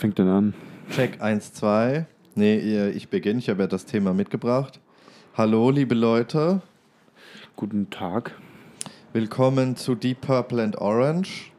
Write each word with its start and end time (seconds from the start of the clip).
Fängt 0.00 0.18
denn 0.18 0.28
an? 0.28 0.54
Check 0.90 1.20
1, 1.20 1.52
2. 1.52 2.06
Nee, 2.34 2.88
ich 2.88 3.10
beginne. 3.10 3.38
Ich 3.38 3.50
habe 3.50 3.60
ja 3.60 3.66
das 3.66 3.84
Thema 3.84 4.14
mitgebracht. 4.14 4.80
Hallo, 5.36 5.68
liebe 5.68 5.94
Leute. 5.94 6.62
Guten 7.54 7.90
Tag. 7.90 8.34
Willkommen 9.12 9.76
zu 9.76 9.94
Deep 9.94 10.22
Purple 10.22 10.62
and 10.62 10.78
Orange 10.78 11.52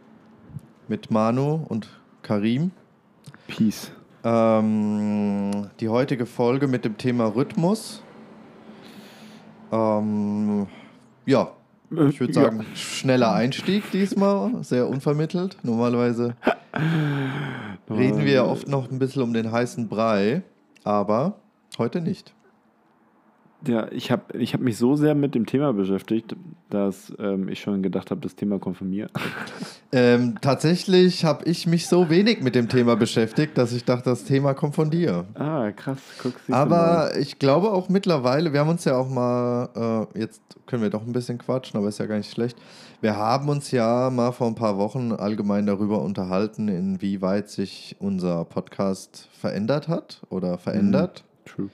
mit 0.87 1.11
Manu 1.11 1.67
und 1.69 1.87
Karim. 2.23 2.71
Peace. 3.45 3.91
Ähm, 4.23 5.69
die 5.79 5.89
heutige 5.89 6.25
Folge 6.25 6.65
mit 6.65 6.83
dem 6.83 6.97
Thema 6.97 7.27
Rhythmus. 7.27 8.01
Ähm, 9.71 10.65
ja, 11.27 11.51
ich 12.09 12.19
würde 12.19 12.33
sagen, 12.33 12.65
schneller 12.73 13.33
Einstieg 13.33 13.91
diesmal, 13.91 14.63
sehr 14.63 14.87
unvermittelt. 14.87 15.57
Normalerweise 15.63 16.35
reden 17.89 18.25
wir 18.25 18.31
ja 18.31 18.45
oft 18.45 18.67
noch 18.67 18.89
ein 18.89 18.99
bisschen 18.99 19.21
um 19.21 19.33
den 19.33 19.51
heißen 19.51 19.89
Brei, 19.89 20.43
aber 20.83 21.39
heute 21.77 22.01
nicht. 22.01 22.33
Ja, 23.67 23.91
ich 23.91 24.09
habe 24.09 24.37
ich 24.37 24.53
hab 24.53 24.61
mich 24.61 24.77
so 24.77 24.95
sehr 24.95 25.13
mit 25.13 25.35
dem 25.35 25.45
Thema 25.45 25.71
beschäftigt, 25.71 26.35
dass 26.69 27.13
ähm, 27.19 27.47
ich 27.47 27.61
schon 27.61 27.83
gedacht 27.83 28.09
habe, 28.09 28.19
das 28.21 28.35
Thema 28.35 28.59
kommt 28.59 28.77
von 28.77 28.89
mir. 28.89 29.09
Ähm, 29.93 30.37
tatsächlich 30.39 31.25
habe 31.25 31.43
ich 31.43 31.67
mich 31.67 31.85
so 31.85 32.09
wenig 32.09 32.41
mit 32.41 32.55
dem 32.55 32.69
Thema 32.69 32.95
beschäftigt, 32.95 33.57
dass 33.57 33.73
ich 33.73 33.83
dachte, 33.83 34.09
das 34.09 34.23
Thema 34.23 34.53
kommt 34.53 34.73
von 34.73 34.89
dir. 34.89 35.25
Ah, 35.33 35.69
krass. 35.71 35.97
Guck. 36.23 36.33
Aber 36.49 37.17
ich 37.17 37.39
glaube 37.39 37.73
auch 37.73 37.89
mittlerweile, 37.89 38.53
wir 38.53 38.61
haben 38.61 38.69
uns 38.69 38.85
ja 38.85 38.95
auch 38.95 39.09
mal, 39.09 40.07
äh, 40.15 40.19
jetzt 40.19 40.41
können 40.65 40.81
wir 40.81 40.89
doch 40.89 41.05
ein 41.05 41.11
bisschen 41.11 41.39
quatschen, 41.39 41.77
aber 41.77 41.89
ist 41.89 41.97
ja 41.97 42.05
gar 42.05 42.15
nicht 42.15 42.31
schlecht. 42.31 42.57
Wir 43.01 43.17
haben 43.17 43.49
uns 43.49 43.71
ja 43.71 44.09
mal 44.09 44.31
vor 44.31 44.47
ein 44.47 44.55
paar 44.55 44.77
Wochen 44.77 45.11
allgemein 45.11 45.65
darüber 45.65 46.01
unterhalten, 46.01 46.69
inwieweit 46.69 47.49
sich 47.49 47.97
unser 47.99 48.45
Podcast 48.45 49.27
verändert 49.33 49.89
hat 49.89 50.21
oder 50.29 50.57
verändert. 50.57 51.25
True. 51.43 51.69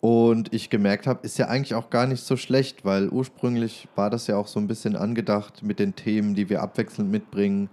Und 0.00 0.54
ich 0.54 0.70
gemerkt 0.70 1.06
habe, 1.08 1.20
ist 1.22 1.38
ja 1.38 1.48
eigentlich 1.48 1.74
auch 1.74 1.90
gar 1.90 2.06
nicht 2.06 2.22
so 2.22 2.36
schlecht, 2.36 2.84
weil 2.84 3.08
ursprünglich 3.08 3.88
war 3.96 4.10
das 4.10 4.28
ja 4.28 4.36
auch 4.36 4.46
so 4.46 4.60
ein 4.60 4.68
bisschen 4.68 4.94
angedacht 4.94 5.62
mit 5.64 5.80
den 5.80 5.96
Themen, 5.96 6.34
die 6.36 6.48
wir 6.48 6.62
abwechselnd 6.62 7.10
mitbringen, 7.10 7.68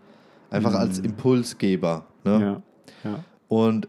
einfach 0.49 0.73
als 0.73 0.97
Impulsgeber. 0.99 2.05
Ne? 2.23 2.61
Ja. 3.03 3.11
ja. 3.11 3.19
Und 3.47 3.87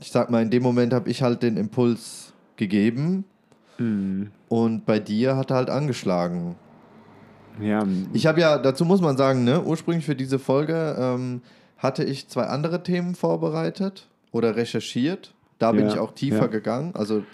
ich 0.00 0.10
sag 0.10 0.30
mal, 0.30 0.42
in 0.42 0.50
dem 0.50 0.62
Moment 0.62 0.92
habe 0.92 1.08
ich 1.08 1.22
halt 1.22 1.42
den 1.42 1.56
Impuls 1.56 2.32
gegeben 2.56 3.24
Mhm. 3.78 4.32
und 4.48 4.86
bei 4.86 4.98
dir 4.98 5.36
hat 5.36 5.50
er 5.52 5.56
halt 5.58 5.70
angeschlagen. 5.70 6.56
Ja, 7.60 7.86
Ich 8.12 8.26
habe 8.26 8.40
ja, 8.40 8.58
dazu 8.58 8.84
muss 8.84 9.00
man 9.00 9.16
sagen, 9.16 9.44
ne, 9.44 9.62
ursprünglich 9.62 10.04
für 10.04 10.16
diese 10.16 10.38
Folge 10.40 10.96
ähm, 10.98 11.42
hatte 11.76 12.02
ich 12.04 12.28
zwei 12.28 12.44
andere 12.44 12.82
Themen 12.82 13.14
vorbereitet 13.14 14.08
oder 14.32 14.56
recherchiert. 14.56 15.32
Da 15.58 15.72
bin 15.72 15.86
Ja, 15.86 15.94
ich 15.94 15.98
auch 15.98 16.12
tiefer 16.12 16.42
ja. 16.42 16.46
gegangen. 16.46 16.94
Also 16.94 17.24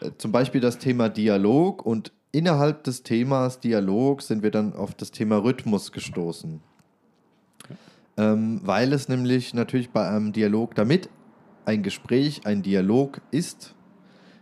äh, 0.00 0.10
zum 0.18 0.32
Beispiel 0.32 0.60
das 0.60 0.78
Thema 0.78 1.08
Dialog 1.08 1.84
und 1.84 2.12
innerhalb 2.32 2.84
des 2.84 3.02
Themas 3.02 3.60
Dialog 3.60 4.22
sind 4.22 4.42
wir 4.42 4.50
dann 4.50 4.74
auf 4.74 4.94
das 4.94 5.10
Thema 5.10 5.36
Rhythmus 5.36 5.92
gestoßen. 5.92 6.60
Ähm, 8.16 8.60
weil 8.62 8.92
es 8.92 9.08
nämlich 9.08 9.54
natürlich 9.54 9.90
bei 9.90 10.08
einem 10.08 10.32
Dialog, 10.32 10.74
damit 10.74 11.08
ein 11.64 11.82
Gespräch 11.82 12.46
ein 12.46 12.62
Dialog 12.62 13.20
ist, 13.30 13.74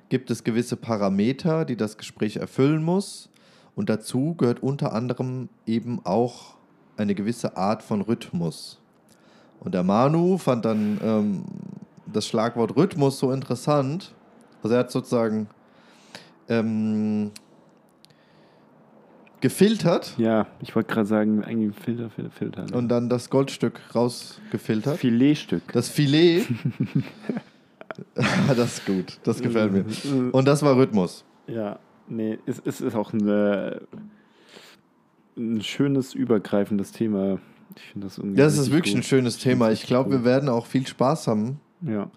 gibt 0.08 0.30
es 0.30 0.42
gewisse 0.42 0.76
Parameter, 0.76 1.64
die 1.64 1.76
das 1.76 1.96
Gespräch 1.96 2.36
erfüllen 2.36 2.82
muss. 2.82 3.28
Und 3.76 3.88
dazu 3.88 4.34
gehört 4.34 4.62
unter 4.62 4.92
anderem 4.92 5.48
eben 5.66 6.00
auch 6.04 6.56
eine 6.96 7.14
gewisse 7.14 7.56
Art 7.56 7.82
von 7.82 8.00
Rhythmus. 8.00 8.80
Und 9.60 9.74
der 9.74 9.84
Manu 9.84 10.38
fand 10.38 10.64
dann 10.64 11.00
ähm, 11.02 11.44
das 12.12 12.26
Schlagwort 12.26 12.76
Rhythmus 12.76 13.18
so 13.18 13.32
interessant. 13.32 14.14
Also 14.62 14.74
er 14.74 14.80
hat 14.80 14.90
sozusagen 14.90 15.48
ähm, 16.48 17.30
gefiltert 19.40 20.14
ja, 20.18 20.46
ich 20.60 20.74
wollte 20.76 20.92
gerade 20.92 21.06
sagen, 21.06 21.44
eigentlich 21.44 21.74
Filter, 21.76 22.10
Filter, 22.10 22.30
Filter. 22.30 22.66
ne? 22.66 22.76
und 22.76 22.88
dann 22.88 23.08
das 23.08 23.30
Goldstück 23.30 23.80
rausgefiltert. 23.94 24.98
Filetstück. 24.98 25.72
Das 25.72 25.88
Filet. 25.88 26.46
das 28.14 28.78
ist 28.78 28.86
gut, 28.86 29.18
das 29.24 29.42
gefällt 29.42 29.72
mir. 29.72 29.84
Und 30.32 30.46
das 30.46 30.62
war 30.62 30.76
Rhythmus. 30.76 31.24
Ja, 31.46 31.78
nee, 32.08 32.38
es, 32.46 32.62
es 32.64 32.80
ist 32.80 32.94
auch 32.94 33.12
eine, 33.12 33.82
ein 35.36 35.62
schönes, 35.62 36.14
übergreifendes 36.14 36.92
Thema. 36.92 37.40
Ich 37.76 37.82
finde 37.82 38.06
das 38.06 38.18
irgendwie. 38.18 38.36
Das 38.36 38.58
ist 38.58 38.70
wirklich 38.70 38.94
ein 38.94 39.00
gut. 39.00 39.06
schönes 39.06 39.36
Ich 39.36 39.42
find's 39.42 39.58
Thema. 39.58 39.70
Ich 39.70 39.86
glaube, 39.86 40.10
wir 40.10 40.24
werden 40.24 40.48
auch 40.48 40.66
viel 40.66 40.86
Spaß 40.86 41.26
haben. 41.26 41.60
Ja, 41.82 42.10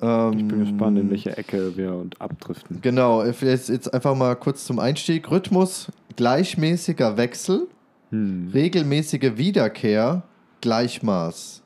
Ähm, 0.00 0.38
ich 0.38 0.46
bin 0.46 0.60
gespannt, 0.60 0.98
in 0.98 1.10
welche 1.10 1.36
Ecke 1.36 1.76
wir 1.76 1.92
und 1.94 2.20
abdriften. 2.20 2.80
Genau, 2.82 3.24
jetzt, 3.24 3.68
jetzt 3.68 3.92
einfach 3.92 4.14
mal 4.14 4.34
kurz 4.36 4.64
zum 4.64 4.78
Einstieg. 4.78 5.30
Rhythmus, 5.30 5.90
gleichmäßiger 6.16 7.16
Wechsel, 7.16 7.66
Hm. 8.10 8.50
regelmäßige 8.54 9.36
Wiederkehr, 9.36 10.22
Gleichmaß. 10.60 11.62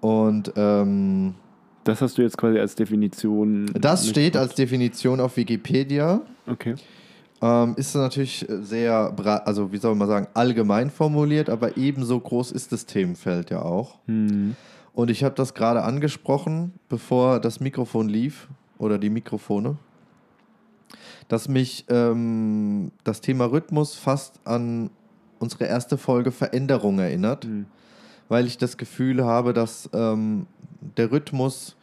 Und 0.00 0.52
ähm, 0.56 1.34
Das 1.84 2.00
hast 2.00 2.18
du 2.18 2.22
jetzt 2.22 2.36
quasi 2.36 2.58
als 2.58 2.74
Definition. 2.74 3.66
das 3.74 4.08
steht 4.08 4.36
als 4.36 4.54
Definition 4.54 5.20
auf 5.20 5.36
Wikipedia. 5.36 6.20
Okay. 6.46 6.74
Ähm, 7.42 7.74
ist 7.76 7.94
natürlich 7.94 8.46
sehr, 8.48 9.14
also 9.44 9.70
wie 9.72 9.76
soll 9.78 9.94
man 9.94 10.08
sagen, 10.08 10.26
allgemein 10.34 10.90
formuliert, 10.90 11.50
aber 11.50 11.76
ebenso 11.76 12.18
groß 12.18 12.52
ist 12.52 12.72
das 12.72 12.86
Themenfeld 12.86 13.50
ja 13.50 13.62
auch. 13.62 13.98
Hm. 14.06 14.56
Und 14.94 15.10
ich 15.10 15.24
habe 15.24 15.34
das 15.34 15.54
gerade 15.54 15.82
angesprochen, 15.82 16.72
bevor 16.88 17.40
das 17.40 17.60
Mikrofon 17.60 18.08
lief 18.08 18.48
oder 18.78 18.98
die 18.98 19.10
Mikrofone, 19.10 19.76
dass 21.28 21.48
mich 21.48 21.84
ähm, 21.88 22.92
das 23.02 23.20
Thema 23.20 23.46
Rhythmus 23.46 23.94
fast 23.94 24.40
an 24.46 24.90
unsere 25.40 25.64
erste 25.64 25.98
Folge 25.98 26.30
Veränderung 26.30 26.98
erinnert, 26.98 27.44
Hm. 27.44 27.66
weil 28.28 28.46
ich 28.46 28.56
das 28.56 28.76
Gefühl 28.76 29.24
habe, 29.24 29.52
dass 29.52 29.90
ähm, 29.92 30.46
der 30.96 31.10
Rhythmus 31.10 31.76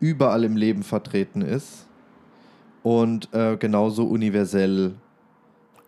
überall 0.00 0.44
im 0.44 0.56
Leben 0.56 0.82
vertreten 0.82 1.42
ist 1.42 1.86
und 2.82 3.32
äh, 3.34 3.56
genauso 3.56 4.04
universell 4.04 4.94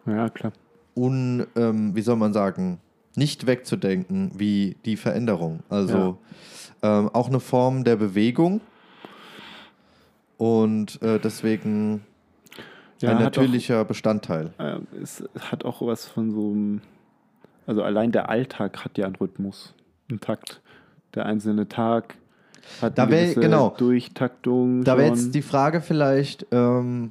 Ja, 0.07 0.29
klar. 0.31 0.53
un, 0.97 1.47
ähm, 1.55 1.95
wie 1.95 2.01
soll 2.03 2.17
man 2.17 2.33
sagen, 2.33 2.81
nicht 3.17 3.47
wegzudenken 3.47 4.31
wie 4.37 4.77
die 4.85 4.97
Veränderung. 4.97 5.61
Also 5.69 6.19
ähm, 6.83 7.09
auch 7.13 7.29
eine 7.29 7.41
Form 7.41 7.83
der 7.85 7.97
Bewegung 7.97 8.61
und 10.37 11.01
äh, 11.03 11.19
deswegen 11.19 12.05
Ja, 13.01 13.11
ein 13.11 13.19
natürlicher 13.23 13.85
Bestandteil. 13.85 14.53
Auch, 14.59 14.65
äh, 14.65 14.79
es 15.03 15.25
hat 15.39 15.65
auch 15.65 15.81
was 15.83 16.07
von 16.07 16.31
so 16.31 16.51
einem. 16.51 16.81
Also 17.67 17.83
allein 17.83 18.13
der 18.13 18.29
Alltag 18.29 18.85
hat 18.85 18.97
ja 18.97 19.07
einen 19.07 19.17
Rhythmus, 19.17 19.75
einen 20.09 20.21
Takt. 20.21 20.61
Der 21.15 21.27
einzelne 21.27 21.67
Tag 21.69 22.15
hat 22.81 22.97
Da 22.99 23.05
eine 23.05 23.13
wär- 23.13 23.35
genau. 23.35 23.75
Durchtaktung. 23.77 24.85
Da 24.85 24.97
wäre 24.99 25.09
jetzt 25.09 25.35
die 25.35 25.43
Frage 25.43 25.81
vielleicht, 25.81 26.47
ähm, 26.53 27.11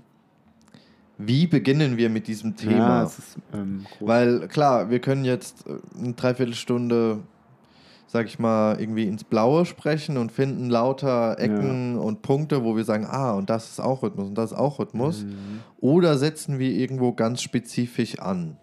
wie 1.17 1.47
beginnen 1.47 1.97
wir 1.97 2.09
mit 2.09 2.27
diesem 2.27 2.51
Ja, 2.51 2.55
Thema? 2.55 3.03
es 3.03 3.19
ist 3.19 3.37
ähm. 3.53 3.85
Weil 3.99 4.47
klar, 4.47 4.89
wir 4.89 4.99
können 4.99 5.25
jetzt 5.25 5.65
äh, 5.67 5.77
eine 5.97 6.13
Dreiviertelstunde, 6.13 7.19
sag 8.07 8.25
ich 8.27 8.39
mal, 8.39 8.79
irgendwie 8.79 9.03
ins 9.05 9.23
Blaue 9.23 9.65
sprechen 9.65 10.17
und 10.17 10.31
finden 10.31 10.69
lauter 10.69 11.37
Ecken 11.39 11.97
und 11.97 12.21
Punkte, 12.21 12.63
wo 12.63 12.75
wir 12.75 12.83
sagen, 12.83 13.05
ah, 13.09 13.33
und 13.33 13.49
das 13.49 13.69
ist 13.71 13.79
auch 13.79 14.03
Rhythmus 14.03 14.27
und 14.27 14.35
das 14.37 14.51
ist 14.51 14.57
auch 14.57 14.79
Rhythmus. 14.79 15.23
Mhm. 15.23 15.61
Oder 15.79 16.17
setzen 16.17 16.59
wir 16.59 16.71
irgendwo 16.71 17.13
ganz 17.13 17.41
spezifisch 17.41 18.19
an? 18.19 18.57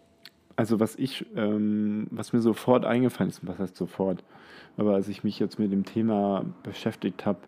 Also 0.56 0.78
was 0.80 0.96
ich, 0.96 1.26
ähm, 1.34 2.06
was 2.10 2.32
mir 2.32 2.40
sofort 2.40 2.84
eingefallen 2.84 3.30
ist, 3.30 3.46
was 3.46 3.58
heißt 3.58 3.76
sofort, 3.76 4.22
aber 4.76 4.94
als 4.94 5.08
ich 5.08 5.24
mich 5.24 5.38
jetzt 5.38 5.58
mit 5.58 5.72
dem 5.72 5.84
Thema 5.84 6.44
beschäftigt 6.62 7.26
habe, 7.26 7.40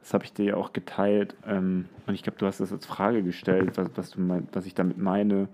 das 0.00 0.14
habe 0.14 0.24
ich 0.24 0.32
dir 0.32 0.44
ja 0.44 0.56
auch 0.56 0.72
geteilt 0.72 1.34
ähm, 1.46 1.86
und 2.06 2.14
ich 2.14 2.22
glaube, 2.22 2.38
du 2.38 2.46
hast 2.46 2.60
das 2.60 2.72
als 2.72 2.86
Frage 2.86 3.22
gestellt, 3.22 3.76
was, 3.76 3.88
was, 3.94 4.10
du 4.10 4.20
mein, 4.20 4.48
was 4.52 4.66
ich 4.66 4.74
damit 4.74 4.98
meine, 4.98 5.48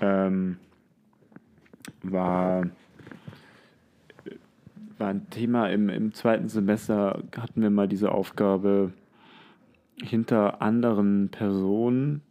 ähm, 0.00 0.58
war, 2.02 2.64
war 4.98 5.08
ein 5.08 5.28
Thema 5.30 5.68
im, 5.68 5.88
im 5.88 6.14
zweiten 6.14 6.48
Semester, 6.48 7.22
hatten 7.36 7.62
wir 7.62 7.70
mal 7.70 7.88
diese 7.88 8.12
Aufgabe, 8.12 8.92
hinter 10.02 10.60
anderen 10.60 11.30
Personen 11.30 12.22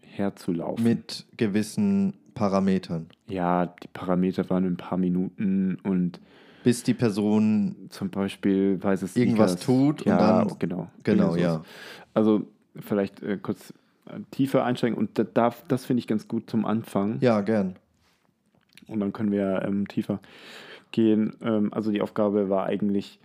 herzulaufen. 0.00 0.84
Mit 0.84 1.26
gewissen 1.36 2.14
Parametern. 2.34 3.06
Ja, 3.28 3.66
die 3.66 3.88
Parameter 3.88 4.48
waren 4.50 4.64
ein 4.64 4.76
paar 4.76 4.98
Minuten 4.98 5.78
und 5.82 6.20
Bis 6.64 6.82
die 6.82 6.94
Person 6.94 7.74
zum 7.90 8.10
Beispiel 8.10 8.82
weiß 8.82 9.02
es 9.02 9.16
Irgendwas 9.16 9.52
Sneakers. 9.52 9.66
tut 9.66 10.00
und 10.02 10.06
ja, 10.08 10.44
dann- 10.44 10.58
genau. 10.58 10.88
Genau, 11.04 11.36
ja. 11.36 11.62
Also 12.14 12.46
vielleicht 12.76 13.22
äh, 13.22 13.38
kurz 13.38 13.72
äh, 14.06 14.20
tiefer 14.30 14.64
einsteigen 14.64 14.96
und 14.96 15.18
da, 15.18 15.24
darf, 15.24 15.64
das 15.68 15.84
finde 15.84 16.00
ich 16.00 16.06
ganz 16.06 16.28
gut 16.28 16.48
zum 16.48 16.64
Anfang. 16.64 17.18
Ja, 17.20 17.40
gern. 17.40 17.76
und 18.88 19.00
dann 19.00 19.12
können 19.12 19.32
wir 19.32 19.62
ähm, 19.66 19.88
tiefer 19.88 20.20
gehen. 20.92 21.34
Ähm, 21.42 21.72
also 21.72 21.90
die 21.90 22.02
Aufgabe 22.02 22.48
war 22.50 22.66
eigentlich, 22.66 23.18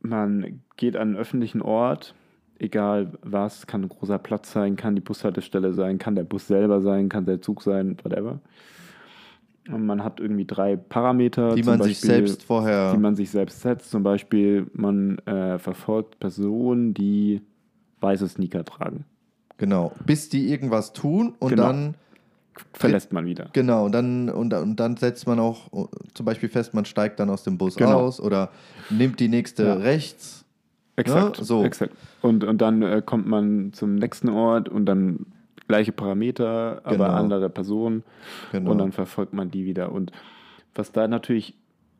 man 0.00 0.60
geht 0.76 0.96
an 0.96 1.08
einen 1.08 1.16
öffentlichen 1.16 1.60
Ort, 1.62 2.14
egal 2.58 3.12
was, 3.22 3.66
kann 3.66 3.82
ein 3.82 3.88
großer 3.88 4.18
Platz 4.18 4.52
sein, 4.52 4.76
kann 4.76 4.94
die 4.94 5.00
Bushaltestelle 5.02 5.72
sein, 5.74 5.98
kann 5.98 6.14
der 6.14 6.24
Bus 6.24 6.46
selber 6.46 6.80
sein, 6.80 7.08
kann 7.08 7.26
der 7.26 7.42
Zug 7.42 7.62
sein, 7.62 7.96
whatever. 8.02 8.40
Und 9.68 9.84
man 9.86 10.02
hat 10.02 10.20
irgendwie 10.20 10.46
drei 10.46 10.76
Parameter, 10.76 11.54
Die 11.54 11.62
man 11.62 11.80
sich 11.82 11.98
Beispiel, 12.00 12.10
selbst 12.10 12.42
vorher. 12.44 12.92
die 12.92 12.98
man 12.98 13.14
sich 13.14 13.30
selbst 13.30 13.60
setzt. 13.60 13.90
Zum 13.90 14.02
Beispiel, 14.02 14.66
man 14.72 15.18
äh, 15.26 15.58
verfolgt 15.58 16.18
Personen, 16.18 16.94
die 16.94 17.42
weiße 18.00 18.26
Sneaker 18.28 18.64
tragen. 18.64 19.04
Genau. 19.58 19.92
Bis 20.06 20.28
die 20.30 20.50
irgendwas 20.50 20.92
tun 20.92 21.34
und 21.38 21.50
Genau. 21.50 21.64
dann. 21.64 21.94
Verlässt 22.74 23.12
man 23.12 23.24
wieder. 23.26 23.48
Genau, 23.52 23.86
und 23.86 23.92
dann, 23.92 24.28
und, 24.28 24.52
und 24.52 24.76
dann 24.76 24.96
setzt 24.96 25.26
man 25.26 25.38
auch 25.38 25.72
uh, 25.72 25.86
zum 26.12 26.26
Beispiel 26.26 26.48
fest, 26.48 26.74
man 26.74 26.84
steigt 26.84 27.18
dann 27.20 27.30
aus 27.30 27.42
dem 27.42 27.56
Bus 27.56 27.76
Genau. 27.76 28.00
aus 28.00 28.20
oder 28.20 28.50
nimmt 28.90 29.18
die 29.20 29.28
nächste 29.28 29.64
Ja. 29.64 29.74
rechts. 29.74 30.44
Exakt. 30.96 31.38
Ja, 31.38 31.44
so. 31.44 31.64
exakt. 31.64 31.94
Und, 32.20 32.44
und 32.44 32.60
dann 32.60 32.82
äh, 32.82 33.02
kommt 33.04 33.26
man 33.26 33.72
zum 33.72 33.94
nächsten 33.94 34.28
Ort 34.28 34.68
und 34.68 34.84
dann 34.86 35.26
gleiche 35.70 35.92
Parameter, 35.92 36.80
aber 36.84 37.06
Genau. 37.06 37.16
andere 37.16 37.48
Personen. 37.48 38.02
Genau. 38.52 38.72
Und 38.72 38.78
dann 38.78 38.92
verfolgt 38.92 39.32
man 39.32 39.50
die 39.50 39.64
wieder. 39.64 39.92
Und 39.92 40.12
was 40.74 40.92
da 40.92 41.06
natürlich 41.08 41.54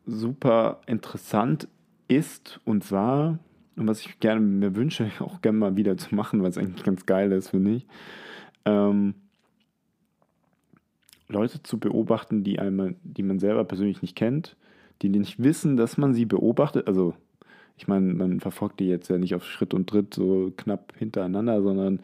super 0.05 0.81
interessant 0.87 1.67
ist 2.07 2.59
und 2.65 2.91
war, 2.91 3.39
und 3.77 3.87
was 3.87 4.01
ich 4.01 4.19
gerne 4.19 4.41
mir 4.41 4.75
wünsche, 4.75 5.09
auch 5.19 5.41
gerne 5.41 5.57
mal 5.57 5.75
wieder 5.77 5.95
zu 5.97 6.13
machen, 6.13 6.43
was 6.43 6.57
eigentlich 6.57 6.83
ganz 6.83 7.05
geil 7.05 7.31
ist, 7.31 7.49
finde 7.49 7.71
ich, 7.71 7.87
ähm, 8.65 9.15
Leute 11.29 11.63
zu 11.63 11.79
beobachten, 11.79 12.43
die, 12.43 12.59
einmal, 12.59 12.95
die 13.03 13.23
man 13.23 13.39
selber 13.39 13.63
persönlich 13.63 14.01
nicht 14.01 14.17
kennt, 14.17 14.57
die 15.01 15.07
nicht 15.07 15.41
wissen, 15.41 15.77
dass 15.77 15.97
man 15.97 16.13
sie 16.13 16.25
beobachtet. 16.25 16.87
Also, 16.87 17.13
ich 17.77 17.87
meine, 17.87 18.13
man 18.13 18.41
verfolgt 18.41 18.81
die 18.81 18.87
jetzt 18.87 19.09
ja 19.09 19.17
nicht 19.17 19.33
auf 19.33 19.45
Schritt 19.45 19.73
und 19.73 19.89
Tritt 19.89 20.13
so 20.13 20.51
knapp 20.57 20.93
hintereinander, 20.97 21.61
sondern 21.61 22.01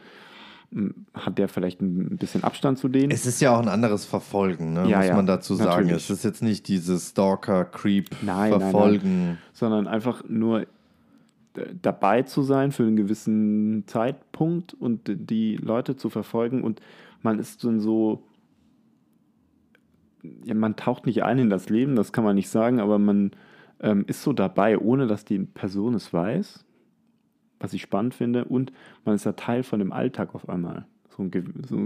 hat 1.13 1.37
der 1.37 1.47
vielleicht 1.47 1.81
ein 1.81 2.17
bisschen 2.17 2.43
Abstand 2.43 2.77
zu 2.77 2.89
denen. 2.89 3.11
Es 3.11 3.25
ist 3.25 3.39
ja 3.41 3.55
auch 3.55 3.61
ein 3.61 3.69
anderes 3.69 4.05
Verfolgen, 4.05 4.73
ne, 4.73 4.87
Ja, 4.87 4.97
muss 4.97 5.07
ja, 5.07 5.15
man 5.15 5.25
dazu 5.25 5.55
sagen. 5.55 5.69
natürlich. 5.87 6.03
Es 6.03 6.09
ist 6.09 6.23
jetzt 6.23 6.43
nicht 6.43 6.67
dieses 6.67 7.09
Stalker-Creep 7.09 8.09
Nein, 8.21 9.37
sondern 9.53 9.87
einfach 9.87 10.23
nur 10.27 10.67
dabei 11.81 12.23
zu 12.23 12.43
sein 12.43 12.71
für 12.71 12.83
einen 12.83 12.95
gewissen 12.95 13.83
Zeitpunkt 13.87 14.73
und 14.73 15.01
die 15.05 15.55
Leute 15.55 15.95
zu 15.95 16.09
verfolgen 16.09 16.63
und 16.63 16.81
man 17.23 17.39
ist 17.39 17.63
dann 17.63 17.79
so, 17.79 18.23
ja, 20.43 20.53
man 20.53 20.75
taucht 20.75 21.05
nicht 21.05 21.23
ein 21.23 21.39
in 21.39 21.49
das 21.49 21.69
Leben, 21.69 21.95
das 21.95 22.11
kann 22.11 22.23
man 22.23 22.35
nicht 22.35 22.49
sagen, 22.49 22.79
aber 22.79 22.99
man 22.99 23.31
ähm, 23.79 24.03
ist 24.07 24.21
so 24.23 24.33
dabei, 24.33 24.77
ohne 24.77 25.07
dass 25.07 25.25
die 25.25 25.39
Person 25.39 25.95
es 25.95 26.13
weiß, 26.13 26.65
was 27.59 27.73
ich 27.73 27.81
spannend 27.81 28.13
finde 28.13 28.45
und 28.45 28.71
man 29.05 29.15
ist 29.15 29.25
ja 29.25 29.33
Teil 29.33 29.63
von 29.63 29.79
dem 29.79 29.91
Alltag 29.91 30.35
auf 30.35 30.47
einmal, 30.49 30.85
so, 31.09 31.23
ein, 31.23 31.31
so 31.67 31.77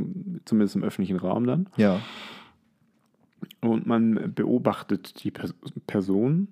zumindest 0.45 0.75
im 0.75 0.83
öffentlichen 0.83 1.18
Raum 1.18 1.45
dann 1.45 1.68
Ja, 1.77 2.00
und 3.62 3.85
man 3.85 4.33
beobachtet 4.33 5.23
die 5.23 5.31
Pers 5.31 5.53
Person 5.88 6.47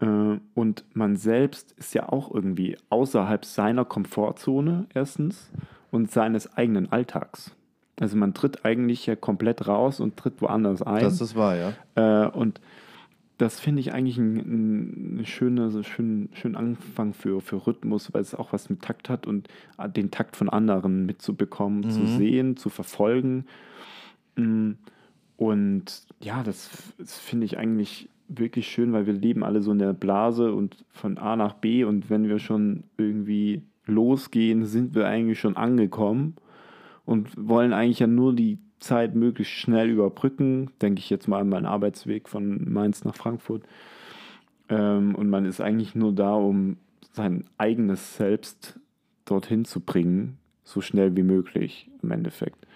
äh, 0.00 0.38
und 0.54 0.84
man 0.94 1.16
selbst 1.16 1.72
ist 1.72 1.94
ja 1.94 2.08
auch 2.08 2.32
irgendwie 2.32 2.76
außerhalb 2.88 3.44
seiner 3.44 3.84
Komfortzone 3.84 4.86
erstens 4.94 5.50
und 5.90 6.10
seines 6.10 6.56
eigenen 6.56 6.90
Alltags. 6.90 7.54
Also 7.98 8.16
man 8.16 8.32
tritt 8.32 8.64
eigentlich 8.64 9.06
ja 9.06 9.14
komplett 9.14 9.66
raus 9.68 10.00
und 10.00 10.16
tritt 10.16 10.40
woanders 10.40 10.82
ein. 10.82 11.02
das 11.02 11.20
ist 11.20 11.36
wahr, 11.36 11.56
ja. 11.56 11.72
Äh, 12.26 12.28
und 12.30 12.60
das 13.40 13.60
finde 13.60 13.80
ich 13.80 13.92
eigentlich 13.92 14.18
ein, 14.18 15.18
ein, 15.20 15.26
schöner, 15.26 15.70
so 15.70 15.82
schönen, 15.82 16.28
schönen 16.34 16.56
Anfang 16.56 17.14
für, 17.14 17.40
für 17.40 17.66
Rhythmus, 17.66 18.12
weil 18.12 18.22
es 18.22 18.34
auch 18.34 18.52
was 18.52 18.70
mit 18.70 18.82
Takt 18.82 19.08
hat 19.08 19.26
und 19.26 19.48
äh, 19.78 19.88
den 19.88 20.10
Takt 20.10 20.36
von 20.36 20.48
anderen 20.48 21.06
mitzubekommen, 21.06 21.88
zu 21.88 22.02
Mhm. 22.02 22.06
sehen, 22.06 22.56
zu 22.56 22.68
verfolgen. 22.70 23.46
Mm, 24.36 24.72
Und 25.36 26.06
ja, 26.20 26.42
das, 26.42 26.70
das 26.98 27.18
finde 27.18 27.46
ich 27.46 27.58
eigentlich 27.58 28.10
wirklich 28.28 28.68
schön, 28.68 28.92
weil 28.92 29.06
wir 29.06 29.14
leben 29.14 29.42
alle 29.44 29.62
so 29.62 29.72
in 29.72 29.78
der 29.78 29.92
Blase 29.94 30.54
und 30.54 30.84
von 30.90 31.18
A 31.18 31.36
nach 31.36 31.54
B 31.54 31.84
und 31.84 32.10
wenn 32.10 32.28
wir 32.28 32.38
schon 32.38 32.84
irgendwie 32.98 33.62
losgehen, 33.86 34.66
sind 34.66 34.94
wir 34.94 35.06
eigentlich 35.08 35.40
schon 35.40 35.56
angekommen 35.56 36.36
und 37.06 37.30
wollen 37.36 37.72
eigentlich 37.72 38.00
ja 38.00 38.06
nur 38.06 38.34
die 38.34 38.58
Zeit 38.80 39.14
möglichst 39.14 39.52
schnell 39.52 39.90
überbrücken. 39.90 40.70
Denke 40.82 40.98
ich 40.98 41.10
jetzt 41.10 41.28
mal 41.28 41.40
an 41.40 41.48
meinen 41.48 41.66
Arbeitsweg 41.66 42.28
von 42.28 42.70
Mainz 42.70 43.04
nach 43.04 43.14
Frankfurt. 43.14 43.62
Ähm, 44.68 45.14
und 45.14 45.28
man 45.30 45.44
ist 45.44 45.60
eigentlich 45.60 45.94
nur 45.94 46.12
da, 46.12 46.34
um 46.34 46.78
sein 47.12 47.44
eigenes 47.58 48.16
Selbst 48.16 48.78
dorthin 49.24 49.64
zu 49.64 49.80
bringen, 49.80 50.38
so 50.64 50.80
schnell 50.80 51.16
wie 51.16 51.22
möglich 51.22 51.90
im 52.02 52.10
Endeffekt. 52.10 52.66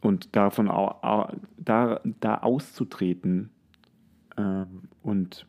Und 0.00 0.36
davon 0.36 0.70
au, 0.70 1.28
da, 1.56 2.00
da 2.20 2.38
auszutreten 2.38 3.50
ähm, 4.36 4.82
und 5.02 5.46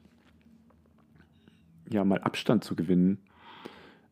ja 1.89 2.03
mal 2.03 2.19
Abstand 2.21 2.63
zu 2.63 2.75
gewinnen, 2.75 3.19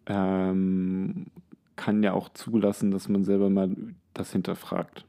ähm, 0.05 1.27
kann 1.75 2.03
ja 2.03 2.13
auch 2.13 2.29
zulassen, 2.29 2.91
dass 2.91 3.09
man 3.09 3.23
selber 3.23 3.49
mal 3.49 3.75
das 4.13 4.31
hinterfragt, 4.31 5.05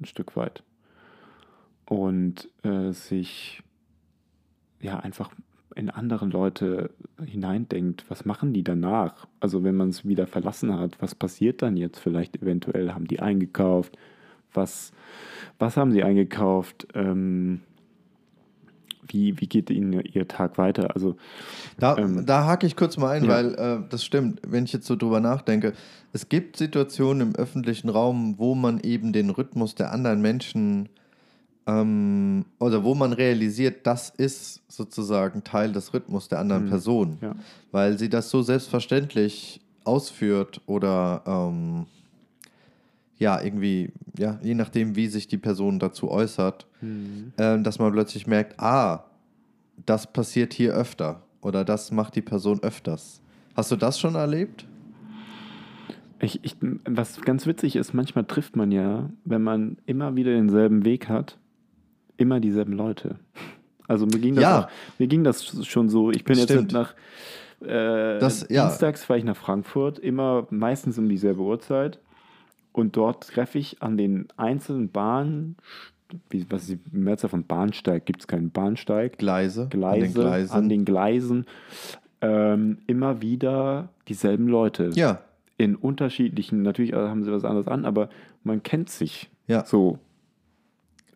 ein 0.00 0.06
Stück 0.06 0.36
weit. 0.36 0.62
Und 1.86 2.48
äh, 2.62 2.92
sich 2.92 3.62
ja 4.80 4.98
einfach 4.98 5.30
in 5.74 5.90
andere 5.90 6.26
Leute 6.26 6.90
hineindenkt, 7.24 8.08
was 8.08 8.24
machen 8.24 8.54
die 8.54 8.64
danach? 8.64 9.28
Also 9.40 9.62
wenn 9.62 9.76
man 9.76 9.90
es 9.90 10.06
wieder 10.06 10.26
verlassen 10.26 10.76
hat, 10.76 11.00
was 11.00 11.14
passiert 11.14 11.60
dann 11.60 11.76
jetzt? 11.76 11.98
Vielleicht 11.98 12.42
eventuell 12.42 12.92
haben 12.92 13.06
die 13.06 13.20
eingekauft. 13.20 13.96
Was, 14.54 14.92
was 15.58 15.76
haben 15.76 15.92
sie 15.92 16.02
eingekauft? 16.02 16.88
Ähm, 16.94 17.60
wie, 19.08 19.40
wie 19.40 19.46
geht 19.46 19.70
ihnen 19.70 19.92
ihr 20.00 20.26
Tag 20.28 20.58
weiter? 20.58 20.94
Also 20.94 21.16
Da, 21.78 21.96
Ähm, 21.98 22.24
da 22.26 22.46
hake 22.46 22.66
ich 22.66 22.76
kurz 22.76 22.96
mal 22.96 23.10
ein, 23.16 23.24
ja. 23.24 23.30
weil 23.30 23.54
äh, 23.54 23.78
das 23.88 24.04
stimmt, 24.04 24.40
wenn 24.46 24.64
ich 24.64 24.72
jetzt 24.72 24.86
so 24.86 24.96
drüber 24.96 25.20
nachdenke. 25.20 25.72
Es 26.12 26.28
gibt 26.28 26.56
Situationen 26.56 27.28
im 27.28 27.34
öffentlichen 27.36 27.88
Raum, 27.88 28.34
wo 28.38 28.54
man 28.54 28.80
eben 28.80 29.12
den 29.12 29.30
Rhythmus 29.30 29.74
der 29.74 29.92
anderen 29.92 30.20
Menschen 30.22 30.88
ähm, 31.66 32.44
oder 32.60 32.84
wo 32.84 32.94
man 32.94 33.12
realisiert, 33.12 33.86
das 33.86 34.10
ist 34.10 34.62
sozusagen 34.68 35.42
Teil 35.44 35.72
des 35.72 35.92
Rhythmus 35.92 36.28
der 36.28 36.38
anderen 36.38 36.66
Mhm. 36.66 36.68
Person, 36.68 37.18
ja. 37.20 37.34
weil 37.72 37.98
sie 37.98 38.08
das 38.08 38.30
so 38.30 38.42
selbstverständlich 38.42 39.60
ausführt 39.84 40.60
oder 40.66 41.22
ähm, 41.26 41.86
ja, 43.18 43.40
irgendwie, 43.42 43.92
ja, 44.18 44.38
je 44.42 44.54
nachdem, 44.54 44.94
wie 44.96 45.06
sich 45.06 45.26
die 45.28 45.38
Person 45.38 45.78
dazu 45.78 46.10
äußert, 46.10 46.66
Mhm. 46.80 47.32
ähm, 47.38 47.64
dass 47.64 47.78
man 47.78 47.92
plötzlich 47.92 48.26
merkt, 48.26 48.60
ah, 48.60 49.04
das 49.86 50.12
passiert 50.12 50.52
hier 50.52 50.74
öfter 50.74 51.22
oder 51.40 51.64
das 51.64 51.90
macht 51.92 52.14
die 52.16 52.22
Person 52.22 52.60
öfters. 52.62 53.20
Hast 53.54 53.70
du 53.70 53.76
das 53.76 53.98
schon 53.98 54.14
erlebt? 54.14 54.66
Ich, 56.20 56.40
ich, 56.44 56.56
was 56.88 57.20
ganz 57.20 57.46
witzig 57.46 57.76
ist, 57.76 57.92
manchmal 57.92 58.24
trifft 58.24 58.56
man 58.56 58.72
ja, 58.72 59.10
wenn 59.24 59.42
man 59.42 59.76
immer 59.86 60.16
wieder 60.16 60.30
denselben 60.32 60.84
Weg 60.84 61.08
hat, 61.08 61.38
immer 62.16 62.40
dieselben 62.40 62.72
Leute. 62.72 63.16
Also 63.88 64.04
mir 64.04 64.18
ging 64.18 64.34
das, 64.34 64.42
Ja. 64.42 64.60
auch, 64.64 64.68
mir 64.98 65.06
ging 65.06 65.22
das 65.22 65.64
schon 65.64 65.88
so. 65.88 66.10
Ich 66.10 66.24
bin 66.24 66.34
Stimmt. 66.34 66.72
jetzt 66.72 66.72
nach 66.72 66.94
äh, 67.60 68.18
Das- 68.18 68.44
ja. 68.50 68.66
Dienstags 68.66 69.04
fahre 69.04 69.20
ich 69.20 69.24
nach 69.24 69.36
Frankfurt, 69.36 70.00
immer 70.00 70.48
meistens 70.50 70.98
um 70.98 71.08
dieselbe 71.08 71.40
Uhrzeit. 71.42 72.00
Und 72.76 72.94
dort 72.98 73.28
treffe 73.28 73.58
ich 73.58 73.82
an 73.82 73.96
den 73.96 74.28
einzelnen 74.36 74.90
Bahnen, 74.90 75.56
was 76.50 76.68
ist 76.68 76.78
die 76.92 76.96
Mehrzahl 76.96 77.30
von 77.30 77.44
Bahnsteig? 77.44 78.04
Gibt 78.04 78.20
es 78.20 78.26
keinen 78.26 78.50
Bahnsteig? 78.50 79.16
Gleise? 79.16 79.68
Gleise, 79.70 79.96
An 79.96 80.02
den 80.02 80.14
Gleisen? 80.14 80.52
an 80.52 80.68
den 80.68 80.84
Gleisen 80.84 81.46
ähm, 82.20 82.78
immer 82.86 83.22
wieder 83.22 83.88
dieselben 84.08 84.46
Leute 84.46 84.90
ja, 84.92 85.22
in 85.56 85.74
unterschiedlichen, 85.74 86.60
natürlich 86.60 86.92
haben 86.92 87.24
sie 87.24 87.32
was 87.32 87.46
anderes 87.46 87.66
an, 87.66 87.86
aber 87.86 88.10
man 88.44 88.62
kennt 88.62 88.90
sich 88.90 89.30
ja. 89.46 89.64
so 89.64 89.98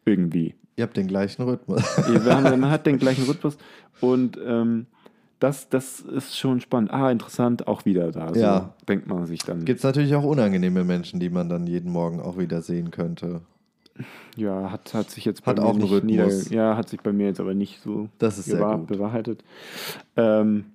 irgendwie. 0.07 0.55
Ihr 0.77 0.85
habt 0.85 0.97
den 0.97 1.09
gleichen 1.09 1.43
Rhythmus. 1.43 1.83
Man 2.25 2.71
hat 2.71 2.87
den 2.87 2.97
gleichen 2.97 3.25
Rhythmus 3.25 3.59
und 4.01 4.39
ähm, 4.43 4.87
das, 5.41 5.69
das 5.69 6.01
ist 6.01 6.39
schon 6.39 6.61
spannend. 6.61 6.93
Ah, 6.93 7.11
interessant, 7.11 7.67
auch 7.67 7.85
wieder 7.85 8.13
da. 8.13 8.33
So 8.35 8.41
Ja. 8.41 8.75
denkt 8.89 9.09
man 9.09 9.27
sich 9.27 9.41
dann. 9.41 9.65
Gibt 9.65 9.79
es 9.79 9.85
natürlich 9.85 10.15
auch 10.15 10.25
unangenehme 10.25 10.85
Menschen, 10.85 11.19
die 11.19 11.31
man 11.31 11.49
dann 11.49 11.67
jeden 11.67 11.91
Morgen 11.91 12.21
auch 12.21 12.39
wieder 12.39 12.63
sehen 12.63 12.91
könnte. 12.91 13.41
ja, 14.37 14.71
hat, 14.71 14.95
hat 14.95 15.11
sich 15.11 15.25
jetzt 15.25 15.45
bei 15.45 15.51
Hat 15.51 15.59
mir 15.59 15.65
auch 15.65 15.71
einen 15.71 15.79
nicht 15.83 15.91
Rhythmus. 15.93 16.51
ja, 16.51 16.77
hat 16.77 16.89
sich 16.89 17.01
bei 17.01 17.13
mir 17.13 17.27
jetzt 17.27 17.41
aber 17.41 17.55
nicht 17.55 17.81
so 17.83 18.09
Das 18.19 18.39
ist 18.39 18.47
sehr 18.47 18.61
gut. 18.77 18.87
bewahrheitet. 18.87 19.43
Ähm, 20.17 20.67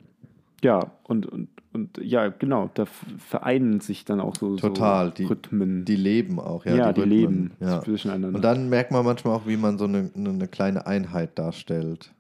ja, 0.63 0.91
und, 1.03 1.25
und, 1.27 1.47
und 1.73 1.97
ja, 2.01 2.29
genau, 2.29 2.69
da 2.73 2.85
vereinen 2.85 3.79
sich 3.81 4.03
dann 4.05 4.19
auch 4.19 4.35
so, 4.35 4.55
Total, 4.55 5.07
so 5.07 5.13
die, 5.13 5.25
Rhythmen. 5.25 5.85
Die 5.85 5.95
leben 5.95 6.39
auch, 6.39 6.65
ja. 6.65 6.75
ja, 6.75 6.93
die, 6.93 7.01
Rhythmen, 7.01 7.17
leben 7.19 7.51
Ja. 7.59 7.81
zwischeneinander. 7.81 8.35
Und 8.37 8.41
dann 8.43 8.69
merkt 8.69 8.91
man 8.91 9.05
manchmal 9.05 9.35
auch, 9.35 9.45
wie 9.47 9.57
man 9.57 9.77
so 9.77 9.85
eine, 9.85 10.09
eine 10.15 10.47
kleine 10.47 10.87
Einheit 10.87 11.37
darstellt. 11.37 12.11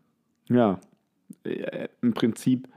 Ja, 0.49 0.79
äh, 1.43 1.87
im 2.01 2.13
Prinzip, 2.13 2.67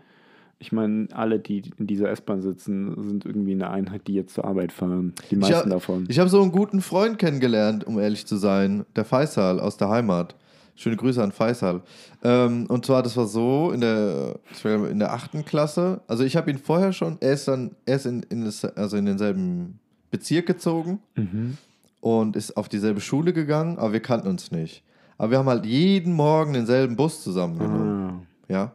ich 0.59 0.73
meine, 0.73 1.09
alle, 1.13 1.39
die 1.39 1.63
in 1.77 1.87
dieser 1.87 2.11
S-Bahn 2.11 2.41
sitzen, 2.43 2.95
sind 3.09 3.25
irgendwie 3.25 3.53
eine 3.53 3.71
Einheit, 3.71 4.03
die 4.09 4.15
jetzt 4.15 4.35
zur 4.35 4.45
Arbeit 4.45 4.73
fahren. 4.73 5.15
Die 5.31 5.35
Ich 5.37 5.41
meisten 5.41 5.55
hab- 5.57 5.69
davon. 5.71 6.07
Ich 6.09 6.19
habe 6.19 6.29
so 6.31 6.43
einen 6.43 6.51
guten 6.53 6.81
Freund 6.81 7.19
kennengelernt, 7.19 7.85
um 7.87 7.99
ehrlich 7.99 8.27
zu 8.27 8.37
sein, 8.37 8.85
der 8.97 9.05
Faisal 9.05 9.61
aus 9.61 9.77
der 9.77 9.89
Heimat. 9.89 10.35
Schöne 10.75 10.97
Grüße 10.97 11.21
an 11.23 11.33
Faisal. 11.33 11.83
Ähm, 12.23 12.67
und 12.69 12.87
zwar, 12.87 13.03
das 13.03 13.17
war 13.17 13.27
so 13.27 13.73
in 13.73 13.81
der, 13.81 14.37
in 14.65 14.99
der 15.01 15.13
achten 15.13 15.45
Klasse. 15.45 16.01
Also 16.07 16.23
ich 16.23 16.37
habe 16.37 16.51
ihn 16.53 16.59
vorher 16.59 16.93
schon, 16.93 17.17
er 17.21 17.33
ist 17.33 17.49
dann, 17.49 17.73
er 17.85 17.97
ist 17.97 18.07
in, 18.07 18.23
in, 18.31 18.45
das, 18.45 18.65
also 18.65 18.97
in 18.97 19.05
denselben 19.07 19.79
Bezirk 20.13 20.47
gezogen 20.47 21.01
Mhm. 21.17 21.57
und 22.01 22.37
ist 22.37 22.57
auf 22.57 22.69
dieselbe 22.69 23.01
Schule 23.01 23.33
gegangen, 23.33 23.77
aber 23.79 23.93
wir 23.93 24.01
kannten 24.01 24.29
uns 24.29 24.53
nicht. 24.53 24.85
Aber 25.19 25.33
wir 25.33 25.39
haben 25.39 25.49
halt 25.49 25.67
jeden 25.67 26.13
Morgen 26.13 26.53
denselben 26.53 26.95
Bus 26.95 27.25
zusammengenommen. 27.25 28.11
Ah, 28.11 28.23
Ja. 28.49 28.73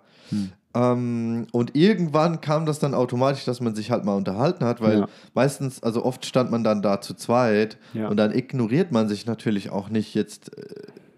Ähm, 0.75 1.45
und 1.51 1.75
irgendwann 1.75 2.41
kam 2.41 2.65
das 2.65 2.79
dann 2.79 2.93
automatisch, 2.95 3.45
dass 3.45 3.61
man 3.61 3.75
sich 3.75 3.91
halt 3.91 4.05
mal 4.05 4.15
unterhalten 4.15 4.65
hat, 4.65 4.81
weil 4.81 4.99
Ja. 5.01 5.07
meistens, 5.35 5.83
also 5.83 6.03
oft 6.03 6.25
stand 6.25 6.49
man 6.49 6.63
dann 6.63 6.81
da 6.81 6.99
zu 7.01 7.13
zweit 7.13 7.77
Ja. 7.93 8.07
und 8.07 8.17
dann 8.17 8.33
ignoriert 8.33 8.91
man 8.91 9.07
sich 9.07 9.25
natürlich 9.27 9.69
auch 9.69 9.89
nicht 9.89 10.15
jetzt 10.15 10.57
äh, 10.57 10.63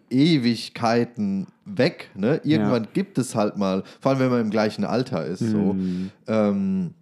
Ewigkeiten 0.10 1.48
weg. 1.66 2.10
Ne? 2.16 2.42
Irgendwann 2.44 2.88
gibt 2.94 3.18
es 3.18 3.34
halt 3.36 3.58
mal, 3.58 3.84
vor 4.00 4.12
allem 4.12 4.20
wenn 4.20 4.30
man 4.30 4.42
im 4.42 4.50
gleichen 4.52 4.84
Alter 4.84 5.26
ist. 5.26 5.40
So. 5.40 5.74
Mhm. 5.74 6.12
Ähm, 6.28 6.94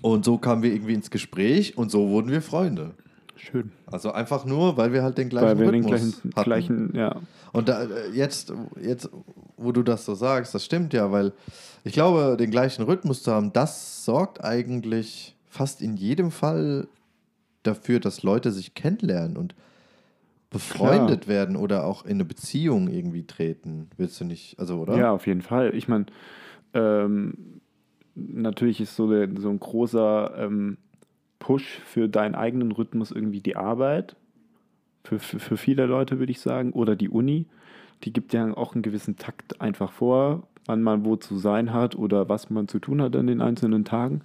und 0.00 0.24
so 0.24 0.38
kamen 0.38 0.62
wir 0.62 0.72
irgendwie 0.72 0.94
ins 0.94 1.10
Gespräch 1.10 1.76
und 1.76 1.90
so 1.90 2.08
wurden 2.08 2.30
wir 2.30 2.42
Freunde. 2.42 2.92
Schön. 3.42 3.72
Also 3.86 4.12
einfach 4.12 4.44
nur, 4.44 4.76
weil 4.76 4.92
wir 4.92 5.02
halt 5.02 5.18
den 5.18 5.28
gleichen 5.28 5.46
Weil 5.46 5.58
wir 5.58 5.72
den 5.72 5.84
Rhythmus 5.84 6.22
gleichen, 6.22 6.32
hatten. 6.36 6.44
gleichen, 6.44 6.96
ja. 6.96 7.16
Und 7.52 7.68
da, 7.68 7.82
äh, 7.82 8.10
jetzt, 8.12 8.52
jetzt, 8.80 9.10
wo 9.56 9.72
du 9.72 9.82
das 9.82 10.04
so 10.04 10.14
sagst, 10.14 10.54
das 10.54 10.64
stimmt 10.64 10.92
ja, 10.92 11.10
weil 11.12 11.32
ich 11.84 11.92
glaube, 11.92 12.36
den 12.38 12.50
gleichen 12.50 12.82
Rhythmus 12.82 13.22
zu 13.22 13.32
haben, 13.32 13.52
das 13.52 14.04
sorgt 14.04 14.42
eigentlich 14.42 15.36
fast 15.48 15.82
in 15.82 15.96
jedem 15.96 16.30
Fall 16.30 16.88
dafür, 17.62 18.00
dass 18.00 18.22
Leute 18.22 18.50
sich 18.50 18.74
kennenlernen 18.74 19.36
und 19.36 19.54
befreundet 20.50 21.28
werden 21.28 21.56
oder 21.56 21.84
auch 21.86 22.04
in 22.04 22.12
eine 22.12 22.24
Beziehung 22.24 22.88
irgendwie 22.88 23.26
treten. 23.26 23.88
Willst 23.96 24.20
du 24.20 24.24
nicht, 24.24 24.58
also 24.58 24.78
oder? 24.80 24.96
Ja, 24.96 25.12
auf 25.12 25.26
jeden 25.26 25.42
Fall. 25.42 25.74
Ich 25.74 25.88
meine, 25.88 26.06
ähm, 26.74 27.60
natürlich 28.14 28.80
ist 28.80 28.94
so, 28.96 29.10
der, 29.10 29.28
so 29.38 29.48
ein 29.48 29.58
großer 29.58 30.34
ähm, 30.36 30.76
Push 31.42 31.80
für 31.84 32.08
deinen 32.08 32.36
eigenen 32.36 32.70
Rhythmus 32.70 33.10
irgendwie 33.10 33.40
die 33.40 33.56
Arbeit. 33.56 34.14
Für, 35.02 35.18
für, 35.18 35.40
für 35.40 35.56
viele 35.56 35.86
Leute 35.86 36.20
würde 36.20 36.30
ich 36.30 36.40
sagen. 36.40 36.72
Oder 36.72 36.94
die 36.94 37.08
Uni. 37.08 37.46
Die 38.04 38.12
gibt 38.12 38.32
ja 38.32 38.56
auch 38.56 38.74
einen 38.74 38.82
gewissen 38.82 39.16
Takt 39.16 39.60
einfach 39.60 39.90
vor, 39.90 40.46
wann 40.66 40.82
man 40.82 41.04
wo 41.04 41.16
zu 41.16 41.36
sein 41.38 41.72
hat 41.72 41.96
oder 41.96 42.28
was 42.28 42.48
man 42.48 42.68
zu 42.68 42.78
tun 42.78 43.02
hat 43.02 43.16
an 43.16 43.26
den 43.26 43.40
einzelnen 43.40 43.84
Tagen. 43.84 44.22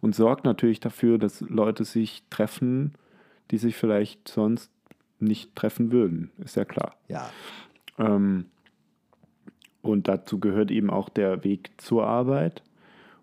Und 0.00 0.14
sorgt 0.14 0.44
natürlich 0.44 0.78
dafür, 0.78 1.18
dass 1.18 1.40
Leute 1.40 1.84
sich 1.84 2.22
treffen, 2.30 2.94
die 3.50 3.58
sich 3.58 3.74
vielleicht 3.74 4.28
sonst 4.28 4.70
nicht 5.18 5.56
treffen 5.56 5.90
würden. 5.90 6.30
Ist 6.38 6.54
ja 6.54 6.64
klar. 6.64 6.94
Ja. 7.08 7.28
Ähm, 7.98 8.46
und 9.82 10.06
dazu 10.06 10.38
gehört 10.38 10.70
eben 10.70 10.88
auch 10.88 11.08
der 11.08 11.42
Weg 11.42 11.72
zur 11.78 12.06
Arbeit 12.06 12.62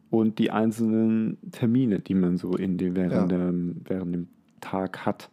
und 0.09 0.39
die 0.39 0.51
einzelnen 0.51 1.37
Termine, 1.51 1.99
die 1.99 2.13
man 2.13 2.37
so 2.37 2.55
in 2.55 2.77
dem, 2.77 2.95
während, 2.95 3.13
Ja. 3.13 3.25
dem, 3.25 3.81
während 3.85 4.13
dem 4.15 4.27
Tag 4.61 5.05
hat. 5.05 5.29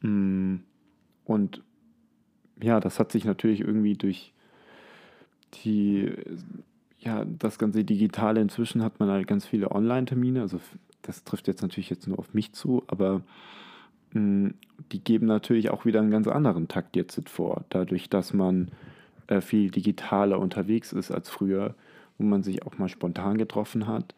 Mm, 0.00 0.56
Und 1.24 1.62
ja, 2.62 2.80
das 2.80 3.00
hat 3.00 3.10
sich 3.12 3.24
natürlich 3.24 3.60
irgendwie 3.60 3.94
durch 3.94 4.32
die, 5.64 6.12
ja, 6.98 7.24
das 7.24 7.58
ganze 7.58 7.84
Digitale 7.84 8.40
inzwischen 8.40 8.82
hat 8.82 9.00
man 9.00 9.08
halt 9.08 9.26
ganz 9.26 9.46
viele 9.46 9.70
Online-Termine. 9.70 10.42
Also 10.42 10.60
das 11.02 11.24
trifft 11.24 11.48
jetzt 11.48 11.62
natürlich 11.62 11.90
jetzt 11.90 12.06
nur 12.08 12.18
auf 12.18 12.34
mich 12.34 12.52
zu, 12.52 12.82
aber 12.88 13.22
mh, 14.12 14.52
die 14.92 15.02
geben 15.02 15.26
natürlich 15.26 15.70
auch 15.70 15.84
wieder 15.84 16.00
einen 16.00 16.10
ganz 16.10 16.26
anderen 16.28 16.68
Takt 16.68 16.96
jetzt 16.96 17.28
vor. 17.28 17.64
Dadurch, 17.70 18.08
dass 18.10 18.32
man 18.34 18.68
äh, 19.28 19.40
viel 19.40 19.70
digitaler 19.70 20.38
unterwegs 20.40 20.92
ist 20.92 21.10
als 21.10 21.30
früher, 21.30 21.74
wo 22.18 22.24
man 22.24 22.42
sich 22.42 22.64
auch 22.64 22.78
mal 22.78 22.88
spontan 22.88 23.38
getroffen 23.38 23.86
hat, 23.86 24.14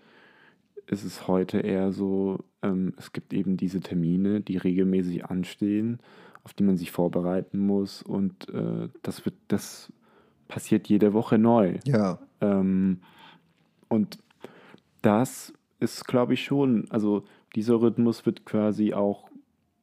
ist 0.87 1.05
es 1.05 1.27
heute 1.27 1.59
eher 1.59 1.93
so, 1.93 2.45
ähm, 2.63 2.95
es 2.97 3.13
gibt 3.13 3.33
eben 3.33 3.57
diese 3.57 3.81
Termine, 3.81 4.41
die 4.41 4.57
regelmäßig 4.57 5.25
anstehen, 5.25 5.99
auf 6.45 6.55
die 6.55 6.63
man 6.63 6.77
sich 6.77 6.93
vorbereiten 6.93 7.59
muss 7.59 8.03
und 8.03 8.49
äh, 8.51 8.89
das 9.03 9.25
wird, 9.25 9.35
das 9.49 9.93
passiert 10.49 10.89
jede 10.89 11.13
Woche 11.13 11.39
neu. 11.39 11.79
Ja. 11.85 12.19
Ähm, 12.41 13.01
und 13.89 14.19
das 15.03 15.53
ist, 15.81 16.07
glaube 16.07 16.35
ich, 16.35 16.45
schon, 16.45 16.87
also 16.91 17.25
dieser 17.55 17.81
Rhythmus 17.81 18.27
wird 18.27 18.45
quasi 18.45 18.95
auch 18.95 19.29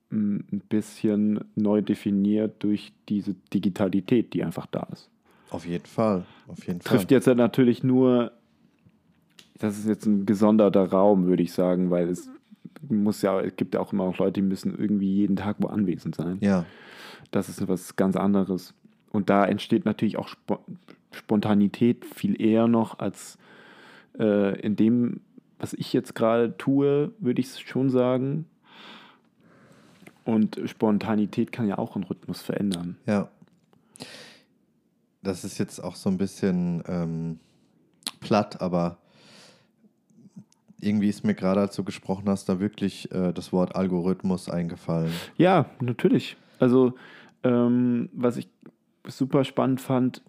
mm, 0.09 0.37
ein 0.51 0.61
bisschen 0.69 1.39
neu 1.55 1.81
definiert 1.81 2.63
durch 2.63 2.93
diese 3.09 3.35
Digitalität, 3.53 4.33
die 4.33 4.43
einfach 4.43 4.65
da 4.67 4.87
ist. 4.91 5.09
Auf 5.53 5.65
jeden 5.65 5.85
Fall. 5.85 6.25
Auf 6.47 6.65
jeden 6.65 6.81
Fall. 6.81 6.97
Trifft 6.97 7.11
jetzt 7.11 7.27
natürlich 7.27 7.83
nur, 7.83 8.31
das 9.59 9.77
ist 9.77 9.87
jetzt 9.87 10.05
ein 10.05 10.25
gesonderter 10.25 10.89
Raum, 10.89 11.27
würde 11.27 11.43
ich 11.43 11.53
sagen, 11.53 11.91
weil 11.91 12.09
es 12.09 12.29
muss 12.89 13.21
ja, 13.21 13.39
es 13.39 13.55
gibt 13.55 13.75
ja 13.75 13.79
auch 13.79 13.93
immer 13.93 14.03
auch 14.03 14.17
Leute, 14.17 14.33
die 14.33 14.41
müssen 14.41 14.77
irgendwie 14.77 15.13
jeden 15.13 15.35
Tag 15.35 15.57
wo 15.59 15.67
anwesend 15.67 16.15
sein. 16.15 16.37
Ja. 16.41 16.65
Das 17.31 17.49
ist 17.49 17.67
was 17.67 17.95
ganz 17.95 18.15
anderes. 18.15 18.73
Und 19.11 19.29
da 19.29 19.45
entsteht 19.45 19.85
natürlich 19.85 20.17
auch 20.17 20.27
Spo 20.27 20.59
Spontanität 21.11 22.05
viel 22.05 22.41
eher 22.41 22.67
noch 22.67 22.97
als 22.97 23.37
äh, 24.17 24.59
in 24.61 24.75
dem, 24.75 25.21
was 25.59 25.73
ich 25.73 25.93
jetzt 25.93 26.15
gerade 26.15 26.57
tue, 26.57 27.11
würde 27.19 27.39
ich 27.39 27.59
schon 27.59 27.91
sagen. 27.91 28.45
Und 30.25 30.59
Spontanität 30.65 31.51
kann 31.51 31.67
ja 31.67 31.77
auch 31.77 31.95
einen 31.95 32.05
Rhythmus 32.05 32.41
verändern. 32.41 32.97
Ja. 33.05 33.29
Das 35.23 35.43
ist 35.43 35.57
jetzt 35.57 35.79
auch 35.79 35.95
so 35.95 36.09
ein 36.09 36.17
bisschen 36.17 36.83
ähm, 36.87 37.39
platt, 38.19 38.61
aber 38.61 38.97
irgendwie 40.79 41.09
ist 41.09 41.23
mir 41.23 41.33
gerade, 41.33 41.61
als 41.61 41.75
du 41.75 41.83
gesprochen 41.83 42.27
hast, 42.27 42.49
da 42.49 42.59
wirklich 42.59 43.09
äh, 43.11 43.31
das 43.31 43.53
Wort 43.53 43.75
Algorithmus 43.75 44.49
eingefallen. 44.49 45.11
Ja, 45.37 45.67
natürlich. 45.79 46.35
Also, 46.59 46.93
ähm, 47.43 48.09
was 48.13 48.37
ich 48.37 48.49
super 49.07 49.43
spannend 49.43 49.81
fand, 49.81 50.21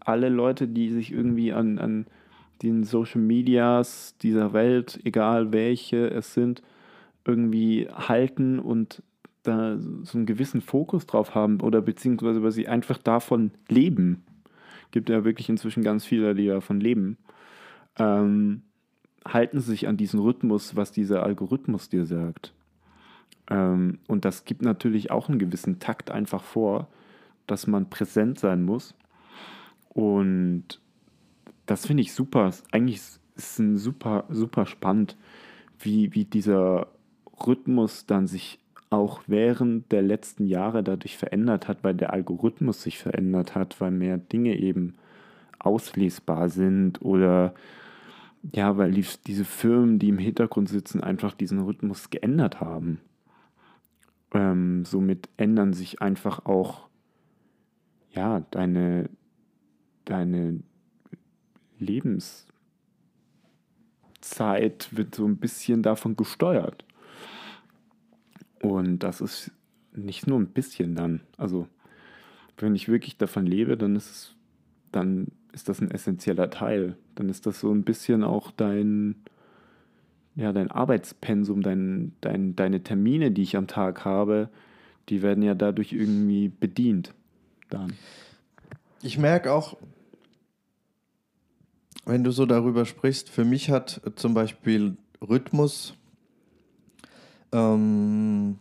alle 0.00 0.28
Leute, 0.28 0.68
die 0.68 0.90
sich 0.90 1.12
irgendwie 1.12 1.52
an, 1.52 1.78
an 1.78 2.06
den 2.62 2.84
Social 2.84 3.20
Medias 3.20 4.16
dieser 4.22 4.52
Welt, 4.52 5.00
egal 5.04 5.52
welche 5.52 6.08
es 6.08 6.34
sind, 6.34 6.62
irgendwie 7.24 7.88
halten 7.90 8.58
und 8.58 9.02
da 9.42 9.76
so 9.78 10.16
einen 10.16 10.26
gewissen 10.26 10.60
Fokus 10.60 11.06
drauf 11.06 11.34
haben 11.34 11.60
oder 11.60 11.82
beziehungsweise 11.82 12.42
weil 12.42 12.52
sie 12.52 12.68
einfach 12.68 12.98
davon 12.98 13.50
leben. 13.68 14.22
Gibt 14.94 15.08
ja 15.08 15.24
wirklich 15.24 15.48
inzwischen 15.48 15.82
ganz 15.82 16.04
viele, 16.04 16.36
die 16.36 16.46
davon 16.46 16.78
leben. 16.78 17.18
Ähm, 17.98 18.62
halten 19.26 19.58
sich 19.58 19.88
an 19.88 19.96
diesen 19.96 20.20
Rhythmus, 20.20 20.76
was 20.76 20.92
dieser 20.92 21.24
Algorithmus 21.24 21.88
dir 21.88 22.06
sagt. 22.06 22.54
Ähm, 23.50 23.98
und 24.06 24.24
das 24.24 24.44
gibt 24.44 24.62
natürlich 24.62 25.10
auch 25.10 25.28
einen 25.28 25.40
gewissen 25.40 25.80
Takt 25.80 26.12
einfach 26.12 26.44
vor, 26.44 26.86
dass 27.48 27.66
man 27.66 27.90
präsent 27.90 28.38
sein 28.38 28.62
muss. 28.62 28.94
Und 29.88 30.80
das 31.66 31.88
finde 31.88 32.02
ich 32.02 32.12
super. 32.12 32.52
Eigentlich 32.70 32.98
ist 32.98 33.20
es 33.34 33.56
super, 33.82 34.26
super 34.28 34.64
spannend, 34.64 35.16
wie, 35.76 36.14
wie 36.14 36.24
dieser 36.24 36.86
Rhythmus 37.44 38.06
dann 38.06 38.28
sich 38.28 38.60
auch 38.94 39.22
während 39.26 39.92
der 39.92 40.02
letzten 40.02 40.46
Jahre 40.46 40.82
dadurch 40.82 41.16
verändert 41.16 41.68
hat, 41.68 41.84
weil 41.84 41.94
der 41.94 42.12
Algorithmus 42.12 42.82
sich 42.82 42.98
verändert 42.98 43.54
hat, 43.54 43.80
weil 43.80 43.90
mehr 43.90 44.18
Dinge 44.18 44.56
eben 44.56 44.94
auslesbar 45.58 46.48
sind 46.48 47.02
oder 47.02 47.54
ja, 48.52 48.76
weil 48.76 48.92
die, 48.92 49.06
diese 49.26 49.44
Firmen, 49.44 49.98
die 49.98 50.10
im 50.10 50.18
Hintergrund 50.18 50.68
sitzen, 50.68 51.02
einfach 51.02 51.32
diesen 51.34 51.60
Rhythmus 51.60 52.10
geändert 52.10 52.60
haben. 52.60 53.00
Ähm, 54.32 54.84
somit 54.84 55.28
ändern 55.38 55.72
sich 55.72 56.02
einfach 56.02 56.44
auch 56.44 56.88
ja, 58.14 58.40
deine, 58.50 59.10
deine 60.04 60.60
Lebenszeit 61.78 62.46
wird 64.92 65.14
so 65.14 65.26
ein 65.26 65.36
bisschen 65.36 65.82
davon 65.82 66.16
gesteuert. 66.16 66.84
Und 68.64 69.00
das 69.00 69.20
ist 69.20 69.50
nicht 69.92 70.26
nur 70.26 70.38
ein 70.38 70.48
bisschen 70.48 70.94
dann. 70.94 71.20
Also, 71.36 71.68
wenn 72.56 72.74
ich 72.74 72.88
wirklich 72.88 73.16
davon 73.16 73.46
lebe, 73.46 73.76
dann 73.76 73.96
ist 73.96 74.10
es, 74.10 74.34
dann 74.92 75.28
ist 75.52 75.68
das 75.68 75.80
ein 75.80 75.90
essentieller 75.90 76.50
Teil. 76.50 76.96
Dann 77.14 77.28
ist 77.28 77.46
das 77.46 77.60
so 77.60 77.70
ein 77.72 77.82
bisschen 77.84 78.24
auch 78.24 78.50
dein, 78.50 79.16
ja, 80.34 80.52
dein 80.52 80.70
Arbeitspensum, 80.70 81.62
dein, 81.62 82.12
dein, 82.20 82.56
deine 82.56 82.82
Termine, 82.82 83.30
die 83.30 83.42
ich 83.42 83.56
am 83.56 83.66
Tag 83.66 84.04
habe, 84.04 84.48
die 85.08 85.22
werden 85.22 85.42
ja 85.42 85.54
dadurch 85.54 85.92
irgendwie 85.92 86.48
bedient. 86.48 87.14
Dann. 87.70 87.92
Ich 89.02 89.18
merke 89.18 89.52
auch, 89.52 89.76
wenn 92.04 92.24
du 92.24 92.30
so 92.30 92.46
darüber 92.46 92.84
sprichst, 92.84 93.30
für 93.30 93.44
mich 93.44 93.70
hat 93.70 94.00
zum 94.16 94.34
Beispiel 94.34 94.96
Rhythmus 95.22 95.94
ähm, 97.54 98.58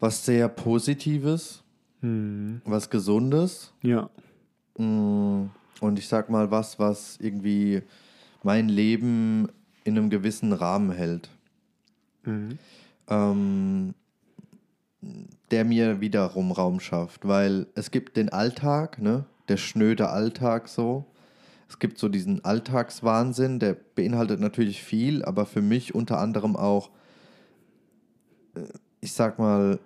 was 0.00 0.24
sehr 0.24 0.48
Positives, 0.48 1.62
Hm. 2.00 2.60
was 2.64 2.90
Gesundes. 2.90 3.72
Ja. 3.82 4.10
Mm, 4.76 5.44
Und 5.80 5.98
ich 5.98 6.08
sag 6.08 6.28
mal 6.30 6.50
was, 6.50 6.78
was 6.78 7.16
irgendwie 7.20 7.82
mein 8.42 8.68
Leben 8.68 9.48
in 9.84 9.96
einem 9.96 10.10
gewissen 10.10 10.52
Rahmen 10.52 10.90
hält. 10.92 11.28
Mhm. 12.24 12.58
ähm, 13.08 13.94
der 15.50 15.64
mir 15.66 16.00
wiederum 16.00 16.52
Raum 16.52 16.80
schafft, 16.80 17.28
weil 17.28 17.66
es 17.74 17.90
gibt 17.90 18.16
den 18.16 18.30
Alltag, 18.30 18.98
ne, 19.00 19.26
der 19.48 19.58
schnöde 19.58 20.08
Alltag 20.08 20.68
so. 20.68 21.04
Es 21.68 21.78
gibt 21.78 21.98
so 21.98 22.08
diesen 22.08 22.44
Alltagswahnsinn, 22.44 23.58
der 23.58 23.76
beinhaltet 23.94 24.40
natürlich 24.40 24.82
viel, 24.82 25.24
aber 25.24 25.46
für 25.46 25.62
mich 25.62 25.94
unter 25.94 26.18
anderem 26.18 26.56
auch, 26.56 26.90
äh, 28.54 28.60
ich 29.00 29.12
sag 29.12 29.38
mal, 29.38 29.78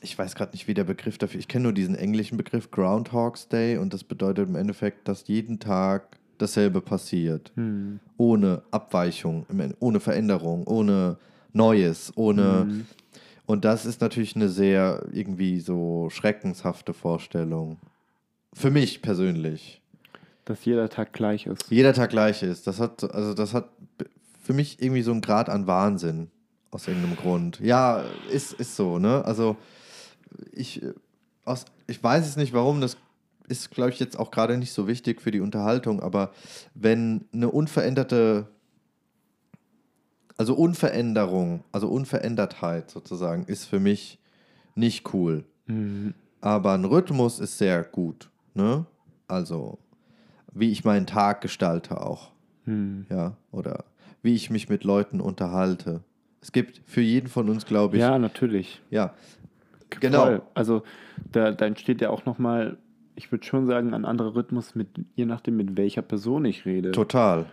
ich 0.00 0.16
weiß 0.16 0.34
gerade 0.34 0.52
nicht, 0.52 0.68
wie 0.68 0.74
der 0.74 0.84
Begriff 0.84 1.18
dafür, 1.18 1.40
ich 1.40 1.48
kenne 1.48 1.64
nur 1.64 1.72
diesen 1.72 1.94
englischen 1.94 2.36
Begriff 2.36 2.70
Groundhog's 2.70 3.48
Day 3.48 3.78
und 3.78 3.92
das 3.92 4.04
bedeutet 4.04 4.48
im 4.48 4.54
Endeffekt, 4.54 5.08
dass 5.08 5.26
jeden 5.26 5.58
Tag 5.58 6.18
dasselbe 6.38 6.80
passiert 6.80 7.52
Hm. 7.56 8.00
ohne 8.16 8.62
Abweichung, 8.70 9.44
ohne 9.80 10.00
Veränderung, 10.00 10.66
ohne 10.66 11.18
Neues, 11.52 12.12
ohne. 12.16 12.66
Mhm. 12.68 12.86
Und 13.46 13.64
das 13.64 13.86
ist 13.86 14.00
natürlich 14.00 14.36
eine 14.36 14.48
sehr 14.48 15.06
irgendwie 15.12 15.60
so 15.60 16.08
schreckenshafte 16.10 16.92
Vorstellung. 16.92 17.78
Für 18.52 18.70
mich 18.70 19.02
persönlich. 19.02 19.80
Dass 20.48 20.64
jeder 20.64 20.88
Tag 20.88 21.12
gleich 21.12 21.46
ist. 21.46 21.66
Jeder 21.68 21.92
Tag 21.92 22.08
gleich 22.08 22.42
ist. 22.42 22.66
Das 22.66 22.80
hat, 22.80 23.04
also 23.14 23.34
das 23.34 23.52
hat 23.52 23.68
für 24.42 24.54
mich 24.54 24.80
irgendwie 24.80 25.02
so 25.02 25.12
einen 25.12 25.20
Grad 25.20 25.50
an 25.50 25.66
Wahnsinn. 25.66 26.30
Aus 26.70 26.88
irgendeinem 26.88 27.16
Grund. 27.16 27.60
Ja, 27.60 28.02
ist, 28.30 28.54
ist 28.54 28.76
so, 28.76 28.98
ne? 28.98 29.24
Also 29.24 29.56
ich, 30.52 30.82
aus, 31.44 31.66
ich 31.86 32.02
weiß 32.02 32.26
es 32.26 32.36
nicht, 32.36 32.52
warum. 32.54 32.80
Das 32.80 32.96
ist, 33.48 33.70
glaube 33.70 33.90
ich, 33.90 33.98
jetzt 34.00 34.18
auch 34.18 34.30
gerade 34.30 34.56
nicht 34.56 34.72
so 34.72 34.86
wichtig 34.86 35.20
für 35.20 35.30
die 35.30 35.40
Unterhaltung, 35.40 36.00
aber 36.00 36.32
wenn 36.74 37.26
eine 37.32 37.50
unveränderte, 37.50 38.48
also 40.36 40.54
Unveränderung, 40.54 41.64
also 41.72 41.88
Unverändertheit 41.88 42.90
sozusagen, 42.90 43.44
ist 43.44 43.64
für 43.64 43.80
mich 43.80 44.18
nicht 44.74 45.12
cool. 45.12 45.44
Mhm. 45.66 46.14
Aber 46.40 46.72
ein 46.72 46.84
Rhythmus 46.84 47.38
ist 47.38 47.58
sehr 47.58 47.82
gut, 47.82 48.30
ne? 48.54 48.86
Also, 49.26 49.78
wie 50.58 50.70
ich 50.70 50.84
meinen 50.84 51.06
Tag 51.06 51.40
gestalte 51.40 52.00
auch, 52.00 52.30
Hm. 52.64 53.06
ja, 53.10 53.36
oder 53.52 53.84
wie 54.22 54.34
ich 54.34 54.50
mich 54.50 54.68
mit 54.68 54.84
Leuten 54.84 55.20
unterhalte. 55.20 56.00
Es 56.40 56.52
gibt 56.52 56.80
für 56.86 57.00
jeden 57.00 57.28
von 57.28 57.48
uns, 57.48 57.66
glaube 57.66 57.96
ich, 57.96 58.02
Ja, 58.02 58.18
natürlich. 58.18 58.80
ja, 58.90 59.14
Genau. 60.00 60.24
Voll. 60.26 60.42
Also 60.54 60.82
da, 61.32 61.50
da 61.50 61.64
entsteht 61.66 62.00
ja 62.02 62.10
auch 62.10 62.26
nochmal, 62.26 62.76
ich 63.16 63.32
würde 63.32 63.46
schon 63.46 63.66
sagen, 63.66 63.94
ein 63.94 64.04
anderer 64.04 64.34
Rhythmus, 64.34 64.74
mit, 64.74 64.88
je 65.16 65.24
nachdem, 65.24 65.56
mit 65.56 65.76
welcher 65.78 66.02
Person 66.02 66.44
ich 66.44 66.66
rede. 66.66 66.90
total. 66.92 67.46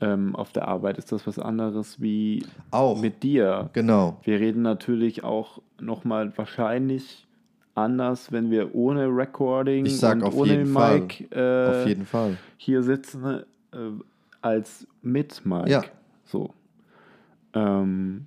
Ähm, 0.00 0.34
auf 0.34 0.52
der 0.52 0.66
Arbeit 0.66 0.96
ist 0.98 1.12
das 1.12 1.26
was 1.26 1.38
anderes 1.38 2.00
wie 2.00 2.44
Auch, 2.70 3.00
mit 3.00 3.22
dir. 3.22 3.68
genau. 3.74 4.18
Wir 4.24 4.40
reden 4.40 4.62
natürlich 4.62 5.22
auch 5.22 5.60
nochmal 5.80 6.32
wahrscheinlich 6.36 7.26
anders, 7.74 8.30
wenn 8.32 8.50
wir 8.50 8.74
ohne 8.74 9.06
Recording 9.06 9.86
Ich 9.86 9.98
sag 9.98 10.22
und 10.22 10.34
ohne. 10.34 10.64
Mic 10.64 11.30
äh, 11.30 11.96
hier 12.56 12.82
sitzen 12.82 13.24
äh, 13.24 13.44
als 14.40 14.86
mit 15.00 15.44
Mic. 15.44 15.68
Ja. 15.68 15.82
So. 16.24 16.52
Ähm, 17.54 18.26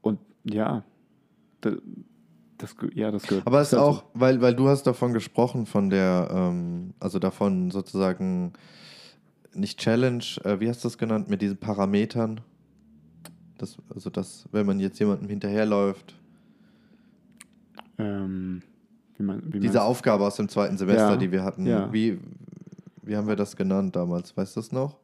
und 0.00 0.18
ja, 0.44 0.82
das, 1.60 1.74
das, 2.58 2.76
ja, 2.94 3.10
das 3.10 3.24
gehört. 3.24 3.46
Aber 3.46 3.60
es 3.60 3.72
ist 3.72 3.78
auch, 3.78 4.04
weil, 4.14 4.40
weil 4.40 4.54
du 4.54 4.68
hast 4.68 4.84
davon 4.84 5.12
gesprochen, 5.12 5.66
von 5.66 5.90
der, 5.90 6.28
ähm, 6.32 6.94
also 7.00 7.18
davon 7.18 7.70
sozusagen 7.70 8.52
nicht 9.54 9.78
Challenge, 9.78 10.24
äh, 10.44 10.60
wie 10.60 10.68
hast 10.68 10.82
du 10.84 10.88
das 10.88 10.98
genannt, 10.98 11.28
mit 11.28 11.42
diesen 11.42 11.58
Parametern? 11.58 12.40
Das, 13.58 13.76
also 13.94 14.10
das, 14.10 14.48
wenn 14.50 14.66
man 14.66 14.80
jetzt 14.80 14.98
jemandem 14.98 15.28
hinterherläuft, 15.28 16.14
Ähm, 18.02 18.62
wie 19.16 19.22
man, 19.22 19.42
wie 19.52 19.60
diese 19.60 19.82
Aufgabe 19.82 20.24
aus 20.26 20.36
dem 20.36 20.48
zweiten 20.48 20.76
Semester, 20.78 21.10
Ja, 21.10 21.16
die 21.16 21.30
wir 21.32 21.44
hatten, 21.44 21.66
ja. 21.66 21.92
wie, 21.92 22.18
wie 23.02 23.16
haben 23.16 23.28
wir 23.28 23.36
das 23.36 23.56
genannt 23.56 23.94
damals? 23.96 24.36
Weißt 24.36 24.56
du 24.56 24.60
das 24.60 24.72
noch? 24.72 24.98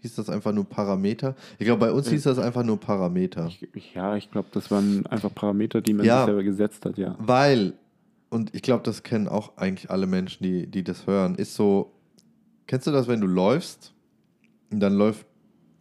Hieß 0.00 0.16
das 0.16 0.28
einfach 0.28 0.52
nur 0.52 0.64
Parameter? 0.64 1.34
Ich 1.58 1.64
glaube, 1.64 1.80
bei 1.80 1.92
uns 1.92 2.06
Äh, 2.08 2.10
hieß 2.10 2.24
das 2.24 2.38
einfach 2.38 2.62
nur 2.62 2.78
Parameter. 2.78 3.46
Ich, 3.46 3.94
ja, 3.94 4.14
ich 4.16 4.30
glaube, 4.30 4.48
das 4.52 4.70
waren 4.70 5.06
einfach 5.06 5.34
Parameter, 5.34 5.80
die 5.80 5.94
man 5.94 6.04
Ja. 6.06 6.18
sich 6.18 6.26
selber 6.26 6.42
gesetzt 6.42 6.84
hat, 6.84 6.98
ja. 6.98 7.16
Weil, 7.18 7.72
und 8.28 8.54
ich 8.54 8.62
glaube, 8.62 8.82
das 8.84 9.02
kennen 9.02 9.26
auch 9.28 9.56
eigentlich 9.56 9.90
alle 9.90 10.06
Menschen, 10.06 10.42
die, 10.44 10.66
die 10.66 10.84
das 10.84 11.06
hören, 11.06 11.34
ist 11.36 11.54
so, 11.54 11.92
kennst 12.66 12.86
du 12.86 12.90
das, 12.90 13.08
wenn 13.08 13.20
du 13.20 13.26
läufst 13.26 13.94
und 14.70 14.80
dann 14.80 14.94
läuft 14.94 15.26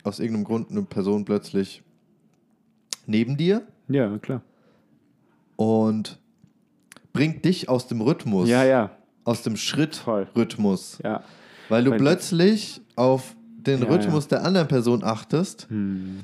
aus 0.04 0.20
irgendeinem 0.20 0.46
Grund 0.46 0.72
eine 0.72 0.84
Person 0.84 1.26
plötzlich 1.26 1.84
neben 3.08 3.38
dir 3.38 3.64
Ja, 3.90 4.18
klar. 4.20 4.42
und 5.56 6.20
bringt 7.16 7.44
dich 7.46 7.68
aus 7.70 7.88
dem 7.88 8.02
Rhythmus, 8.02 8.48
Ja, 8.50 8.64
ja, 8.64 8.92
aus 9.24 9.42
dem. 9.42 9.56
Schrittrhythmus, 9.58 11.00
ja. 11.04 11.24
weil 11.70 11.84
du 11.84 11.92
Weil- 11.92 11.98
plötzlich 12.00 12.82
auf 12.96 13.36
den 13.58 13.82
Ja, 13.82 13.88
Rhythmus 13.88 14.28
der 14.28 14.44
anderen 14.46 14.68
Person 14.68 15.04
achtest 15.04 15.68
Hm. 15.70 16.20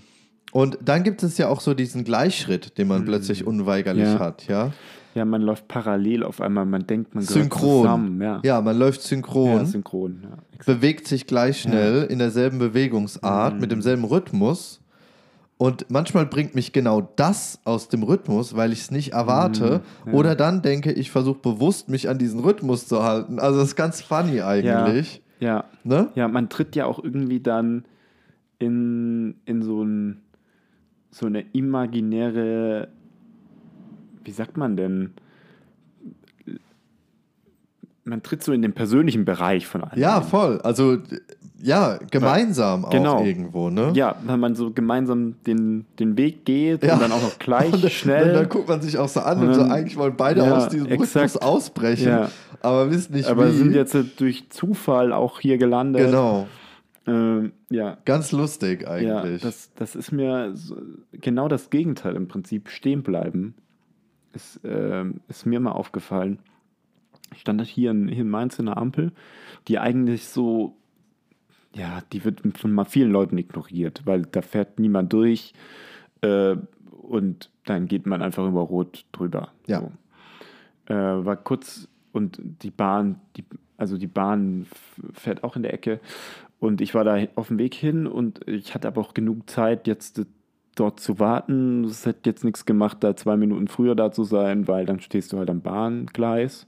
und 0.52 0.78
dann 0.84 1.04
gibt 1.04 1.24
es 1.24 1.38
ja 1.38 1.48
auch 1.48 1.62
so 1.62 1.74
diesen 1.74 2.04
Gleichschritt, 2.04 2.78
den 2.78 2.88
man 2.88 3.00
Hm. 3.00 3.06
plötzlich 3.06 3.48
unweigerlich 3.48 4.04
Ja. 4.06 4.20
hat, 4.20 4.48
ja? 4.48 4.72
Ja, 5.14 5.26
man 5.26 5.42
läuft 5.42 5.68
parallel 5.68 6.24
auf 6.24 6.40
einmal, 6.40 6.66
man 6.66 6.86
denkt, 6.88 7.14
man 7.16 7.24
Synchron. 7.24 7.82
zusammen. 7.84 8.22
Ja, 8.22 8.40
Ja, 8.44 8.62
man 8.62 8.78
läuft 8.78 9.02
ja 9.02 9.08
synchron. 9.08 9.66
synchron. 9.66 10.24
Ja. 10.24 10.38
bewegt 10.66 11.08
sich 11.08 11.26
gleich 11.26 11.62
schnell 11.62 12.04
in 12.04 12.20
derselben 12.20 12.60
Bewegungsart, 12.60 13.60
mit 13.60 13.72
demselben 13.72 14.04
Rhythmus. 14.06 14.80
Und 15.62 15.86
manchmal 15.92 16.26
bringt 16.26 16.56
mich 16.56 16.74
genau 16.74 17.02
das 17.18 17.60
aus 17.66 17.88
dem 17.88 18.02
Rhythmus, 18.02 18.56
weil 18.56 18.74
ich 18.74 18.80
es 18.80 18.90
nicht 18.90 19.14
erwarte. 19.14 19.82
ja. 20.08 20.12
Oder 20.12 20.34
dann 20.36 20.64
denke 20.64 20.92
ich, 20.92 21.12
versuche 21.12 21.38
bewusst 21.38 21.88
mich 21.88 22.10
an 22.10 22.18
diesen 22.18 22.40
Rhythmus 22.40 22.88
zu 22.88 23.04
halten. 23.04 23.38
Also 23.38 23.60
das 23.60 23.68
ist 23.70 23.76
ganz 23.76 24.02
funny 24.02 24.42
eigentlich. 24.42 25.22
Ja, 25.40 25.66
Ne? 25.84 26.10
ja, 26.16 26.28
man 26.28 26.50
tritt 26.50 26.76
ja 26.76 26.86
auch 26.86 27.04
irgendwie 27.04 27.42
dann 27.42 27.86
in, 28.58 29.36
in 29.46 29.62
so, 29.62 29.84
ein, 29.84 30.22
so 31.12 31.28
eine 31.28 31.42
imaginäre, 31.54 32.88
wie 34.24 34.32
sagt 34.32 34.58
man 34.58 34.76
denn? 34.76 35.12
Man 38.04 38.24
tritt 38.24 38.44
so 38.44 38.52
in 38.52 38.64
den 38.64 38.74
persönlichen 38.74 39.26
Bereich 39.26 39.68
von 39.68 39.84
einem. 39.84 40.02
Ja, 40.02 40.22
voll. 40.22 40.60
Also 40.62 40.98
ja, 41.64 41.98
gemeinsam 42.10 42.86
Genau. 42.90 43.18
auch 43.18 43.26
irgendwo. 43.26 43.70
Ne? 43.70 43.92
Ja, 43.96 44.16
wenn 44.26 44.40
man 44.40 44.56
so 44.56 44.72
gemeinsam 44.72 45.36
den, 45.46 45.86
den 46.00 46.18
Weg 46.18 46.46
geht 46.46 46.84
Ja. 46.84 46.94
und 46.96 47.02
dann 47.02 47.12
auch 47.12 47.22
noch 47.22 47.40
gleich 47.40 47.74
Und 47.74 47.84
dann, 47.84 47.90
schnell. 47.92 48.34
Dann 48.34 48.50
guckt 48.50 48.68
man 48.68 48.82
sich 48.82 48.98
auch 48.98 49.08
so 49.10 49.20
an 49.22 49.40
Und 49.40 49.48
und, 49.50 49.54
so 49.54 49.62
eigentlich 49.64 49.98
wollen 49.98 50.16
beide 50.18 50.42
Ja, 50.44 50.58
aus 50.58 50.70
diesem 50.70 50.88
Rhythmus 50.88 51.16
exakt. 51.16 51.44
ausbrechen, 51.44 52.08
Ja. 52.08 52.30
aber 52.62 52.90
wissen 52.92 53.14
nicht 53.14 53.28
aber 53.28 53.50
wie. 53.52 53.58
sind 53.58 53.74
jetzt 53.74 53.96
durch 54.20 54.50
Zufall 54.50 55.14
auch 55.14 55.40
hier 55.40 55.58
gelandet. 55.58 56.06
genau. 56.06 56.48
Ähm, 57.08 57.52
ja, 57.72 57.98
Ganz 58.06 58.32
lustig 58.32 58.84
ja 58.84 58.90
eigentlich. 58.90 59.42
das, 59.42 59.72
das 59.76 59.96
ist 59.96 60.12
mir 60.12 60.52
so, 60.56 60.78
genau 61.14 61.48
das 61.48 61.70
Gegenteil 61.72 62.16
im 62.16 62.28
Prinzip. 62.28 62.70
Stehen 62.70 63.02
bleiben 63.02 63.56
ist, 64.34 64.60
ähm, 64.64 65.16
ist 65.28 65.46
mir 65.48 65.60
mal 65.60 65.72
aufgefallen. 65.72 66.38
Ich 67.34 67.42
stand 67.42 67.62
hier 67.64 67.92
in, 67.92 68.08
hier 68.08 68.22
in 68.22 68.30
Mainz 68.30 68.60
in 68.60 68.68
einer 68.68 68.78
Ampel, 68.78 69.14
die 69.68 69.80
eigentlich 69.80 70.28
so, 70.28 70.76
ja, 71.76 72.02
die 72.12 72.24
wird 72.26 72.42
von 72.58 72.86
vielen 72.86 73.12
Leuten 73.12 73.38
ignoriert, 73.38 74.02
weil 74.06 74.24
da 74.24 74.42
fährt 74.42 74.80
niemand 74.80 75.14
durch 75.14 75.54
äh, 76.22 76.56
und 77.02 77.50
dann 77.66 77.88
geht 77.88 78.06
man 78.06 78.22
einfach 78.22 78.48
über 78.48 78.62
Rot 78.62 79.06
drüber. 79.12 79.50
Ja. 79.68 79.82
So. 79.82 80.94
Äh, 80.94 81.26
war 81.26 81.38
kurz 81.38 81.88
und 82.12 82.40
die 82.42 82.72
Bahn, 82.72 83.22
die, 83.38 83.46
also 83.78 83.98
die 83.98 84.08
Bahn 84.08 84.68
fährt 85.14 85.44
auch 85.44 85.56
in 85.56 85.64
der 85.64 85.74
Ecke 85.74 86.00
und 86.60 86.82
ich 86.82 86.94
war 86.94 87.04
da 87.04 87.18
auf 87.36 87.48
dem 87.48 87.58
Weg 87.58 87.74
hin 87.74 88.06
und 88.06 88.48
ich 88.48 88.76
hatte 88.76 88.88
aber 88.88 89.02
auch 89.02 89.14
genug 89.14 89.50
Zeit, 89.50 89.88
jetzt 89.88 90.26
dort 90.76 91.00
zu 91.00 91.20
warten. 91.20 91.84
Es 91.86 92.06
hätte 92.06 92.30
jetzt 92.30 92.44
nichts 92.44 92.66
gemacht, 92.66 92.98
da 93.02 93.16
zwei 93.16 93.38
Minuten 93.38 93.68
früher 93.68 93.96
da 93.96 94.12
zu 94.12 94.24
sein, 94.24 94.68
weil 94.68 94.86
dann 94.86 95.00
stehst 95.00 95.34
du 95.34 95.38
halt 95.38 95.50
am 95.50 95.62
Bahngleis. 95.62 96.68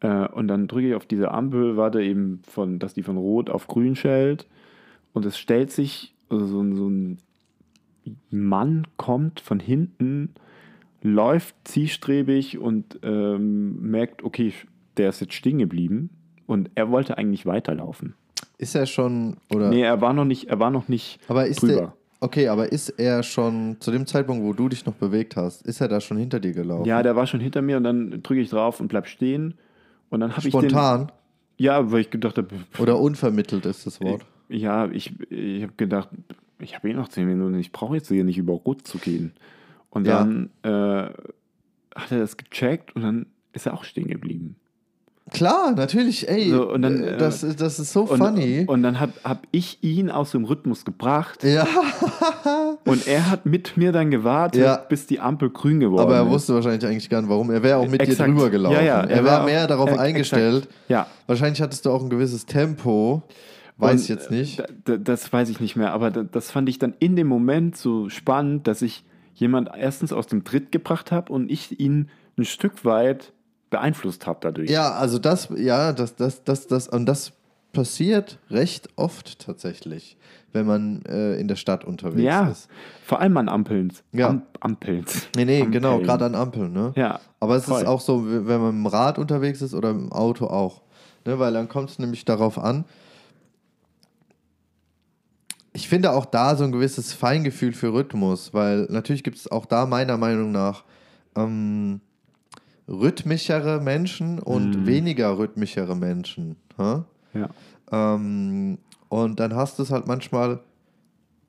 Äh, 0.00 0.26
und 0.28 0.48
dann 0.48 0.68
drücke 0.68 0.88
ich 0.88 0.94
auf 0.94 1.06
diese 1.06 1.30
Ampel, 1.32 1.76
warte 1.76 2.02
eben, 2.02 2.40
von, 2.48 2.78
dass 2.78 2.94
die 2.94 3.02
von 3.02 3.16
Rot 3.16 3.50
auf 3.50 3.66
Grün 3.66 3.96
schält. 3.96 4.46
und 5.14 5.24
es 5.26 5.36
stellt 5.38 5.70
sich, 5.72 6.14
also 6.28 6.46
so, 6.46 6.60
ein- 6.60 6.76
so 6.76 6.88
ein 6.88 7.18
Mann 8.30 8.86
kommt 8.96 9.40
von 9.40 9.58
hinten, 9.60 10.34
läuft 11.02 11.54
zielstrebig 11.64 12.58
und 12.58 12.98
ähm, 13.02 13.80
merkt, 13.90 14.22
okay, 14.22 14.52
der 14.96 15.08
ist 15.10 15.20
jetzt 15.20 15.34
stehen 15.34 15.58
geblieben 15.58 16.10
und 16.46 16.70
er 16.74 16.90
wollte 16.90 17.18
eigentlich 17.18 17.46
weiterlaufen. 17.46 18.14
Ist 18.58 18.74
er 18.74 18.86
schon, 18.86 19.36
oder? 19.52 19.68
Nee, 19.70 19.82
er 19.82 20.00
war 20.00 20.12
noch 20.12 20.24
nicht, 20.24 20.48
er 20.48 20.58
war 20.58 20.70
noch 20.70 20.88
nicht 20.88 21.20
aber 21.28 21.46
ist 21.46 21.62
drüber. 21.62 21.74
der, 21.74 21.92
okay, 22.20 22.48
aber 22.48 22.72
ist 22.72 22.88
er 22.90 23.22
schon, 23.22 23.76
zu 23.80 23.90
dem 23.90 24.06
Zeitpunkt, 24.06 24.44
wo 24.44 24.52
du 24.52 24.68
dich 24.68 24.84
noch 24.86 24.94
bewegt 24.94 25.36
hast, 25.36 25.62
ist 25.66 25.80
er 25.80 25.88
da 25.88 26.00
schon 26.00 26.16
hinter 26.16 26.40
dir 26.40 26.52
gelaufen? 26.52 26.86
Ja, 26.86 27.02
der 27.02 27.14
war 27.16 27.26
schon 27.26 27.40
hinter 27.40 27.62
mir 27.62 27.76
und 27.76 27.84
dann 27.84 28.22
drücke 28.22 28.40
ich 28.40 28.50
drauf 28.50 28.80
und 28.80 28.88
bleib 28.88 29.06
stehen. 29.06 29.54
Und 30.10 30.20
dann 30.20 30.36
habe 30.36 30.46
ich 30.48 30.54
den. 30.54 30.70
Spontan 30.70 31.12
Ja, 31.56 31.90
weil 31.90 32.00
ich 32.00 32.10
gedacht 32.10 32.38
habe, 32.38 32.48
oder 32.78 32.98
unvermittelt 32.98 33.66
ist 33.66 33.86
das 33.86 34.00
Wort. 34.00 34.24
ja, 34.48 34.86
ich, 34.90 35.12
ich 35.30 35.62
habe 35.62 35.72
gedacht, 35.76 36.08
ich 36.60 36.74
habe 36.74 36.88
eh 36.90 36.94
noch 36.94 37.08
zehn 37.08 37.26
Minuten, 37.26 37.58
ich 37.58 37.72
brauche 37.72 37.96
jetzt 37.96 38.08
hier 38.08 38.24
nicht 38.24 38.38
über 38.38 38.52
Rot 38.54 38.86
zu 38.86 38.98
gehen. 38.98 39.32
Und 39.90 40.06
Ja. 40.06 40.18
dann 40.24 40.50
äh, 40.62 41.10
hat 41.94 42.10
er 42.12 42.18
das 42.18 42.36
gecheckt 42.36 42.94
und 42.96 43.02
dann 43.02 43.26
ist 43.52 43.66
er 43.66 43.74
auch 43.74 43.84
stehen 43.84 44.08
geblieben. 44.08 44.56
Klar, 45.30 45.72
natürlich, 45.72 46.28
ey, 46.28 46.50
So, 46.50 46.72
und 46.72 46.82
dann, 46.82 47.02
äh, 47.02 47.16
das, 47.16 47.42
äh, 47.42 47.48
ist- 47.48 47.60
das 47.60 47.78
ist 47.78 47.92
so 47.92 48.02
Und, 48.02 48.18
funny. 48.18 48.64
und 48.66 48.82
dann 48.82 48.98
habe 49.00 49.12
hab 49.24 49.42
ich 49.50 49.78
ihn 49.82 50.10
aus 50.10 50.30
dem 50.32 50.44
Rhythmus 50.44 50.84
gebracht 50.84 51.44
ja, 51.44 51.66
und 52.84 53.06
er 53.06 53.30
hat 53.30 53.46
mit 53.46 53.76
mir 53.76 53.92
dann 53.92 54.10
gewartet, 54.10 54.62
Ja. 54.62 54.76
bis 54.76 55.06
die 55.06 55.20
Ampel 55.20 55.50
grün 55.50 55.80
geworden 55.80 56.02
aber 56.02 56.16
er 56.16 56.22
ist. 56.24 56.30
wusste 56.30 56.54
wahrscheinlich 56.54 56.86
eigentlich 56.86 57.10
gar 57.10 57.20
nicht, 57.20 57.30
warum. 57.30 57.50
Er 57.50 57.62
wäre 57.62 57.78
auch 57.78 57.88
mit 57.88 58.00
Exakt. 58.02 58.28
dir 58.28 58.32
drüber 58.34 58.50
gelaufen. 58.50 58.76
Ja, 58.76 58.82
ja, 58.82 59.00
er, 59.02 59.10
er 59.10 59.24
war 59.24 59.44
mehr 59.44 59.66
darauf 59.66 59.90
äh, 59.90 59.98
eingestellt. 59.98 60.64
exakt. 60.64 60.74
Ja. 60.88 61.06
Wahrscheinlich 61.26 61.60
hattest 61.60 61.84
du 61.86 61.90
auch 61.90 62.02
ein 62.02 62.10
gewisses 62.10 62.46
Tempo. 62.46 63.22
Weiß 63.76 64.02
ich 64.02 64.08
jetzt 64.08 64.30
nicht. 64.30 64.60
äh, 64.60 64.98
Das 64.98 65.32
weiß 65.32 65.48
ich 65.50 65.60
nicht 65.60 65.76
mehr, 65.76 65.92
aber 65.92 66.10
das 66.10 66.50
fand 66.50 66.68
ich 66.68 66.78
dann 66.78 66.94
in 66.98 67.14
dem 67.16 67.26
Moment 67.28 67.76
so 67.76 68.08
spannend, 68.08 68.66
dass 68.66 68.82
ich 68.82 69.04
jemand 69.34 69.70
erstens 69.78 70.12
aus 70.12 70.26
dem 70.26 70.42
Tritt 70.44 70.72
gebracht 70.72 71.12
habe 71.12 71.32
und 71.32 71.50
ich 71.50 71.78
ihn 71.78 72.08
ein 72.36 72.44
Stück 72.44 72.84
weit 72.84 73.32
beeinflusst 73.70 74.26
habe 74.26 74.38
dadurch. 74.42 74.70
Ja, 74.70 74.92
also 74.92 75.18
das, 75.18 75.48
ja, 75.56 75.92
das, 75.92 76.16
das, 76.16 76.44
das, 76.44 76.66
das, 76.66 76.88
und 76.88 77.06
das 77.06 77.32
passiert 77.72 78.38
recht 78.50 78.88
oft 78.96 79.38
tatsächlich, 79.40 80.16
wenn 80.52 80.66
man 80.66 81.02
äh, 81.06 81.36
in 81.36 81.48
der 81.48 81.56
Stadt 81.56 81.84
unterwegs 81.84 82.22
Ja, 82.22 82.48
ist. 82.48 82.68
vor 83.04 83.20
allem 83.20 83.36
an 83.36 83.48
Ampeln. 83.48 83.92
Ja. 84.12 84.28
Am, 84.30 84.42
Ampelns. 84.60 85.28
Nee, 85.36 85.44
nee, 85.44 85.56
Ampeln. 85.56 85.72
genau, 85.72 85.98
gerade 86.00 86.24
an 86.24 86.34
Ampeln, 86.34 86.72
ne? 86.72 86.92
Ja. 86.96 87.20
Aber 87.40 87.56
es 87.56 87.66
voll. 87.66 87.82
ist 87.82 87.86
auch 87.86 88.00
so, 88.00 88.24
wenn 88.26 88.60
man 88.60 88.70
im 88.70 88.86
Rad 88.86 89.18
unterwegs 89.18 89.62
ist 89.62 89.74
oder 89.74 89.90
im 89.90 90.10
Auto 90.12 90.46
auch. 90.46 90.82
Ne? 91.24 91.38
Weil 91.38 91.52
dann 91.52 91.68
kommt 91.68 91.90
es 91.90 91.98
nämlich 91.98 92.24
darauf 92.24 92.58
an. 92.58 92.84
Ich 95.72 95.88
finde 95.88 96.12
auch 96.12 96.24
da 96.26 96.56
so 96.56 96.64
ein 96.64 96.72
gewisses 96.72 97.12
Feingefühl 97.12 97.72
für 97.72 97.92
Rhythmus, 97.92 98.52
weil 98.52 98.86
natürlich 98.90 99.22
gibt 99.22 99.36
es 99.36 99.50
auch 99.50 99.66
da 99.66 99.86
meiner 99.86 100.16
Meinung 100.16 100.50
nach 100.50 100.82
ähm, 101.36 102.00
rhythmischere 102.88 103.80
Menschen 103.80 104.38
und 104.38 104.86
weniger 104.86 105.38
rhythmischere 105.38 105.94
Menschen. 105.96 106.56
Ja. 106.78 107.04
Ähm, 107.92 108.78
und 109.08 109.40
dann 109.40 109.54
hast 109.54 109.78
du 109.78 109.82
es 109.82 109.90
halt 109.90 110.06
manchmal, 110.06 110.60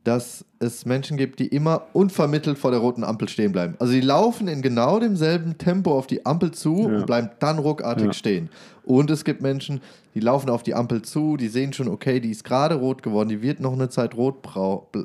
dass 0.03 0.45
es 0.59 0.85
Menschen 0.85 1.17
gibt, 1.17 1.39
die 1.39 1.47
immer 1.47 1.83
unvermittelt 1.93 2.57
vor 2.57 2.71
der 2.71 2.79
roten 2.79 3.03
Ampel 3.03 3.27
stehen 3.29 3.51
bleiben. 3.51 3.75
Also 3.79 3.93
die 3.93 4.01
laufen 4.01 4.47
in 4.47 4.61
genau 4.61 4.99
demselben 4.99 5.57
Tempo 5.57 5.97
auf 5.97 6.07
die 6.07 6.25
Ampel 6.25 6.51
zu 6.51 6.77
Ja. 6.89 6.97
und 6.97 7.05
bleiben 7.05 7.29
dann 7.39 7.59
ruckartig 7.59 8.05
Ja. 8.07 8.13
stehen. 8.13 8.49
Und 8.83 9.11
es 9.11 9.23
gibt 9.23 9.41
Menschen, 9.41 9.81
die 10.15 10.19
laufen 10.21 10.49
auf 10.49 10.63
die 10.63 10.73
Ampel 10.73 11.01
zu, 11.03 11.37
die 11.37 11.47
sehen 11.49 11.73
schon, 11.73 11.87
okay, 11.87 12.19
die 12.19 12.31
ist 12.31 12.43
gerade 12.43 12.75
rot 12.75 13.03
geworden, 13.03 13.29
die 13.29 13.41
wird 13.41 13.59
noch 13.59 13.73
eine 13.73 13.89
Zeit 13.89 14.15
rot 14.15 14.37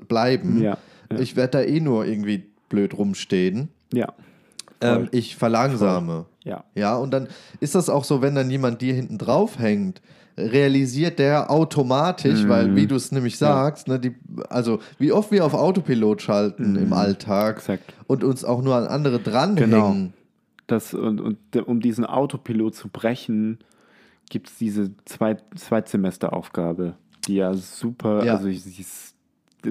bleiben. 0.09 0.63
Ja. 0.63 0.79
Ich 1.19 1.37
werde 1.37 1.59
da 1.59 1.63
eh 1.63 1.81
nur 1.81 2.07
irgendwie 2.07 2.45
blöd 2.69 2.97
rumstehen. 2.97 3.69
Ja. 3.93 4.13
Ähm, 4.85 4.95
Voll. 4.97 5.09
ich 5.13 5.37
verlangsame. 5.37 6.27
Ja. 6.45 6.65
Ja, 6.75 6.97
und 6.97 7.11
dann 7.13 7.29
ist 7.61 7.75
das 7.75 7.89
auch 7.89 8.05
so, 8.05 8.21
wenn 8.23 8.35
dann 8.35 8.51
jemand 8.51 8.81
dir 8.83 8.95
hinten 8.95 9.19
drauf 9.19 9.59
hängt, 9.59 10.01
realisiert 10.37 11.19
der 11.21 11.51
automatisch, 11.51 12.43
Mhm. 12.45 12.49
weil 12.49 12.77
wie 12.77 12.87
du 12.89 12.97
es 12.97 13.13
nämlich 13.13 13.39
sagst, 13.39 13.87
ne, 13.89 14.01
die, 14.01 14.15
also 14.51 14.81
wie 14.99 15.13
oft 15.13 15.31
wir 15.31 15.45
auf 15.45 15.55
Autopilot 15.55 16.23
schalten 16.23 16.75
im 16.77 16.93
Alltag 16.93 17.55
Mhm. 17.55 17.59
Exakt. 17.59 17.95
und 18.09 18.25
uns 18.25 18.45
auch 18.45 18.61
nur 18.61 18.75
an 18.75 18.87
andere 18.87 19.21
dranhängen. 19.21 19.71
Genau. 19.71 19.97
Das, 20.67 20.93
und, 20.93 21.21
und 21.21 21.39
um 21.67 21.81
diesen 21.81 22.05
Autopilot 22.05 22.75
zu 22.75 22.89
brechen, 22.89 23.59
gibt 24.31 24.49
es 24.49 24.57
diese 24.59 24.91
zwei, 25.05 25.37
Zweitsemesteraufgabe, 25.55 26.95
die 27.27 27.37
ja 27.37 27.55
super, 27.55 28.25
Ja. 28.25 28.35
also 28.37 28.49
ich, 28.49 28.63
sie 28.63 28.81
ist, 28.81 29.14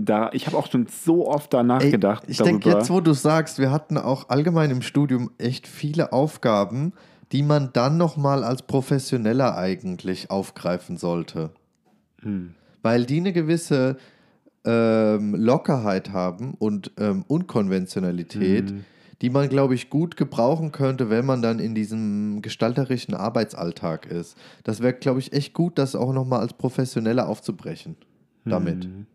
da, 0.02 0.30
ich 0.34 0.48
habe 0.48 0.58
auch 0.58 0.70
schon 0.70 0.88
so 0.88 1.28
oft 1.28 1.54
danach 1.54 1.82
Ey, 1.82 1.92
gedacht. 1.92 2.24
ich 2.28 2.38
denke 2.38 2.70
jetzt, 2.70 2.90
wo 2.90 3.02
du 3.02 3.14
sagst, 3.14 3.60
wir 3.60 3.72
hatten 3.72 3.98
auch 3.98 4.30
allgemein 4.30 4.72
im 4.72 4.82
Studium 4.82 5.32
echt 5.38 5.68
viele 5.68 6.14
Aufgaben, 6.14 6.94
die 7.32 7.44
man 7.44 7.72
dann 7.74 7.98
nochmal 7.98 8.44
als 8.44 8.62
Professioneller 8.64 9.58
eigentlich 9.58 10.30
aufgreifen 10.30 10.98
sollte. 10.98 11.52
Hm. 12.22 12.54
Weil 12.82 13.06
die 13.06 13.18
eine 13.18 13.34
gewisse 13.34 13.98
ähm, 14.66 15.36
Lockerheit 15.36 16.12
haben 16.12 16.54
und 16.54 16.92
ähm, 16.98 17.26
Unkonventionalität, 17.28 18.72
Mhm. 18.72 18.86
die 19.22 19.30
man, 19.30 19.50
glaube 19.50 19.76
ich, 19.76 19.90
gut 19.90 20.16
gebrauchen 20.16 20.72
könnte, 20.72 21.10
wenn 21.10 21.26
man 21.26 21.42
dann 21.42 21.60
in 21.60 21.76
diesem 21.76 22.42
gestalterischen 22.42 23.14
Arbeitsalltag 23.14 24.06
ist. 24.06 24.38
Das 24.64 24.82
wäre, 24.82 24.94
glaube 24.94 25.20
ich, 25.20 25.34
echt 25.34 25.54
gut, 25.54 25.78
das 25.78 25.96
auch 25.96 26.14
nochmal 26.14 26.40
als 26.40 26.54
Professioneller 26.54 27.28
aufzubrechen 27.28 27.96
damit. 28.46 28.86
Mhm. 28.86 29.06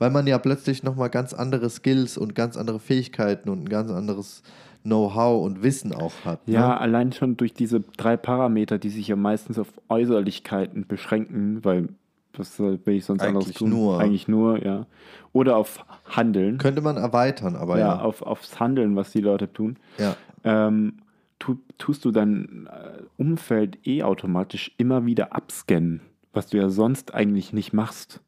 Weil 0.00 0.10
man 0.10 0.26
ja 0.26 0.38
plötzlich 0.38 0.82
nochmal 0.82 1.10
ganz 1.10 1.32
andere 1.32 1.70
Skills 1.70 2.18
und 2.18 2.34
ganz 2.34 2.56
andere 2.56 2.80
Fähigkeiten 2.80 3.48
und 3.50 3.62
ein 3.64 3.68
ganz 3.68 3.90
anderes 3.92 4.42
Know-how 4.82 5.44
und 5.44 5.62
Wissen 5.62 5.92
auch 5.94 6.12
hat. 6.24 6.40
Ja, 6.46 6.68
Ne? 6.68 6.80
allein 6.80 7.12
schon 7.12 7.36
durch 7.36 7.52
diese 7.54 7.80
drei 7.96 8.16
Parameter, 8.16 8.78
die 8.78 8.88
sich 8.88 9.06
ja 9.08 9.14
meistens 9.16 9.58
auf 9.58 9.68
Äußerlichkeiten 9.88 10.86
beschränken, 10.86 11.62
weil 11.64 11.88
was 12.32 12.56
soll- 12.56 12.78
will 12.84 12.94
ich 12.94 13.04
sonst 13.04 13.22
Eigentlich 13.22 13.56
tun? 13.56 13.70
nur. 13.70 14.00
Eigentlich 14.00 14.26
nur, 14.28 14.64
ja. 14.64 14.86
Oder 15.32 15.56
auf 15.56 15.84
Handeln. 16.06 16.58
Könnte 16.58 16.80
man 16.80 16.96
erweitern, 16.96 17.56
aber 17.56 17.78
ja, 17.78 17.88
ja. 17.96 18.00
Auf, 18.00 18.22
aufs 18.22 18.58
Handeln, 18.60 18.96
was 18.96 19.12
die 19.12 19.20
Leute 19.20 19.52
tun. 19.52 19.76
ja. 19.98 20.16
ähm, 20.44 20.94
tu, 21.38 21.56
tust 21.76 22.04
du 22.04 22.10
dein 22.10 22.68
äh, 22.72 23.02
Umfeld 23.16 23.78
eh 23.86 24.02
automatisch 24.02 24.72
immer 24.78 25.04
wieder 25.06 25.34
abscannen, 25.34 26.00
was 26.32 26.46
du 26.46 26.56
ja 26.56 26.68
sonst 26.70 27.12
eigentlich 27.14 27.52
nicht 27.52 27.72
machst. 27.72 28.20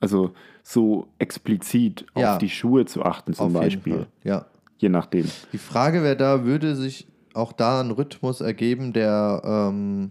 Also 0.00 0.32
so 0.62 1.08
explizit 1.18 2.06
Ja. 2.16 2.32
auf 2.32 2.38
die 2.38 2.48
Schuhe 2.48 2.86
zu 2.86 3.02
achten 3.04 3.34
zum 3.34 3.46
Auf 3.48 3.52
Beispiel. 3.62 4.06
Ja. 4.24 4.46
je 4.78 4.88
nachdem. 4.88 5.26
Die 5.52 5.58
Frage 5.58 6.02
wäre 6.02 6.16
da, 6.16 6.44
würde 6.44 6.74
sich 6.74 7.06
auch 7.34 7.52
da 7.52 7.80
ein 7.80 7.90
Rhythmus 7.90 8.40
ergeben, 8.40 8.92
der 8.92 9.42
ähm, 9.44 10.10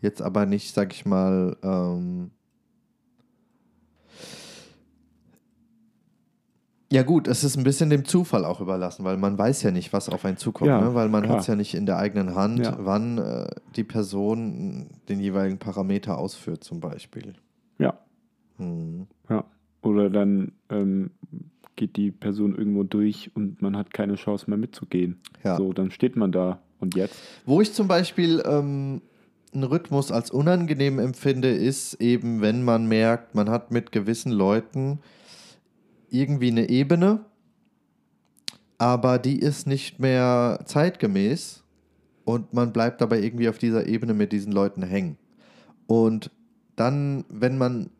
jetzt 0.00 0.22
aber 0.22 0.46
nicht, 0.46 0.72
sag 0.74 0.92
ich 0.94 1.04
mal, 1.06 1.56
ähm, 1.62 2.30
ja 6.92 7.02
gut, 7.02 7.26
es 7.28 7.42
ist 7.44 7.56
ein 7.56 7.64
bisschen 7.64 7.90
dem 7.90 8.04
Zufall 8.04 8.44
auch 8.44 8.60
überlassen, 8.60 9.04
weil 9.04 9.16
man 9.16 9.36
weiß 9.36 9.62
ja 9.62 9.70
nicht, 9.72 9.92
was 9.92 10.08
auf 10.08 10.24
einen 10.24 10.36
zukommt, 10.36 10.68
Ja, 10.68 10.80
ne? 10.80 10.94
weil 10.94 11.08
man 11.08 11.28
hat 11.28 11.40
es 11.40 11.46
ja 11.48 11.56
nicht 11.56 11.74
in 11.74 11.84
der 11.84 11.98
eigenen 11.98 12.34
Hand, 12.34 12.60
Ja. 12.64 12.76
wann 12.78 13.18
äh, 13.18 13.48
die 13.74 13.84
Person 13.84 14.88
den 15.08 15.20
jeweiligen 15.20 15.58
Parameter 15.58 16.16
ausführt 16.16 16.62
zum 16.62 16.80
Beispiel. 16.80 17.34
Ja, 17.78 17.98
Hm. 18.58 19.06
ja. 19.28 19.44
Oder 19.82 20.10
dann 20.10 20.52
ähm, 20.68 21.10
geht 21.76 21.96
die 21.96 22.10
Person 22.10 22.56
irgendwo 22.56 22.82
durch 22.82 23.30
und 23.34 23.62
man 23.62 23.76
hat 23.76 23.92
keine 23.92 24.16
Chance 24.16 24.46
mehr 24.48 24.58
mitzugehen. 24.58 25.20
Ja. 25.44 25.56
So, 25.56 25.72
dann 25.72 25.90
steht 25.90 26.16
man 26.16 26.32
da 26.32 26.60
und 26.80 26.96
jetzt. 26.96 27.16
Wo 27.44 27.60
ich 27.60 27.72
zum 27.72 27.86
Beispiel 27.86 28.42
ähm, 28.46 29.02
einen 29.54 29.64
Rhythmus 29.64 30.10
als 30.10 30.30
unangenehm 30.30 30.98
empfinde, 30.98 31.50
ist 31.50 31.94
eben, 31.94 32.40
wenn 32.40 32.64
man 32.64 32.86
merkt, 32.86 33.34
man 33.34 33.48
hat 33.50 33.70
mit 33.70 33.92
gewissen 33.92 34.32
Leuten 34.32 35.00
irgendwie 36.10 36.50
eine 36.50 36.68
Ebene, 36.68 37.24
aber 38.78 39.18
die 39.18 39.38
ist 39.38 39.66
nicht 39.66 40.00
mehr 40.00 40.60
zeitgemäß 40.64 41.64
und 42.24 42.52
man 42.52 42.72
bleibt 42.72 43.00
dabei 43.00 43.20
irgendwie 43.20 43.48
auf 43.48 43.58
dieser 43.58 43.86
Ebene 43.86 44.14
mit 44.14 44.32
diesen 44.32 44.52
Leuten 44.52 44.82
hängen. 44.82 45.16
Und 45.86 46.30
dann, 46.76 47.24
wenn 47.28 47.58
man 47.58 47.90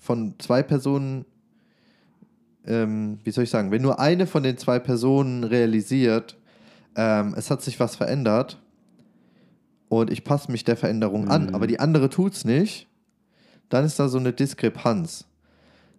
von 0.00 0.34
zwei 0.38 0.62
Personen, 0.62 1.24
ähm, 2.66 3.18
wie 3.24 3.30
soll 3.30 3.44
ich 3.44 3.50
sagen, 3.50 3.70
wenn 3.70 3.82
nur 3.82 3.98
eine 4.00 4.26
von 4.26 4.42
den 4.42 4.56
zwei 4.58 4.78
Personen 4.78 5.44
realisiert, 5.44 6.36
ähm, 6.96 7.34
es 7.36 7.50
hat 7.50 7.62
sich 7.62 7.78
was 7.80 7.96
verändert 7.96 8.60
und 9.88 10.10
ich 10.10 10.24
passe 10.24 10.50
mich 10.52 10.64
der 10.64 10.76
Veränderung 10.76 11.28
an, 11.28 11.44
Mhm. 11.46 11.54
aber 11.54 11.66
die 11.66 11.80
andere 11.80 12.08
tut 12.08 12.34
es 12.34 12.44
nicht, 12.44 12.86
dann 13.68 13.84
ist 13.84 13.98
da 13.98 14.08
so 14.08 14.18
eine 14.18 14.32
Diskrepanz. 14.32 15.26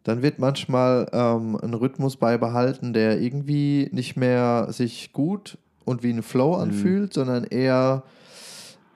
Dann 0.04 0.24
wird 0.24 0.40
manchmal 0.40 1.08
ähm, 1.14 1.58
ein 1.62 1.74
Rhythmus 1.76 2.18
beibehalten, 2.18 2.92
der 2.94 3.22
irgendwie 3.22 3.88
nicht 3.92 4.18
mehr 4.18 4.68
sich 4.72 5.14
gut 5.14 5.58
und 5.86 6.02
wie 6.04 6.12
ein 6.12 6.24
Flow 6.24 6.56
Mhm. 6.56 6.62
anfühlt, 6.62 7.14
sondern 7.14 7.44
eher, 7.44 8.04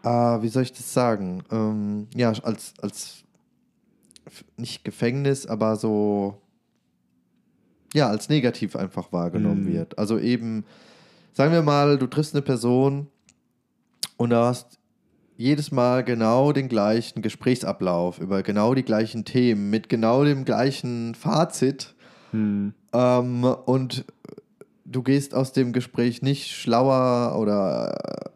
äh, 0.04 0.10
wie 0.10 0.48
soll 0.48 0.64
ich 0.64 0.74
das 0.74 0.92
sagen, 0.94 1.44
ähm, 1.52 2.08
ja, 2.16 2.30
als, 2.44 2.74
als 2.82 3.24
nicht 4.58 4.84
Gefängnis, 4.84 5.46
aber 5.46 5.76
so, 5.76 6.42
ja, 7.94 8.08
als 8.10 8.30
negativ 8.30 8.76
einfach 8.76 9.12
wahrgenommen 9.12 9.64
Mhm. 9.66 9.74
wird. 9.74 9.98
Also 9.98 10.20
eben, 10.20 10.66
sagen 11.34 11.54
wir 11.54 11.62
mal, 11.62 11.98
du 11.98 12.08
triffst 12.08 12.34
eine 12.34 12.42
Person 12.42 13.08
und 14.18 14.32
du 14.32 14.38
hast 14.38 14.80
jedes 15.38 15.72
Mal 15.72 16.04
genau 16.04 16.54
den 16.54 16.70
gleichen 16.70 17.22
Gesprächsablauf 17.22 18.20
über 18.20 18.42
genau 18.42 18.74
die 18.74 18.84
gleichen 18.84 19.26
Themen 19.26 19.70
mit 19.70 19.90
genau 19.90 20.24
dem 20.24 20.46
gleichen 20.46 21.14
Fazit. 21.14 21.94
Hm. 22.32 22.74
Ähm, 22.94 23.44
und 23.44 24.06
du 24.86 25.04
gehst 25.04 25.36
aus 25.36 25.52
dem 25.52 25.74
Gespräch 25.74 26.22
nicht 26.22 26.52
schlauer 26.52 27.38
oder 27.38 28.32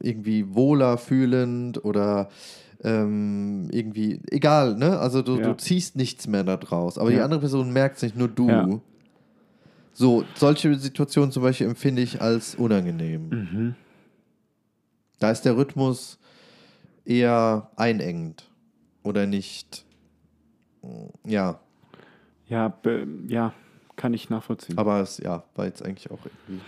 irgendwie 0.00 0.54
wohler 0.54 0.98
fühlend 0.98 1.84
oder 1.84 2.28
ähm, 2.84 3.68
irgendwie, 3.72 4.20
egal, 4.30 4.76
ne? 4.76 4.98
Also 4.98 5.22
du, 5.22 5.36
Ja. 5.38 5.42
du 5.42 5.54
ziehst 5.56 5.96
nichts 5.96 6.26
mehr 6.26 6.44
da 6.44 6.56
draus. 6.56 6.98
Aber 6.98 7.10
die 7.10 7.16
Ja. 7.16 7.24
andere 7.24 7.40
Person 7.40 7.72
merkt 7.72 7.96
es 7.96 8.02
nicht, 8.02 8.16
nur 8.16 8.28
du. 8.28 8.48
Ja. 8.48 8.80
So, 9.92 10.24
solche 10.34 10.74
Situationen 10.74 11.32
zum 11.32 11.42
Beispiel 11.42 11.66
empfinde 11.68 12.02
ich 12.02 12.20
als 12.20 12.54
unangenehm. 12.56 13.28
Mhm. 13.28 13.74
Da 15.20 15.30
ist 15.30 15.42
der 15.42 15.56
Rhythmus 15.56 16.18
eher 17.04 17.70
einengend 17.76 18.50
oder 19.02 19.26
nicht. 19.26 19.84
Ja, 21.24 21.60
Ja, 22.48 22.76
ja, 23.28 23.54
kann 23.96 24.12
ich 24.12 24.28
nachvollziehen. 24.28 24.76
aber 24.76 25.00
es 25.00 25.18
ja, 25.18 25.44
war 25.54 25.64
jetzt 25.66 25.82
eigentlich 25.84 26.10
auch 26.10 26.18
irgendwie. 26.26 26.62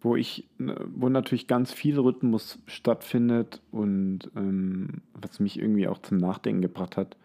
Wo 0.00 0.16
ich, 0.16 0.48
ne, 0.58 0.76
wo 0.94 1.08
natürlich 1.08 1.46
ganz 1.46 1.72
viel 1.72 1.98
Rhythmus 1.98 2.58
stattfindet 2.66 3.60
und 3.72 4.30
ähm, 4.36 5.02
was 5.20 5.40
mich 5.40 5.58
irgendwie 5.58 5.88
auch 5.88 5.98
zum 5.98 6.18
Nachdenken 6.18 6.62
gebracht 6.62 6.96
hat. 6.96 7.16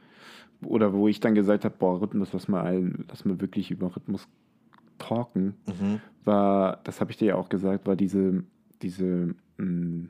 Oder 0.63 0.93
wo 0.93 1.07
ich 1.07 1.19
dann 1.19 1.35
gesagt 1.35 1.65
habe, 1.65 1.75
boah, 1.77 2.01
Rhythmus, 2.01 2.31
lass 2.33 2.47
mal 2.47 2.63
ein, 2.63 3.05
lass 3.09 3.25
mal 3.25 3.41
wirklich 3.41 3.69
über 3.69 3.95
Rhythmus 3.95 4.27
talken, 4.97 5.55
Mhm. 5.67 5.99
war, 6.23 6.79
das 6.85 7.01
habe 7.01 7.11
ich 7.11 7.17
dir 7.17 7.25
ja 7.29 7.35
auch 7.35 7.49
gesagt, 7.49 7.85
war 7.85 7.95
diese, 7.95 8.43
diese, 8.81 9.35
mh, 9.57 10.07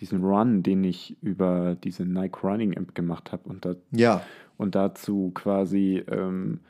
diesen 0.00 0.24
Run, 0.24 0.62
den 0.62 0.84
ich 0.84 1.16
über 1.22 1.76
diese 1.82 2.04
Nike 2.04 2.42
Running 2.42 2.72
App 2.72 2.94
gemacht 2.94 3.32
habe 3.32 3.48
und 3.48 3.64
da 3.64 3.76
Ja, 3.92 4.22
und 4.58 4.74
dazu 4.74 5.30
quasi, 5.34 6.02
ähm, 6.10 6.60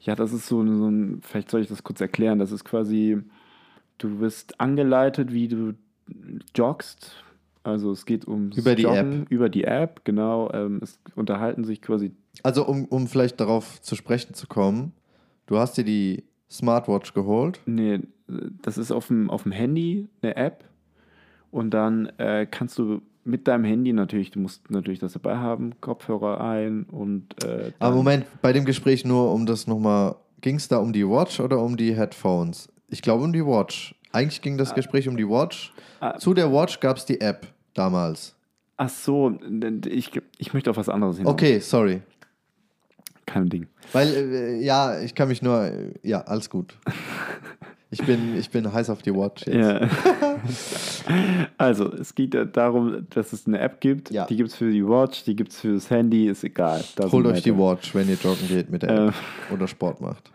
ja, 0.00 0.14
das 0.14 0.32
ist 0.32 0.46
so, 0.46 0.64
so 0.66 0.88
ein, 0.88 1.20
vielleicht 1.22 1.50
soll 1.50 1.60
ich 1.62 1.68
das 1.68 1.82
kurz 1.84 2.00
erklären, 2.00 2.38
das 2.38 2.52
ist 2.52 2.64
quasi, 2.64 3.22
du 4.02 4.20
wirst 4.20 4.60
angeleitet, 4.60 5.32
wie 5.32 5.48
du 5.48 5.74
joggst. 6.54 7.12
Also 7.64 7.92
es 7.92 8.06
geht 8.06 8.24
um 8.26 8.50
Über 8.50 8.74
die 8.74 8.82
Joggen, 8.82 9.26
über 9.28 9.48
die 9.48 9.64
App, 9.64 10.04
genau. 10.04 10.50
Ähm, 10.52 10.80
es 10.82 10.98
unterhalten 11.14 11.64
sich 11.64 11.80
quasi, 11.80 12.12
also 12.42 12.66
um, 12.66 12.86
um 12.86 13.06
vielleicht 13.06 13.40
darauf 13.40 13.80
zu 13.80 13.94
sprechen 13.94 14.34
zu 14.34 14.48
kommen, 14.48 14.92
du 15.46 15.58
hast 15.58 15.76
dir 15.76 15.84
die 15.84 16.24
Smartwatch 16.50 17.14
geholt. 17.14 17.60
nee, 17.66 18.00
das 18.62 18.78
ist 18.78 18.90
auf 18.90 19.08
dem, 19.08 19.30
auf 19.30 19.44
dem 19.44 19.52
Handy 19.52 20.08
eine 20.22 20.36
App 20.36 20.64
und 21.50 21.70
dann 21.70 22.06
äh, 22.18 22.46
kannst 22.50 22.78
du 22.78 23.02
mit 23.24 23.46
deinem 23.46 23.64
Handy 23.64 23.92
natürlich, 23.92 24.30
du 24.32 24.40
musst 24.40 24.70
natürlich 24.70 24.98
das 24.98 25.12
dabei 25.12 25.36
haben, 25.36 25.80
Kopfhörer 25.80 26.40
ein 26.40 26.84
und 26.84 27.44
äh, 27.44 27.72
Aber 27.78 27.94
Moment, 27.94 28.26
bei 28.40 28.52
dem 28.52 28.64
Gespräch 28.64 29.04
nur 29.04 29.32
um 29.32 29.46
das 29.46 29.66
nochmal, 29.66 30.16
ging 30.40 30.56
es 30.56 30.66
da 30.66 30.78
um 30.78 30.92
die 30.92 31.06
Watch 31.06 31.38
oder 31.38 31.60
um 31.60 31.76
die 31.76 31.94
Headphones? 31.94 32.71
Ich 32.92 33.00
glaube 33.00 33.24
um 33.24 33.32
die 33.32 33.44
Watch. 33.44 33.94
Eigentlich 34.12 34.42
ging 34.42 34.58
das 34.58 34.74
Gespräch 34.74 35.08
um 35.08 35.16
die 35.16 35.26
Watch. 35.26 35.72
Ah. 36.00 36.18
Zu 36.18 36.34
der 36.34 36.52
Watch 36.52 36.78
gab 36.78 36.98
es 36.98 37.06
die 37.06 37.20
App 37.20 37.46
damals. 37.72 38.36
Ach 38.76 38.90
so, 38.90 39.38
ich, 39.86 40.10
ich 40.36 40.52
möchte 40.52 40.70
auf 40.70 40.76
was 40.76 40.90
anderes 40.90 41.16
hinaus. 41.16 41.32
Okay, 41.32 41.58
sorry. 41.58 42.02
Kein 43.24 43.48
Ding. 43.48 43.66
Weil, 43.92 44.08
äh, 44.08 44.62
ja, 44.62 45.00
ich 45.00 45.14
kann 45.14 45.28
mich 45.28 45.40
nur, 45.40 45.62
äh, 45.62 45.92
ja, 46.02 46.20
alles 46.20 46.50
gut. 46.50 46.76
Ich 47.94 48.02
bin, 48.06 48.38
ich 48.38 48.48
bin 48.48 48.72
heiß 48.72 48.88
auf 48.88 49.02
die 49.02 49.14
Watch 49.14 49.46
jetzt. 49.46 49.54
Ja. 49.54 49.86
also, 51.58 51.92
es 51.92 52.14
geht 52.14 52.34
darum, 52.56 53.06
dass 53.10 53.34
es 53.34 53.46
eine 53.46 53.58
App 53.58 53.82
gibt. 53.82 54.10
Ja. 54.10 54.24
Die 54.24 54.34
gibt 54.34 54.48
es 54.48 54.56
für 54.56 54.72
die 54.72 54.82
Watch, 54.82 55.24
die 55.24 55.36
gibt 55.36 55.52
es 55.52 55.60
für 55.60 55.74
das 55.74 55.90
Handy, 55.90 56.26
ist 56.26 56.42
egal. 56.42 56.82
Doesn't 56.96 57.12
Holt 57.12 57.26
euch 57.26 57.42
die. 57.42 57.54
Watch, 57.54 57.94
wenn 57.94 58.08
ihr 58.08 58.14
joggen 58.14 58.48
geht 58.48 58.70
mit 58.70 58.82
der 58.82 59.08
App 59.08 59.14
oder 59.52 59.68
Sport 59.68 60.00
macht. 60.00 60.30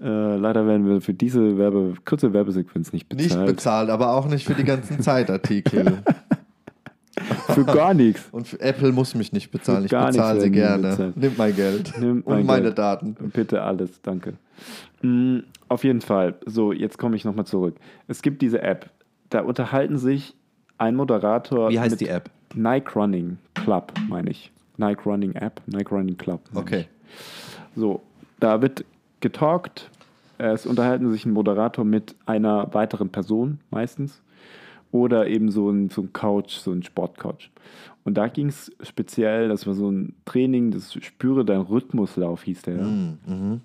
Äh, 0.00 0.36
leider 0.36 0.66
werden 0.66 0.86
wir 0.88 1.00
für 1.00 1.14
diese 1.14 1.58
Werbe, 1.58 1.94
kurze 2.04 2.32
Werbesequenz 2.32 2.92
nicht 2.92 3.12
Nicht 3.12 3.28
bezahlt. 3.30 3.46
bezahlt, 3.46 3.90
aber 3.90 4.12
auch 4.12 4.26
nicht 4.28 4.46
für 4.46 4.54
die 4.54 4.64
ganzen 4.64 5.00
Zeitartikel. 5.02 5.98
für 7.48 7.64
gar 7.64 7.94
nichts. 7.94 8.28
Und 8.30 8.46
für 8.46 8.60
Apple 8.60 8.92
muss 8.92 9.14
mich 9.14 9.32
nicht 9.32 9.50
bezahlen. 9.50 9.84
Ich 9.84 9.90
gar 9.90 10.08
bezahle 10.08 10.40
sie 10.40 10.50
gerne. 10.50 10.90
bezahlt. 10.90 11.16
Nimm 11.16 11.32
mein 11.36 11.56
Geld. 11.56 11.92
Nimm 11.98 12.20
Und 12.22 12.34
mein 12.36 12.46
meine 12.46 12.62
Geld. 12.66 12.78
Daten. 12.78 13.16
Bitte 13.32 13.62
alles, 13.62 14.00
danke. 14.02 14.34
Mm, 15.02 15.38
auf 15.68 15.82
jeden 15.84 16.00
Fall. 16.00 16.34
So, 16.46 16.72
jetzt 16.72 16.98
komme 16.98 17.16
ich 17.16 17.24
nochmal 17.24 17.46
zurück. 17.46 17.76
Es 18.06 18.22
gibt 18.22 18.40
diese 18.42 18.62
App. 18.62 18.90
Da 19.30 19.40
unterhalten 19.40 19.98
sich 19.98 20.34
ein 20.78 20.94
Moderator. 20.94 21.70
Wie 21.70 21.80
heißt 21.80 21.90
mit 21.92 22.00
die 22.00 22.08
App? 22.08 22.30
Nike 22.54 22.94
Running 22.94 23.38
Club, 23.54 23.92
meine 24.08 24.30
ich. 24.30 24.52
Nike 24.76 25.04
Running 25.06 25.32
App, 25.32 25.60
Nike 25.66 25.90
Running 25.92 26.16
Club. 26.16 26.40
meine 26.52 26.64
Okay. 26.64 26.80
ich. 26.80 26.88
So, 27.76 28.00
da 28.38 28.62
wird 28.62 28.84
getalkt. 29.20 29.90
Es 30.38 30.66
unterhalten 30.66 31.10
sich 31.10 31.26
ein 31.26 31.32
Moderator 31.32 31.84
mit 31.84 32.14
einer 32.26 32.72
weiteren 32.72 33.10
Person 33.10 33.58
meistens. 33.70 34.22
Oder 34.90 35.26
eben 35.26 35.50
so 35.50 35.68
ein, 35.68 35.90
so 35.90 36.02
ein 36.02 36.12
Couch, 36.12 36.52
so 36.52 36.72
ein 36.72 36.82
Sportcouch. 36.82 37.50
Und 38.04 38.14
da 38.14 38.28
ging 38.28 38.46
es 38.46 38.72
speziell, 38.82 39.48
das 39.48 39.66
war 39.66 39.74
so 39.74 39.90
ein 39.90 40.14
Training, 40.24 40.70
das 40.70 40.94
Spüre 40.94 41.44
dein 41.44 41.60
Rhythmuslauf 41.60 42.44
hieß 42.44 42.62
der. 42.62 42.82
Mhm. 42.82 43.18
Mhm. 43.26 43.60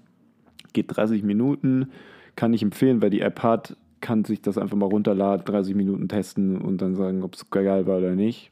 Geht 0.73 0.97
30 0.97 1.23
Minuten, 1.23 1.91
kann 2.35 2.53
ich 2.53 2.61
empfehlen, 2.61 3.01
weil 3.01 3.09
die 3.09 3.21
App 3.21 3.41
hat, 3.41 3.77
kann 4.01 4.25
sich 4.25 4.41
das 4.41 4.57
einfach 4.57 4.75
mal 4.75 4.87
runterladen, 4.87 5.45
30 5.45 5.75
Minuten 5.75 6.09
testen 6.09 6.57
und 6.57 6.81
dann 6.81 6.95
sagen, 6.95 7.23
ob 7.23 7.35
es 7.35 7.49
geil 7.51 7.87
war 7.87 7.99
oder 7.99 8.15
nicht. 8.15 8.51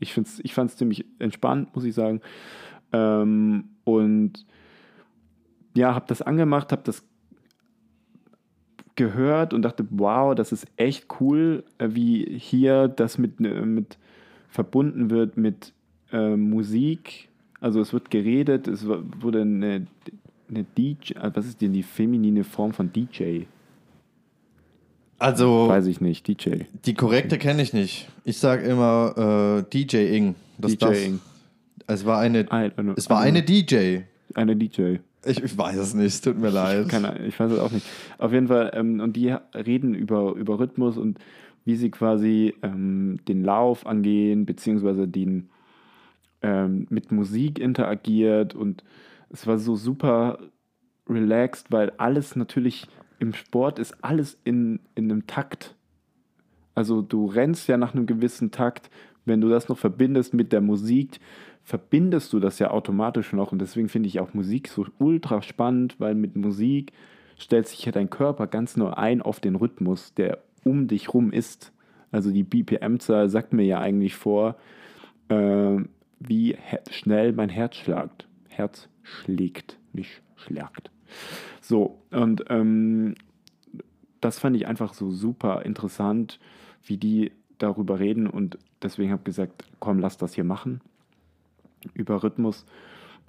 Ich, 0.00 0.12
find's, 0.12 0.38
ich 0.42 0.52
fand 0.52 0.70
es 0.70 0.76
ziemlich 0.76 1.06
entspannt, 1.18 1.74
muss 1.74 1.84
ich 1.84 1.94
sagen. 1.94 2.20
Ähm, 2.92 3.70
und 3.84 4.44
ja, 5.76 5.94
habe 5.94 6.06
das 6.08 6.22
angemacht, 6.22 6.72
habe 6.72 6.82
das 6.84 7.02
gehört 8.96 9.52
und 9.52 9.62
dachte, 9.62 9.86
wow, 9.90 10.34
das 10.34 10.52
ist 10.52 10.66
echt 10.76 11.06
cool, 11.20 11.64
äh, 11.78 11.88
wie 11.92 12.38
hier 12.38 12.88
das 12.88 13.18
mit, 13.18 13.40
äh, 13.40 13.64
mit 13.64 13.98
verbunden 14.48 15.10
wird 15.10 15.36
mit 15.36 15.72
äh, 16.12 16.34
Musik. 16.34 17.28
Also 17.60 17.80
es 17.80 17.92
wird 17.92 18.10
geredet, 18.10 18.66
es 18.66 18.86
wurde 18.86 19.42
eine, 19.42 19.86
eine 20.48 20.64
DJ, 20.76 21.12
äh, 21.14 21.30
was 21.34 21.46
ist 21.46 21.60
denn 21.60 21.72
die 21.72 21.82
feminine 21.82 22.42
Form 22.42 22.72
von 22.72 22.92
DJ? 22.92 23.42
Also, 25.18 25.68
Weiß 25.68 25.86
ich 25.86 26.00
nicht, 26.00 26.26
DJ. 26.28 26.64
die 26.84 26.92
korrekte 26.92 27.38
kenne 27.38 27.62
ich 27.62 27.72
nicht. 27.72 28.08
Ich 28.24 28.38
sage 28.38 28.66
immer 28.66 29.62
äh, 29.66 29.70
DJing. 29.70 30.34
Das, 30.58 30.76
DJing. 30.76 31.20
Das, 31.86 32.00
es 32.00 32.06
war 32.06 32.18
eine, 32.20 32.46
es 32.96 33.08
war 33.08 33.20
eine 33.20 33.42
DJ. 33.42 34.00
eine 34.34 34.56
DJ. 34.56 34.96
Ich, 35.26 35.42
ich 35.42 35.58
weiß 35.58 35.76
es 35.76 35.94
nicht, 35.94 36.22
tut 36.24 36.38
mir 36.38 36.50
leid. 36.50 36.88
Keine, 36.88 37.26
ich 37.26 37.38
weiß 37.38 37.52
es 37.52 37.58
auch 37.58 37.72
nicht. 37.72 37.86
Auf 38.18 38.32
jeden 38.32 38.48
Fall, 38.48 38.70
ähm, 38.74 39.00
und 39.00 39.16
die 39.16 39.34
reden 39.54 39.94
über, 39.94 40.34
über 40.34 40.58
Rhythmus 40.58 40.96
und 40.96 41.18
wie 41.64 41.76
sie 41.76 41.90
quasi 41.90 42.54
ähm, 42.62 43.18
den 43.26 43.42
Lauf 43.42 43.86
angehen, 43.86 44.46
beziehungsweise 44.46 45.08
den 45.08 45.48
ähm, 46.42 46.86
mit 46.90 47.10
Musik 47.10 47.58
interagiert 47.58 48.54
und 48.54 48.84
es 49.30 49.46
war 49.46 49.58
so 49.58 49.74
super 49.74 50.38
relaxed, 51.08 51.72
weil 51.72 51.90
alles 51.98 52.36
natürlich 52.36 52.86
im 53.18 53.32
Sport 53.32 53.78
ist 53.78 53.96
alles 54.04 54.38
in, 54.44 54.80
in 54.94 55.10
einem 55.10 55.26
Takt. 55.26 55.74
Also 56.74 57.02
du 57.02 57.26
rennst 57.26 57.68
ja 57.68 57.76
nach 57.76 57.94
einem 57.94 58.06
gewissen 58.06 58.50
Takt. 58.50 58.90
Wenn 59.24 59.40
du 59.40 59.48
das 59.48 59.68
noch 59.68 59.78
verbindest 59.78 60.34
mit 60.34 60.52
der 60.52 60.60
Musik, 60.60 61.18
verbindest 61.66 62.32
du 62.32 62.38
das 62.38 62.60
ja 62.60 62.70
automatisch 62.70 63.32
noch. 63.32 63.50
Und 63.50 63.58
deswegen 63.58 63.88
finde 63.88 64.08
ich 64.08 64.20
auch 64.20 64.32
Musik 64.34 64.68
so 64.68 64.86
ultra 64.98 65.42
spannend, 65.42 65.96
weil 65.98 66.14
mit 66.14 66.36
Musik 66.36 66.92
stellt 67.38 67.66
sich 67.66 67.84
ja 67.84 67.90
dein 67.90 68.08
Körper 68.08 68.46
ganz 68.46 68.76
nur 68.76 68.98
ein 68.98 69.20
auf 69.20 69.40
den 69.40 69.56
Rhythmus, 69.56 70.14
der 70.14 70.38
um 70.62 70.86
dich 70.86 71.12
rum 71.12 71.32
ist. 71.32 71.72
Also 72.12 72.30
die 72.30 72.44
BPM-Zahl 72.44 73.28
sagt 73.30 73.52
mir 73.52 73.64
ja 73.64 73.80
eigentlich 73.80 74.14
vor, 74.14 74.54
äh, 75.28 75.78
wie 76.20 76.56
schnell 76.88 77.32
mein 77.32 77.48
Herz 77.48 77.74
schlagt. 77.74 78.28
Herz 78.48 78.88
schlägt, 79.02 79.76
nicht 79.92 80.22
schlagt. 80.36 80.92
So, 81.60 82.00
und 82.12 82.44
ähm, 82.48 83.16
das 84.20 84.38
fand 84.38 84.54
ich 84.54 84.68
einfach 84.68 84.94
so 84.94 85.10
super 85.10 85.62
interessant, 85.62 86.38
wie 86.84 86.96
die 86.96 87.32
darüber 87.58 87.98
reden 87.98 88.28
und 88.28 88.56
deswegen 88.82 89.10
habe 89.10 89.22
ich 89.22 89.26
gesagt, 89.26 89.64
komm, 89.80 89.98
lass 89.98 90.16
das 90.16 90.34
hier 90.34 90.44
machen 90.44 90.80
über 91.94 92.22
Rhythmus 92.22 92.66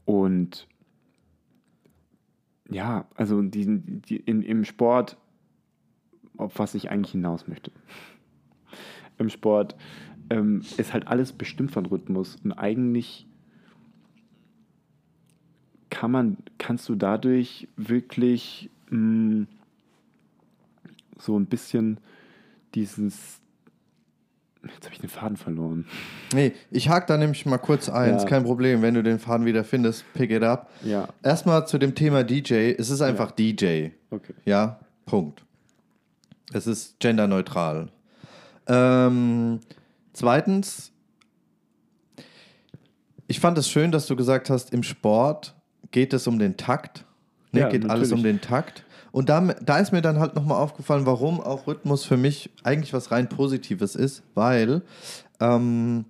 und 0.06 0.68
ja, 2.70 3.08
also 3.16 3.42
die, 3.42 3.80
die, 3.80 4.18
in, 4.18 4.42
im 4.42 4.66
Sport, 4.66 5.18
auf 6.38 6.60
was 6.60 6.76
ich 6.76 6.90
eigentlich 6.92 7.12
hinaus 7.12 7.48
möchte. 7.48 7.72
Im 9.18 9.30
Sport 9.30 9.76
ähm, 10.30 10.62
ist 10.78 10.94
halt 10.94 11.08
alles 11.08 11.34
bestimmt 11.34 11.72
von 11.72 11.86
Rhythmus. 11.86 12.38
Und 12.44 12.52
eigentlich 12.54 13.28
kann 15.90 16.12
man, 16.12 16.38
kannst 16.58 16.88
du 16.90 16.96
dadurch 16.96 17.68
wirklich 17.76 18.70
mh, 18.90 19.48
so 21.18 21.38
ein 21.38 21.46
bisschen 21.46 22.00
dieses. 22.76 23.42
Jetzt 24.74 24.86
habe 24.86 24.94
ich 24.94 25.00
den 25.02 25.10
Faden 25.10 25.38
verloren. 25.38 25.86
Nee, 26.34 26.54
ich 26.72 26.90
hake 26.90 27.06
da 27.08 27.18
nämlich 27.18 27.46
mal 27.46 27.58
kurz 27.58 27.90
ein, 27.90 28.12
Ja. 28.12 28.18
ist 28.18 28.28
kein 28.28 28.44
Problem, 28.44 28.82
wenn 28.82 28.94
du 28.94 29.04
den 29.04 29.20
Faden 29.20 29.46
wieder 29.46 29.64
findest, 29.64 30.04
pick 30.14 30.32
it 30.32 30.44
up. 30.44 30.70
Ja, 30.84 31.08
Erstmal 31.24 31.68
zu 31.68 31.78
dem 31.78 31.96
Thema 31.96 32.24
DJ, 32.24 32.72
es 32.78 32.90
ist 32.90 33.02
einfach 33.02 33.32
DJ. 33.32 33.90
okay. 34.12 34.34
Ja, 34.46 34.80
Punkt. 35.06 35.44
Es 36.54 36.68
ist 36.68 37.00
genderneutral. 37.00 37.90
Ähm, 38.68 39.60
zweitens, 40.14 40.92
ich 43.28 43.40
fand 43.40 43.58
es 43.58 43.70
schön, 43.70 43.92
dass 43.92 44.08
du 44.08 44.16
gesagt 44.16 44.50
hast, 44.50 44.74
im 44.74 44.84
Sport 44.84 45.56
geht 45.92 46.14
es 46.14 46.28
um 46.28 46.40
den 46.40 46.58
Takt. 46.58 47.06
Ne, 47.52 47.62
Ja, 47.62 47.70
geht 47.70 47.90
alles 47.90 48.12
um 48.12 48.20
natürlich. 48.20 48.42
den 48.42 48.48
Takt. 48.50 48.84
Und 49.18 49.30
da, 49.30 49.42
da 49.42 49.80
ist 49.80 49.92
mir 49.92 50.04
dann 50.04 50.20
halt 50.20 50.36
nochmal 50.36 50.62
aufgefallen, 50.62 51.08
warum 51.08 51.42
auch 51.42 51.66
Rhythmus 51.66 52.06
für 52.06 52.18
mich 52.18 52.52
eigentlich 52.62 52.94
was 52.94 53.10
rein 53.10 53.30
Positives 53.30 53.96
ist, 53.96 54.22
weil 54.36 54.84
ähm, 55.40 56.06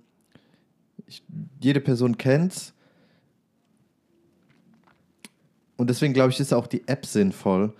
ich, 1.06 1.22
jede 1.58 1.80
Person 1.80 2.18
kennt's. 2.18 2.74
Und 5.78 5.88
deswegen 5.88 6.12
glaube 6.12 6.32
ich, 6.32 6.38
ist 6.38 6.52
auch 6.52 6.66
die 6.66 6.86
App 6.86 7.06
sinnvoll. 7.06 7.72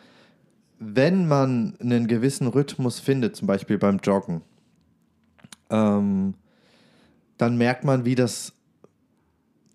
Wenn 0.79 1.29
man 1.29 1.77
einen 1.79 2.07
gewissen 2.07 2.47
Rhythmus 2.47 2.99
findet, 2.99 3.37
zum 3.37 3.47
Beispiel 3.47 3.77
beim 3.77 3.99
Joggen, 3.99 4.41
ähm, 5.69 6.33
dann 7.37 7.59
merkt 7.59 7.85
man, 7.85 8.07
wie 8.07 8.15
das 8.15 8.55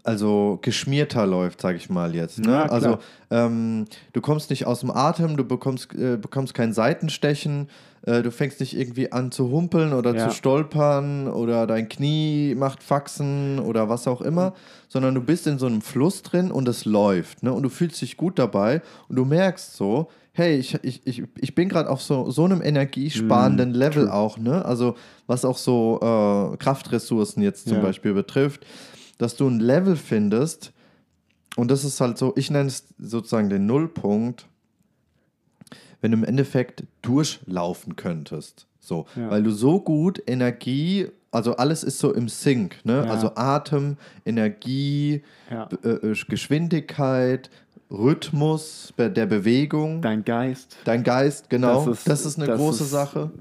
also 0.04 0.60
geschmierter 0.62 1.26
läuft, 1.26 1.62
sage 1.62 1.78
ich 1.78 1.90
mal 1.90 2.14
jetzt. 2.14 2.40
Ne? 2.40 2.52
Ja, 2.52 2.66
also 2.66 2.98
ähm, 3.32 3.86
du 4.12 4.22
kommst 4.22 4.50
nicht 4.50 4.66
aus 4.66 4.82
dem 4.82 4.92
Atem, 4.92 5.38
du 5.38 5.44
bekommst, 5.46 5.94
äh, 5.96 6.18
bekommst 6.18 6.54
kein 6.54 6.74
Seitenstechen, 6.74 7.70
äh, 8.06 8.22
du 8.22 8.30
fängst 8.32 8.60
nicht 8.60 8.78
irgendwie 8.78 9.12
an 9.14 9.32
zu 9.32 9.50
humpeln 9.50 9.94
oder 9.94 10.14
Ja. 10.14 10.28
zu 10.28 10.36
stolpern 10.36 11.28
oder 11.30 11.66
dein 11.68 11.88
Knie 11.88 12.54
macht 12.58 12.84
Faxen 12.84 13.60
oder 13.60 13.88
was 13.88 14.08
auch 14.08 14.20
immer, 14.22 14.54
sondern 14.90 15.16
du 15.16 15.22
bist 15.22 15.48
in 15.48 15.58
so 15.58 15.68
einem 15.68 15.82
Fluss 15.82 16.22
drin 16.22 16.52
und 16.52 16.68
es 16.68 16.84
läuft. 16.86 17.42
Ne? 17.44 17.54
Und 17.54 17.64
du 17.64 17.70
fühlst 17.70 18.02
dich 18.02 18.18
gut 18.18 18.38
dabei 18.38 18.82
und 19.08 19.16
du 19.16 19.24
merkst 19.26 19.76
so, 19.78 20.10
hey, 20.34 20.58
ich, 20.58 20.74
ich, 20.84 21.06
ich, 21.06 21.24
ich 21.40 21.56
bin 21.56 21.70
gerade 21.70 21.90
auf 21.90 22.02
so, 22.02 22.30
so 22.32 22.44
einem 22.44 22.62
energiesparenden 22.62 23.72
Mm, 23.72 23.76
Level 23.76 24.10
auch, 24.10 24.38
ne? 24.40 24.66
Also 24.66 24.96
was 25.28 25.46
auch 25.46 25.58
so 25.58 26.00
äh, 26.02 26.58
Kraftressourcen 26.58 27.44
jetzt 27.44 27.68
zum 27.70 27.78
Ja. 27.78 27.84
Beispiel 27.84 28.14
betrifft, 28.16 28.66
dass 29.18 29.36
du 29.36 29.48
ein 29.48 29.60
Level 29.60 29.96
findest, 29.96 30.72
und 31.56 31.70
das 31.70 31.84
ist 31.84 32.02
halt 32.02 32.18
so, 32.18 32.34
ich 32.36 32.50
nenne 32.50 32.68
es 32.68 32.86
sozusagen 32.98 33.50
den 33.50 33.66
Nullpunkt, 33.68 34.48
wenn 36.02 36.12
du 36.12 36.18
im 36.18 36.24
Endeffekt 36.24 36.84
durchlaufen 37.02 37.96
könntest. 37.96 38.68
So, 38.80 39.06
Ja. 39.16 39.30
weil 39.30 39.44
du 39.44 39.52
so 39.52 39.80
gut 39.80 40.22
Energie, 40.28 41.08
also 41.32 41.56
alles 41.56 41.84
ist 41.84 42.00
so 42.00 42.14
im 42.14 42.28
Sync, 42.28 42.84
ne? 42.84 43.06
Ja. 43.06 43.12
Also 43.12 43.32
Atem, 43.36 43.98
Energie, 44.26 45.24
Ja. 45.50 45.70
Äh, 45.84 45.88
äh, 46.12 46.16
Geschwindigkeit, 46.28 47.50
Rhythmus 47.94 48.92
der 48.98 49.26
Bewegung, 49.28 50.02
dein, 50.02 50.24
Dein 50.26 50.26
Geist. 50.26 50.78
Geist, 51.04 51.50
genau. 51.50 51.86
Das 52.06 52.26
ist, 52.26 52.38
eine 52.38 52.48
das 52.48 52.58
große 52.60 52.84
ist 52.84 52.90
Sache. 52.90 53.32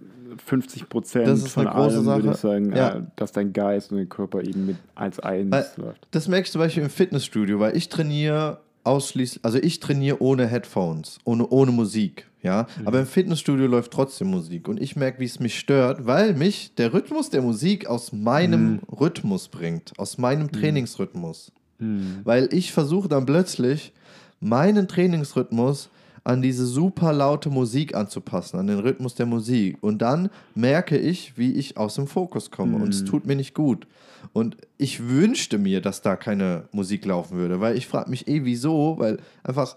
50 0.46 0.88
Prozent 0.88 1.26
Das 1.26 1.40
ist 1.40 1.48
von 1.52 1.66
eine 1.66 1.74
große 1.76 1.96
allem, 1.96 2.06
würde 2.06 2.22
Sache. 2.28 2.34
ich 2.34 2.40
sagen, 2.40 2.76
Ja. 2.76 2.96
äh, 2.96 3.02
dass 3.16 3.32
dein 3.32 3.52
Geist 3.52 3.90
und 3.92 3.98
dein 3.98 4.08
Körper 4.08 4.42
eben 4.42 4.66
mit 4.66 4.76
als 4.94 5.20
eins 5.20 5.50
Weil- 5.50 5.66
läuft. 5.76 6.06
Das 6.10 6.28
merke 6.28 6.46
ich 6.46 6.52
zum 6.52 6.60
Beispiel 6.60 6.82
im 6.82 6.90
Fitnessstudio, 6.90 7.58
weil 7.60 7.76
ich 7.76 7.88
trainiere 7.88 8.60
ausschließlich, 8.84 9.44
also 9.44 9.58
ich 9.58 9.78
trainiere 9.80 10.20
ohne 10.22 10.46
Headphones, 10.46 11.18
ohne, 11.24 11.46
ohne 11.48 11.70
Musik, 11.70 12.26
ja. 12.42 12.66
Aber 12.84 12.98
im 13.00 13.06
Fitnessstudio 13.06 13.66
läuft 13.66 13.92
trotzdem 13.92 14.28
Musik 14.28 14.68
und 14.68 14.80
ich 14.80 14.96
merke, 14.96 15.20
wie 15.20 15.26
es 15.26 15.38
mich 15.38 15.58
stört, 15.58 16.06
weil 16.06 16.34
mich 16.34 16.74
der 16.76 16.92
Rhythmus 16.92 17.30
der 17.30 17.42
Musik 17.42 17.86
aus 17.86 18.12
meinem 18.12 18.80
Rhythmus 18.90 19.48
bringt, 19.48 19.92
aus 19.98 20.18
meinem 20.18 20.50
Trainingsrhythmus. 20.50 21.52
Weil 22.22 22.48
ich 22.52 22.70
versuche 22.72 23.08
dann 23.08 23.26
plötzlich 23.26 23.92
meinen 24.42 24.88
Trainingsrhythmus 24.88 25.88
an 26.24 26.42
diese 26.42 26.66
super 26.66 27.12
laute 27.12 27.50
Musik 27.50 27.94
anzupassen, 27.94 28.58
an 28.58 28.66
den 28.66 28.78
Rhythmus 28.78 29.14
der 29.14 29.26
Musik. 29.26 29.78
Und 29.80 30.02
dann 30.02 30.30
merke 30.54 30.96
ich, 30.96 31.36
wie 31.36 31.52
ich 31.52 31.76
aus 31.76 31.96
dem 31.96 32.06
Fokus 32.06 32.50
komme. 32.50 32.76
Und 32.76 32.90
es 32.90 33.04
tut 33.04 33.26
mir 33.26 33.34
nicht 33.34 33.54
gut. 33.54 33.86
Und 34.32 34.56
ich 34.78 35.08
wünschte 35.08 35.58
mir, 35.58 35.80
dass 35.80 36.00
da 36.00 36.14
keine 36.14 36.64
Musik 36.70 37.04
laufen 37.04 37.36
würde, 37.36 37.60
weil 37.60 37.76
ich 37.76 37.88
frage 37.88 38.10
mich 38.10 38.28
eh, 38.28 38.44
wieso, 38.44 38.96
weil 38.98 39.18
einfach, 39.42 39.76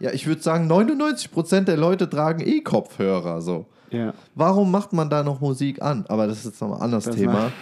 ja, 0.00 0.10
ich 0.12 0.26
würde 0.26 0.40
sagen, 0.40 0.70
99% 0.70 1.60
der 1.62 1.76
Leute 1.76 2.08
tragen 2.08 2.40
eh 2.40 2.60
Kopfhörer, 2.60 3.42
so. 3.42 3.66
Ja. 3.90 4.14
Warum 4.34 4.70
macht 4.70 4.92
man 4.92 5.10
da 5.10 5.22
noch 5.22 5.40
Musik 5.40 5.82
an? 5.82 6.04
Aber 6.08 6.26
das 6.26 6.38
ist 6.38 6.44
jetzt 6.46 6.60
nochmal 6.60 6.78
ein 6.78 6.84
anderes 6.84 7.04
Das 7.04 7.16
Thema. 7.16 7.52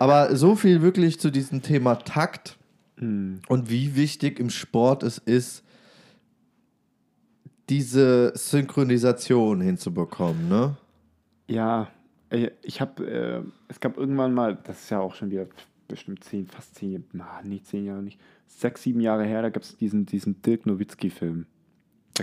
Aber 0.00 0.34
so 0.36 0.56
viel 0.56 0.82
wirklich 0.82 1.20
zu 1.20 1.30
diesem 1.30 1.62
Thema 1.62 1.96
Takt 1.96 2.57
Hm. 2.98 3.40
und 3.48 3.70
wie 3.70 3.96
wichtig 3.96 4.40
im 4.40 4.50
Sport 4.50 5.02
es 5.02 5.18
ist, 5.18 5.64
diese 7.68 8.32
Synchronisation 8.34 9.60
hinzubekommen, 9.60 10.48
ne? 10.48 10.76
Ja, 11.46 11.88
äh, 12.30 12.50
ich 12.62 12.80
habe, 12.80 13.06
äh, 13.06 13.42
es 13.68 13.80
gab 13.80 13.96
irgendwann 13.96 14.34
mal, 14.34 14.58
das 14.64 14.82
ist 14.82 14.90
ja 14.90 15.00
auch 15.00 15.14
schon 15.14 15.30
wieder 15.30 15.46
bestimmt 15.86 16.24
zehn, 16.24 16.46
fast 16.46 16.74
zehn, 16.74 17.04
na, 17.12 17.40
nicht 17.42 17.66
zehn 17.66 17.84
Jahre 17.84 18.02
nicht, 18.02 18.20
sechs, 18.46 18.82
sieben 18.82 19.00
Jahre 19.00 19.24
her, 19.24 19.42
da 19.42 19.50
gab 19.50 19.62
es 19.62 19.76
diesen, 19.76 20.06
diesen 20.06 20.40
Dirk 20.42 20.66
Nowitzki-Film. 20.66 21.46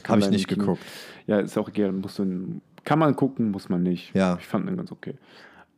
Habe 0.07 0.19
ich 0.19 0.29
nicht 0.29 0.47
Kino. 0.47 0.59
geguckt. 0.59 0.83
Ja, 1.25 1.39
ist 1.39 1.57
auch 1.57 1.69
egal, 1.69 1.91
musst 1.93 2.19
du, 2.19 2.61
kann 2.83 2.99
man 2.99 3.15
gucken, 3.15 3.51
muss 3.51 3.69
man 3.69 3.81
nicht. 3.81 4.13
Ja. 4.13 4.38
Ich 4.39 4.45
fand 4.45 4.67
den 4.67 4.77
ganz 4.77 4.91
okay. 4.91 5.15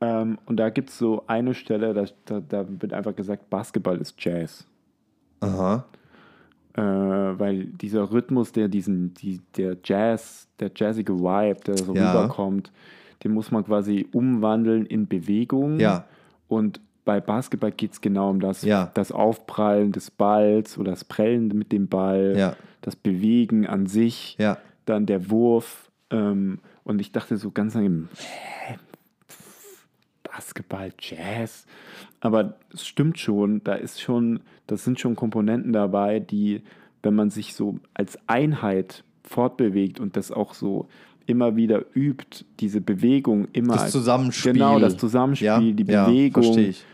Ähm, 0.01 0.37
und 0.45 0.57
da 0.57 0.69
gibt 0.69 0.89
es 0.89 0.97
so 0.97 1.23
eine 1.27 1.53
Stelle, 1.53 1.93
da, 1.93 2.05
da, 2.25 2.39
da 2.39 2.65
wird 2.67 2.93
einfach 2.93 3.15
gesagt, 3.15 3.49
Basketball 3.49 3.97
ist 3.97 4.15
Jazz. 4.17 4.65
Aha. 5.39 5.85
Äh, 6.73 6.81
weil 6.81 7.65
dieser 7.65 8.11
Rhythmus, 8.11 8.51
der 8.51 8.67
diesen, 8.67 9.13
die, 9.15 9.41
der 9.57 9.77
Jazz, 9.83 10.47
der 10.59 10.71
jazzige 10.75 11.13
Vibe, 11.19 11.59
der 11.65 11.77
so 11.77 11.95
Ja. 11.95 12.11
rüberkommt, 12.13 12.71
den 13.23 13.33
muss 13.33 13.51
man 13.51 13.65
quasi 13.65 14.07
umwandeln 14.11 14.85
in 14.85 15.07
Bewegung. 15.07 15.79
Ja. 15.79 16.05
Und 16.47 16.79
bei 17.03 17.19
Basketball 17.19 17.71
geht 17.71 17.93
es 17.93 18.01
genau 18.01 18.29
um 18.29 18.39
das, 18.39 18.61
Ja. 18.63 18.91
das 18.93 19.11
Aufprallen 19.11 19.91
des 19.91 20.11
Balls 20.11 20.77
oder 20.77 20.91
das 20.91 21.03
Prellen 21.03 21.47
mit 21.47 21.71
dem 21.71 21.87
Ball, 21.87 22.35
Ja. 22.37 22.55
das 22.81 22.95
Bewegen 22.95 23.65
an 23.65 23.87
sich, 23.87 24.35
Ja. 24.39 24.57
dann 24.85 25.05
der 25.07 25.31
Wurf. 25.31 25.89
Ähm, 26.11 26.59
und 26.83 27.01
ich 27.01 27.11
dachte 27.11 27.37
so 27.37 27.49
ganz 27.51 27.73
lange, 27.73 28.07
hä, 28.17 28.75
Basketball, 30.37 30.91
Jazz. 30.99 31.65
Aber 32.19 32.53
es 32.73 32.85
stimmt 32.85 33.17
schon, 33.19 33.63
da 33.63 33.73
ist 33.73 33.99
schon, 34.01 34.39
das 34.67 34.83
sind 34.83 34.99
schon 34.99 35.15
Komponenten 35.15 35.73
dabei, 35.73 36.19
die, 36.19 36.61
wenn 37.01 37.15
man 37.15 37.29
sich 37.31 37.55
so 37.55 37.79
als 37.95 38.19
Einheit 38.27 39.03
fortbewegt 39.23 39.99
und 39.99 40.15
das 40.15 40.31
auch 40.31 40.53
so 40.53 40.87
immer 41.25 41.55
wieder 41.55 41.83
übt, 41.95 42.45
diese 42.59 42.81
Bewegung 42.81 43.47
immer 43.51 43.73
Das 43.73 43.83
als, 43.83 43.91
Zusammenspiel. 43.91 44.53
Genau, 44.53 44.79
das 44.79 44.95
Zusammenspiel, 44.97 45.47
ja? 45.47 45.59
die 45.59 45.83
Ja, 45.91 46.05
Bewegung, 46.05 46.43
verstehe 46.43 46.69
ich. 46.69 46.85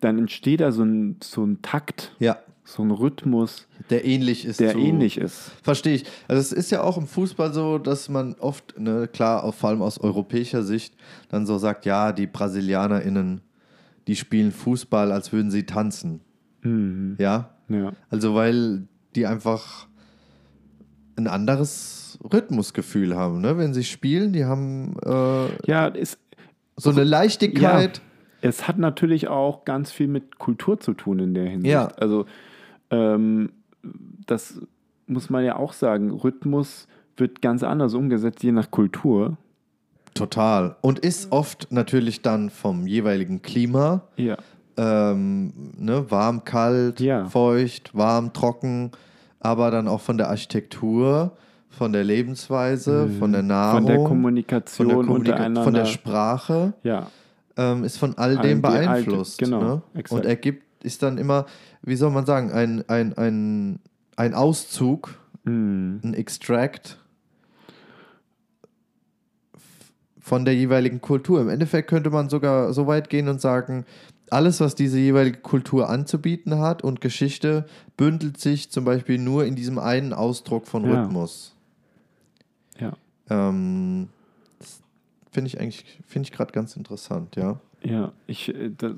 dann 0.00 0.18
entsteht 0.18 0.60
da 0.60 0.70
so 0.72 0.82
ein, 0.84 1.16
so 1.22 1.44
ein 1.44 1.60
Takt, 1.62 2.14
Ja, 2.20 2.38
so 2.64 2.82
ein 2.82 2.90
Rhythmus, 2.90 3.66
der 3.88 4.04
ähnlich 4.04 4.44
ist. 4.44 4.60
der 4.60 4.72
zu, 4.72 4.78
ähnlich 4.78 5.18
ist. 5.18 5.50
Verstehe 5.62 5.94
ich. 5.94 6.04
Also 6.28 6.40
es 6.40 6.52
ist 6.52 6.70
ja 6.70 6.82
auch 6.82 6.96
im 6.96 7.06
Fußball 7.06 7.52
so, 7.52 7.78
dass 7.78 8.08
man 8.08 8.34
oft, 8.38 8.78
ne, 8.78 9.08
klar, 9.12 9.42
auch 9.44 9.54
vor 9.54 9.70
allem 9.70 9.82
aus 9.82 9.98
europäischer 9.98 10.62
Sicht, 10.62 10.94
dann 11.28 11.46
so 11.46 11.58
sagt, 11.58 11.84
ja, 11.86 12.12
die 12.12 12.26
BrasilianerInnen, 12.26 13.40
die 14.06 14.16
spielen 14.16 14.52
Fußball, 14.52 15.10
als 15.10 15.32
würden 15.32 15.50
sie 15.50 15.64
tanzen. 15.66 16.20
Mhm. 16.62 17.16
Ja. 17.18 17.50
Ja. 17.68 17.92
Also 18.08 18.34
weil 18.34 18.86
die 19.16 19.26
einfach 19.26 19.86
ein 21.16 21.26
anderes 21.26 22.18
Rhythmusgefühl 22.32 23.16
haben, 23.16 23.40
ne? 23.40 23.58
Wenn 23.58 23.74
sie 23.74 23.84
spielen, 23.84 24.32
die 24.32 24.44
haben 24.44 24.96
äh, 25.04 25.48
Ja, 25.70 25.88
es, 25.88 26.18
so 26.76 26.90
eine 26.90 27.04
Leichtigkeit. 27.04 28.00
es 28.42 28.66
hat 28.68 28.78
natürlich 28.78 29.28
auch 29.28 29.64
ganz 29.64 29.90
viel 29.92 30.08
mit 30.08 30.38
Kultur 30.38 30.80
zu 30.80 30.94
tun 30.94 31.18
in 31.18 31.34
der 31.34 31.48
Hinsicht. 31.48 31.72
Ja. 31.72 31.88
Also 31.98 32.26
ähm, 32.90 33.52
das 34.26 34.60
muss 35.06 35.30
man 35.30 35.44
ja 35.44 35.56
auch 35.56 35.72
sagen. 35.72 36.10
Rhythmus 36.10 36.86
wird 37.16 37.42
ganz 37.42 37.62
anders 37.62 37.94
umgesetzt, 37.94 38.42
je 38.42 38.52
nach 38.52 38.70
Kultur. 38.70 39.36
Total. 40.14 40.76
Und 40.80 40.98
ist 40.98 41.30
oft 41.32 41.68
natürlich 41.70 42.22
dann 42.22 42.50
vom 42.50 42.86
jeweiligen 42.86 43.42
Klima, 43.42 44.02
Ja. 44.16 44.36
ähm, 44.76 45.52
ne, 45.78 46.10
warm, 46.10 46.44
kalt, 46.44 47.00
Ja. 47.00 47.26
feucht, 47.26 47.94
warm, 47.94 48.32
trocken, 48.32 48.90
aber 49.38 49.70
dann 49.70 49.88
auch 49.88 50.00
von 50.00 50.18
der 50.18 50.28
Architektur, 50.28 51.32
von 51.68 51.92
der 51.92 52.02
Lebensweise, 52.04 53.08
von 53.18 53.32
der 53.32 53.42
Nahrung, 53.42 53.82
Mhm. 53.84 53.86
Von 53.86 53.96
der 53.96 54.04
Kommunikation 54.04 54.88
von 54.90 54.96
der, 55.24 55.36
Kommunika- 55.36 55.62
von 55.64 55.74
der 55.74 55.84
Sprache. 55.86 56.74
ja. 56.82 57.06
ähm, 57.56 57.84
ist 57.84 57.98
von 57.98 58.16
all 58.16 58.36
All 58.38 58.42
dem 58.42 58.64
alte- 58.64 58.78
beeinflusst. 58.86 59.38
genau, 59.38 59.60
ne? 59.62 59.82
exakt. 59.94 60.12
Und 60.22 60.26
ergibt, 60.26 60.64
ist 60.82 61.02
dann 61.02 61.18
immer, 61.18 61.46
wie 61.82 61.96
soll 61.96 62.10
man 62.10 62.26
sagen, 62.26 62.50
ein, 62.52 62.88
ein, 62.88 63.16
ein, 63.16 63.80
ein 64.16 64.34
Auszug, 64.34 65.16
Mhm. 65.44 66.00
ein 66.04 66.12
Extract 66.14 66.98
von 70.18 70.44
der 70.44 70.54
jeweiligen 70.54 71.00
Kultur. 71.00 71.40
Im 71.40 71.48
Endeffekt 71.48 71.88
könnte 71.88 72.10
man 72.10 72.28
sogar 72.28 72.72
so 72.72 72.86
weit 72.86 73.08
gehen 73.10 73.28
und 73.28 73.40
sagen, 73.40 73.84
alles, 74.30 74.60
was 74.60 74.74
diese 74.74 74.98
jeweilige 74.98 75.38
Kultur 75.38 75.88
anzubieten 75.88 76.58
hat 76.58 76.84
und 76.84 77.00
Geschichte, 77.00 77.66
bündelt 77.96 78.38
sich 78.38 78.70
zum 78.70 78.84
Beispiel 78.84 79.18
nur 79.18 79.44
in 79.44 79.56
diesem 79.56 79.78
einen 79.78 80.12
Ausdruck 80.12 80.66
von 80.66 80.84
Ja. 80.84 81.02
Rhythmus. 81.02 81.54
Ja. 82.78 82.92
Ähm, 83.28 84.08
das 84.58 84.80
finde 85.32 85.48
ich 85.48 85.58
eigentlich, 85.60 85.98
finde 86.06 86.26
ich 86.28 86.32
gerade 86.32 86.52
ganz 86.52 86.76
interessant, 86.76 87.34
ja. 87.36 87.58
Ja, 87.82 88.12
ich, 88.26 88.54
äh, 88.54 88.70
da, 88.76 88.92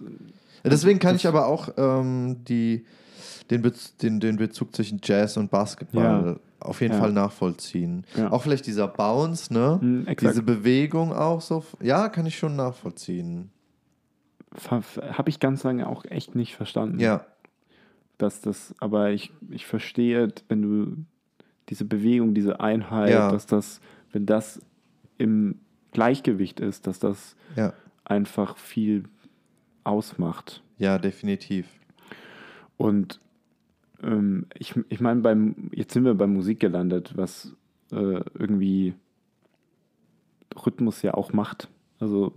Deswegen 0.65 0.99
kann 0.99 1.17
ich 1.17 1.27
aber 1.27 1.47
auch 1.47 1.71
ähm, 1.77 2.45
die, 2.45 2.85
den, 3.51 3.63
Bez 3.63 3.97
den, 3.97 4.21
den 4.21 4.37
Bezug 4.37 4.75
zwischen 4.75 5.01
Jazz 5.03 5.37
und 5.37 5.51
Basketball 5.51 6.37
Ja. 6.37 6.37
auf 6.67 6.81
jeden 6.81 6.95
Ja. 6.95 7.01
Fall 7.01 7.13
nachvollziehen. 7.13 8.05
Ja. 8.17 8.31
Auch 8.31 8.43
vielleicht 8.43 8.67
dieser 8.67 8.87
Bounce, 8.89 9.53
ne? 9.53 9.79
Mhm. 9.83 10.07
Diese 10.21 10.43
Bewegung 10.43 11.13
auch 11.13 11.41
so. 11.41 11.65
Ja, 11.81 12.09
kann 12.09 12.27
ich 12.27 12.39
schon 12.39 12.55
nachvollziehen. 12.57 13.51
habe 14.71 15.29
ich 15.31 15.41
ganz 15.41 15.63
lange 15.65 15.89
auch 15.89 16.05
echt 16.05 16.35
nicht 16.35 16.55
verstanden. 16.57 17.01
Ja, 17.01 17.25
Dass 18.19 18.41
das, 18.41 18.75
aber 18.79 19.11
ich, 19.11 19.33
ich 19.51 19.67
verstehe, 19.67 20.29
wenn 20.49 20.63
du 20.63 20.97
diese 21.69 21.85
Bewegung, 21.85 22.35
diese 22.35 22.61
Einheit, 22.61 23.13
dass 23.15 23.47
das, 23.47 23.81
wenn 24.13 24.27
das 24.27 24.61
im 25.19 25.59
Gleichgewicht 25.93 26.61
ist, 26.61 26.87
dass 26.87 26.99
das 26.99 27.35
einfach 28.05 28.57
viel 28.59 29.05
ausmacht. 29.85 30.63
ja, 30.79 30.99
definitiv. 30.99 31.67
Und 32.77 33.21
ähm, 34.03 34.47
ich, 34.59 34.75
ich 34.89 35.01
meine, 35.01 35.21
beim, 35.21 35.71
jetzt 35.73 35.93
sind 35.95 36.05
wir 36.05 36.15
bei 36.15 36.27
Musik 36.27 36.59
gelandet, 36.61 37.13
was 37.17 37.55
äh, 37.93 38.21
irgendwie 38.39 38.95
Rhythmus 40.67 41.03
ja 41.03 41.15
auch 41.15 41.33
macht. 41.33 41.69
Also 42.01 42.33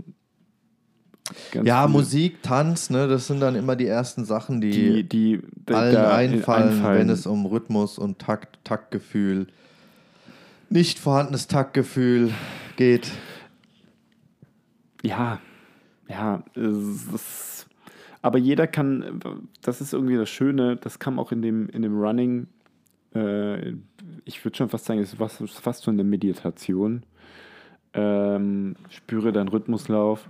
ganz 1.52 1.68
Ja, 1.68 1.84
viel- 1.88 1.92
Musik, 1.94 2.44
Tanz, 2.44 2.90
ne? 2.92 3.08
Das 3.08 3.26
sind 3.28 3.40
dann 3.40 3.56
immer 3.56 3.76
die 3.76 3.88
ersten 3.88 4.26
Sachen, 4.26 4.62
die, 4.62 5.04
die, 5.04 5.42
die 5.68 5.74
allen 5.74 5.96
einfallen, 5.98 6.70
einfallen. 6.70 7.00
wenn 7.00 7.10
es 7.10 7.26
um 7.26 7.46
Rhythmus 7.48 7.98
und 7.98 8.20
Takt, 8.20 8.60
Taktgefühl, 8.64 9.48
nicht 10.70 11.00
vorhandenes 11.00 11.48
Taktgefühl 11.48 12.32
geht. 12.78 13.12
Ja, 15.02 15.40
ja, 16.08 16.44
ist, 16.56 17.68
aber 18.22 18.38
jeder 18.38 18.68
kann, 18.68 19.20
das 19.62 19.82
ist 19.82 19.94
irgendwie 19.94 20.18
das 20.18 20.30
Schöne, 20.30 20.78
das 20.78 21.00
kam 21.00 21.20
auch 21.20 21.32
in 21.32 21.42
dem, 21.42 21.70
in 21.70 21.82
dem 21.82 22.00
Running, 22.00 22.48
äh, 23.14 23.74
ich 24.26 24.44
würde 24.44 24.58
schon 24.58 24.70
fast 24.70 24.86
sagen, 24.86 25.00
es 25.00 25.14
ist 25.14 25.18
fast, 25.18 25.42
fast 25.60 25.84
so 25.84 25.92
eine 25.92 26.04
Meditation. 26.04 27.04
Ähm, 27.94 28.76
spüre 28.90 29.32
deinen 29.32 29.48
Rhythmuslauf. 29.48 30.28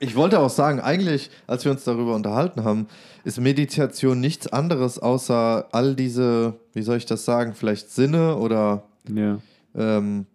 Ich 0.00 0.16
wollte 0.16 0.40
auch 0.40 0.50
sagen, 0.50 0.80
eigentlich, 0.80 1.30
als 1.46 1.64
wir 1.64 1.72
uns 1.72 1.84
darüber 1.84 2.14
unterhalten 2.14 2.64
haben, 2.64 2.88
ist 3.22 3.40
Meditation 3.40 4.20
nichts 4.20 4.48
anderes 4.48 4.98
außer 4.98 5.68
all 5.70 5.94
diese, 5.94 6.54
wie 6.72 6.82
soll 6.82 6.96
ich 6.96 7.06
das 7.06 7.24
sagen, 7.24 7.54
vielleicht 7.54 7.90
Sinne 7.90 8.36
oder 8.36 8.82
Ja, 9.08 9.38
ähm, 9.76 10.26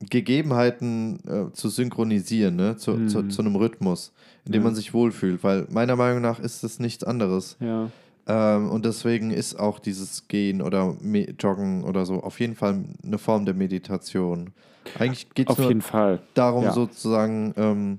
Gegebenheiten 0.00 1.18
äh, 1.26 1.52
zu 1.52 1.68
synchronisieren, 1.68 2.56
ne? 2.56 2.76
zu, 2.76 2.92
Mhm. 2.92 3.08
zu, 3.08 3.22
zu 3.28 3.42
einem 3.42 3.56
Rhythmus, 3.56 4.12
in 4.44 4.52
dem 4.52 4.62
Ja. 4.62 4.64
man 4.68 4.74
sich 4.74 4.94
wohlfühlt. 4.94 5.42
Weil 5.42 5.66
meiner 5.70 5.96
Meinung 5.96 6.22
nach 6.22 6.38
ist 6.40 6.62
es 6.64 6.78
nichts 6.78 7.04
anderes. 7.04 7.56
ja, 7.60 7.90
Ähm, 8.30 8.68
und 8.70 8.84
deswegen 8.84 9.30
ist 9.30 9.58
auch 9.58 9.78
dieses 9.78 10.28
Gehen 10.28 10.60
oder 10.60 10.94
Me 11.00 11.30
Joggen 11.38 11.82
oder 11.82 12.04
so 12.04 12.22
auf 12.22 12.38
jeden 12.40 12.54
Fall 12.56 12.84
eine 13.02 13.16
Form 13.18 13.46
der 13.46 13.54
Meditation. 13.54 14.50
Eigentlich 14.98 15.30
geht 15.30 15.48
es 15.48 15.52
auf 15.52 15.58
nur 15.58 15.68
jeden 15.68 15.80
Fall. 15.82 16.20
darum, 16.34 16.64
Ja. 16.64 16.72
sozusagen 16.72 17.54
ähm, 17.56 17.98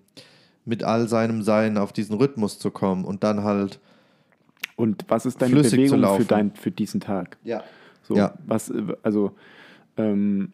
mit 0.66 0.84
all 0.84 1.08
seinem 1.08 1.41
Sein 1.41 1.78
auf 1.80 1.93
diesen 1.93 2.16
Rhythmus 2.16 2.60
zu 2.60 2.70
kommen 2.72 3.06
und 3.06 3.24
dann 3.24 3.43
halt. 3.43 3.80
Und 4.76 5.04
was 5.10 5.26
ist 5.26 5.41
deine 5.41 5.56
Bewegung 5.62 6.06
für, 6.18 6.26
dein, 6.26 6.52
für 6.56 6.72
diesen 6.72 7.02
Tag? 7.02 7.38
Ja. 7.43 7.64
So, 8.04 8.16
Ja. 8.16 8.36
was, 8.45 8.70
äh, 8.70 8.84
also 9.04 9.32
ähm, 9.97 10.52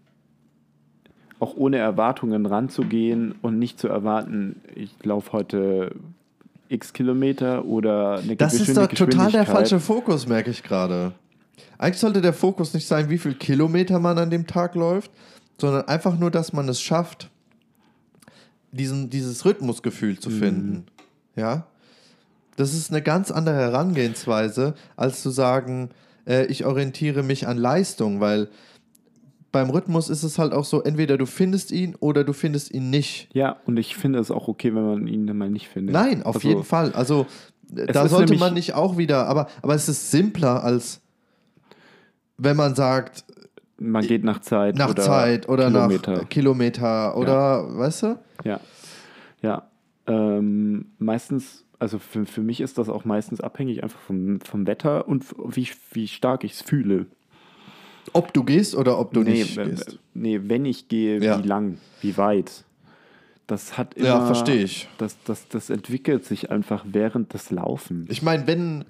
auch 1.40 1.56
ohne 1.56 1.78
Erwartungen 1.78 2.46
ranzugehen 2.46 3.36
und 3.42 3.60
nicht 3.60 3.80
zu 3.80 3.88
erwarten, 3.88 4.62
ich 4.74 4.92
laufe 5.04 5.34
heute 5.34 5.96
x 6.70 6.94
Kilometer 6.94 7.66
oder 7.66 8.20
eine 8.20 8.36
Das 8.36 8.54
ist 8.56 8.76
doch 8.76 8.88
total 8.88 9.32
der 9.32 9.46
falsche 9.46 9.80
Fokus, 9.80 10.28
merke 10.28 10.50
ich 10.50 10.64
gerade. 10.64 11.14
Eigentlich 11.78 12.00
sollte 12.00 12.22
der 12.22 12.34
Fokus 12.34 12.74
nicht 12.74 12.88
sein, 12.88 13.10
wie 13.10 13.18
viel 13.18 13.36
Kilometer 13.36 14.00
man 14.00 14.18
an 14.18 14.30
dem 14.30 14.48
Tag 14.48 14.76
läuft, 14.76 15.12
sondern 15.58 15.88
einfach 15.88 16.18
nur, 16.18 16.32
dass 16.32 16.54
man 16.54 16.68
es 16.70 16.82
schafft, 16.82 17.30
diesen, 18.72 19.10
dieses 19.10 19.46
Rhythmusgefühl 19.46 20.20
zu 20.20 20.30
finden. 20.30 20.86
Ja? 21.36 21.68
Das 22.56 22.74
ist 22.74 22.92
eine 22.92 23.02
ganz 23.02 23.32
andere 23.32 23.56
Herangehensweise, 23.56 24.76
als 24.96 25.22
zu 25.22 25.30
sagen, 25.30 25.90
äh, 26.26 26.46
ich 26.46 26.66
orientiere 26.66 27.24
mich 27.24 27.48
an 27.48 27.58
Leistung, 27.58 28.20
weil 28.20 28.50
beim 29.56 29.70
Rhythmus 29.70 30.10
ist 30.10 30.24
es 30.24 30.38
halt 30.38 30.52
auch 30.54 30.66
so, 30.66 30.84
entweder 30.84 31.18
du 31.18 31.26
findest 31.26 31.72
ihn 31.72 31.96
oder 31.96 32.26
du 32.26 32.34
findest 32.34 32.74
ihn 32.74 32.90
nicht. 32.90 33.30
Ja, 33.34 33.56
und 33.66 33.78
ich 33.78 33.96
finde 33.96 34.20
es 34.20 34.30
auch 34.30 34.50
okay, 34.50 34.76
wenn 34.76 34.86
man 34.86 35.08
ihn 35.08 35.26
dann 35.28 35.38
mal 35.38 35.50
nicht 35.50 35.70
findet. 35.70 35.94
Nein, 35.94 36.24
auf 36.24 36.36
Also, 36.36 36.48
jeden 36.50 36.64
Fall. 36.66 36.92
Also 36.92 37.26
äh, 37.76 37.86
da 37.88 38.08
sollte 38.10 38.36
man 38.38 38.54
nicht 38.54 38.74
auch 38.76 38.98
wieder, 38.98 39.28
aber, 39.28 39.48
aber 39.62 39.74
es 39.74 39.88
ist 39.88 40.12
simpler 40.12 40.62
als 40.64 41.02
wenn 42.38 42.58
man 42.58 42.76
sagt, 42.76 43.24
Man 43.78 44.06
geht 44.06 44.26
nach 44.26 44.42
Zeit 44.42 44.76
nach 44.76 44.90
oder 44.90 45.04
Zeit 45.04 45.48
oder 45.48 45.68
Kilometer. 45.68 46.12
nach 46.18 46.30
Kilometer 46.30 47.16
oder 47.18 47.78
weißt 47.78 48.04
du? 48.04 48.20
Ja, 48.44 48.60
ja. 49.42 49.70
Ähm, 50.08 50.92
meistens, 50.98 51.64
also 51.80 51.98
für, 51.98 52.26
für 52.26 52.42
mich 52.42 52.60
ist 52.60 52.78
das 52.78 52.90
auch 52.90 53.06
meistens 53.06 53.40
abhängig 53.40 53.84
einfach 53.84 54.00
vom, 54.02 54.42
vom 54.42 54.68
Wetter 54.68 55.08
und 55.08 55.26
wie, 55.48 55.68
wie 55.94 56.08
stark 56.10 56.44
ich 56.44 56.54
es 56.54 56.62
fühle. 56.62 57.06
Ob 58.14 58.34
du 58.34 58.44
gehst 58.44 58.76
oder 58.76 59.00
ob 59.00 59.14
du 59.14 59.22
nee, 59.24 59.32
nicht 59.32 59.56
gehst. 59.56 60.00
nee, 60.14 60.40
wenn 60.44 60.66
ich 60.66 60.88
gehe, 60.88 61.22
Ja. 61.24 61.44
wie 61.44 61.48
lang, 61.48 61.78
wie 62.02 62.18
weit. 62.18 62.64
Das 63.48 63.78
hat 63.78 63.94
immer, 63.96 64.08
Ja, 64.08 64.26
verstehe 64.26 64.64
ich. 64.64 64.88
Das, 64.98 65.18
das, 65.26 65.48
das 65.50 65.70
entwickelt 65.70 66.26
sich 66.26 66.50
einfach 66.52 66.84
während 66.88 67.34
des 67.34 67.52
Laufens. 67.52 68.08
Ich 68.10 68.22
meine, 68.24 68.48
wenn, 68.48 68.86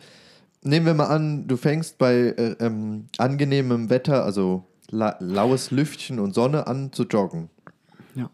nehmen 0.63 0.85
wir 0.85 0.93
mal 0.93 1.07
an, 1.07 1.47
du 1.47 1.57
fängst 1.57 1.97
bei 1.97 2.13
äh, 2.37 2.55
ähm, 2.59 3.05
angenehmem 3.17 3.89
Wetter, 3.89 4.23
also 4.23 4.63
la 4.89 5.17
laues 5.19 5.71
Lüftchen 5.71 6.19
und 6.19 6.33
Sonne 6.33 6.67
an 6.67 6.91
zu 6.93 7.03
joggen. 7.03 7.49
Ja. 8.15 8.29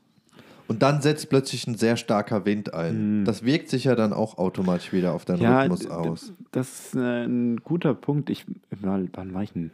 Und 0.68 0.84
dann 0.84 1.02
setzt 1.02 1.30
plötzlich 1.30 1.66
ein 1.66 1.76
sehr 1.76 1.98
starker 1.98 2.46
Wind 2.46 2.74
ein. 2.74 3.26
Das 3.26 3.44
wirkt 3.44 3.70
sich 3.70 3.86
ja 3.86 3.96
dann 3.96 4.14
auch 4.14 4.38
automatisch 4.38 4.94
wieder 4.94 5.14
auf 5.14 5.26
deinen 5.26 5.38
Mhm. 5.40 5.44
Ja, 5.44 5.62
Rhythmus 5.62 5.88
aus. 5.88 6.34
das 6.52 6.70
ist 6.88 6.96
äh, 6.96 7.24
ein 7.26 7.58
guter 7.64 7.94
Punkt. 7.96 8.30
Ich 8.30 8.46
wann 8.82 9.34
war 9.34 9.42
ich 9.44 9.54
denn? 9.54 9.72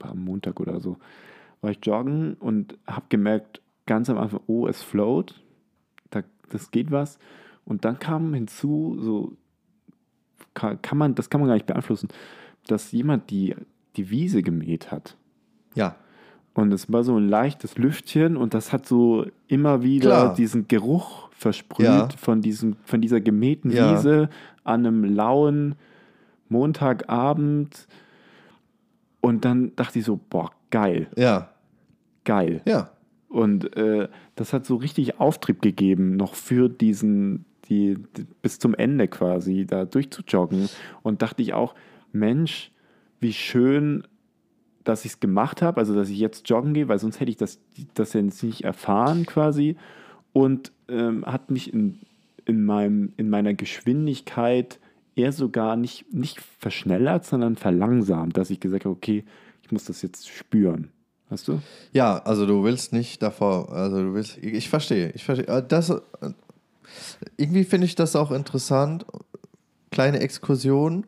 Am 0.00 0.24
Montag 0.24 0.60
oder 0.60 0.80
so. 0.80 0.96
War 1.60 1.70
ich 1.70 1.78
joggen 1.82 2.34
und 2.34 2.78
habe 2.86 3.06
gemerkt, 3.08 3.60
ganz 3.86 4.08
am 4.08 4.18
Anfang, 4.18 4.40
oh, 4.46 4.66
es 4.66 4.82
float. 4.82 5.40
Da, 6.10 6.22
das 6.50 6.70
geht 6.70 6.90
was. 6.90 7.18
Und 7.64 7.84
dann 7.84 7.98
kam 7.98 8.32
hinzu, 8.34 8.96
so 9.00 9.32
kann, 10.54 10.80
kann 10.82 10.98
man, 10.98 11.14
das 11.14 11.28
kann 11.30 11.40
man 11.40 11.48
gar 11.48 11.54
nicht 11.54 11.66
beeinflussen, 11.66 12.08
dass 12.66 12.92
jemand 12.92 13.30
die, 13.30 13.54
die 13.96 14.10
Wiese 14.10 14.42
gemäht 14.42 14.90
hat. 14.90 15.16
Ja, 15.74 15.96
Und 16.54 16.72
es 16.72 16.90
war 16.92 17.04
so 17.04 17.16
ein 17.16 17.28
leichtes 17.28 17.78
Lüftchen 17.78 18.36
und 18.36 18.54
das 18.54 18.72
hat 18.72 18.86
so 18.86 19.26
immer 19.46 19.82
wieder 19.82 20.08
Klar. 20.10 20.34
diesen 20.34 20.66
Geruch 20.66 21.28
versprüht 21.32 21.86
Ja. 21.86 22.08
von, 22.16 22.40
diesem, 22.42 22.76
von 22.84 23.00
dieser 23.00 23.20
gemähten 23.20 23.70
Ja. 23.70 23.92
Wiese 23.92 24.28
an 24.64 24.84
einem 24.86 25.04
lauen 25.04 25.76
Montagabend. 26.48 27.86
Und 29.20 29.44
dann 29.44 29.74
dachte 29.76 29.98
ich 29.98 30.04
so, 30.04 30.18
boah, 30.28 30.50
geil, 30.70 31.08
ja, 31.16 31.50
geil. 32.24 32.62
ja. 32.64 32.90
Und 33.28 33.76
äh, 33.76 34.08
das 34.34 34.52
hat 34.52 34.66
so 34.66 34.74
richtig 34.76 35.20
Auftrieb 35.20 35.62
gegeben, 35.62 36.16
noch 36.16 36.34
für 36.34 36.68
diesen, 36.68 37.44
die, 37.66 37.96
die, 38.16 38.26
bis 38.42 38.58
zum 38.58 38.74
Ende 38.74 39.06
quasi 39.06 39.66
da 39.66 39.84
durchzujoggen. 39.84 40.68
Und 41.02 41.22
dachte 41.22 41.40
ich 41.42 41.54
auch, 41.54 41.76
Mensch, 42.10 42.72
wie 43.20 43.32
schön, 43.32 44.02
dass 44.82 45.04
ich 45.04 45.12
es 45.12 45.20
gemacht 45.20 45.62
habe, 45.62 45.78
also 45.78 45.94
dass 45.94 46.08
ich 46.08 46.18
jetzt 46.18 46.48
joggen 46.48 46.74
gehe, 46.74 46.88
weil 46.88 46.98
sonst 46.98 47.20
hätte 47.20 47.30
ich 47.30 47.36
das, 47.36 47.60
das 47.94 48.14
ja 48.14 48.20
jetzt 48.20 48.42
nicht 48.42 48.64
erfahren 48.64 49.26
quasi. 49.26 49.76
Und 50.32 50.72
ähm, 50.88 51.24
hat 51.24 51.52
mich 51.52 51.72
in, 51.72 52.00
in, 52.46 52.64
meinem, 52.64 53.12
in 53.16 53.30
meiner 53.30 53.54
Geschwindigkeit 53.54 54.80
eher 55.20 55.32
sogar 55.32 55.76
nicht, 55.76 56.12
nicht 56.12 56.40
verschnellert, 56.40 57.24
sondern 57.24 57.56
verlangsamt, 57.56 58.36
dass 58.36 58.50
ich 58.50 58.60
gesagt 58.60 58.84
habe, 58.84 58.94
okay, 58.94 59.24
ich 59.62 59.72
muss 59.72 59.84
das 59.84 60.02
jetzt 60.02 60.28
spüren. 60.28 60.90
Weißt 61.28 61.46
du? 61.46 61.60
Ja, 61.92 62.18
also 62.18 62.44
du 62.44 62.64
willst 62.64 62.92
nicht 62.92 63.22
davor, 63.22 63.72
also 63.72 64.02
du 64.02 64.14
willst, 64.14 64.38
ich 64.38 64.68
verstehe, 64.68 65.10
ich 65.14 65.24
verstehe. 65.24 65.46
Äh, 65.46 65.62
Das, 65.66 65.90
äh, 65.90 66.00
irgendwie 67.36 67.64
finde 67.64 67.86
ich 67.86 67.94
das 67.94 68.16
auch 68.16 68.32
interessant, 68.32 69.06
kleine 69.90 70.20
Exkursion. 70.20 71.06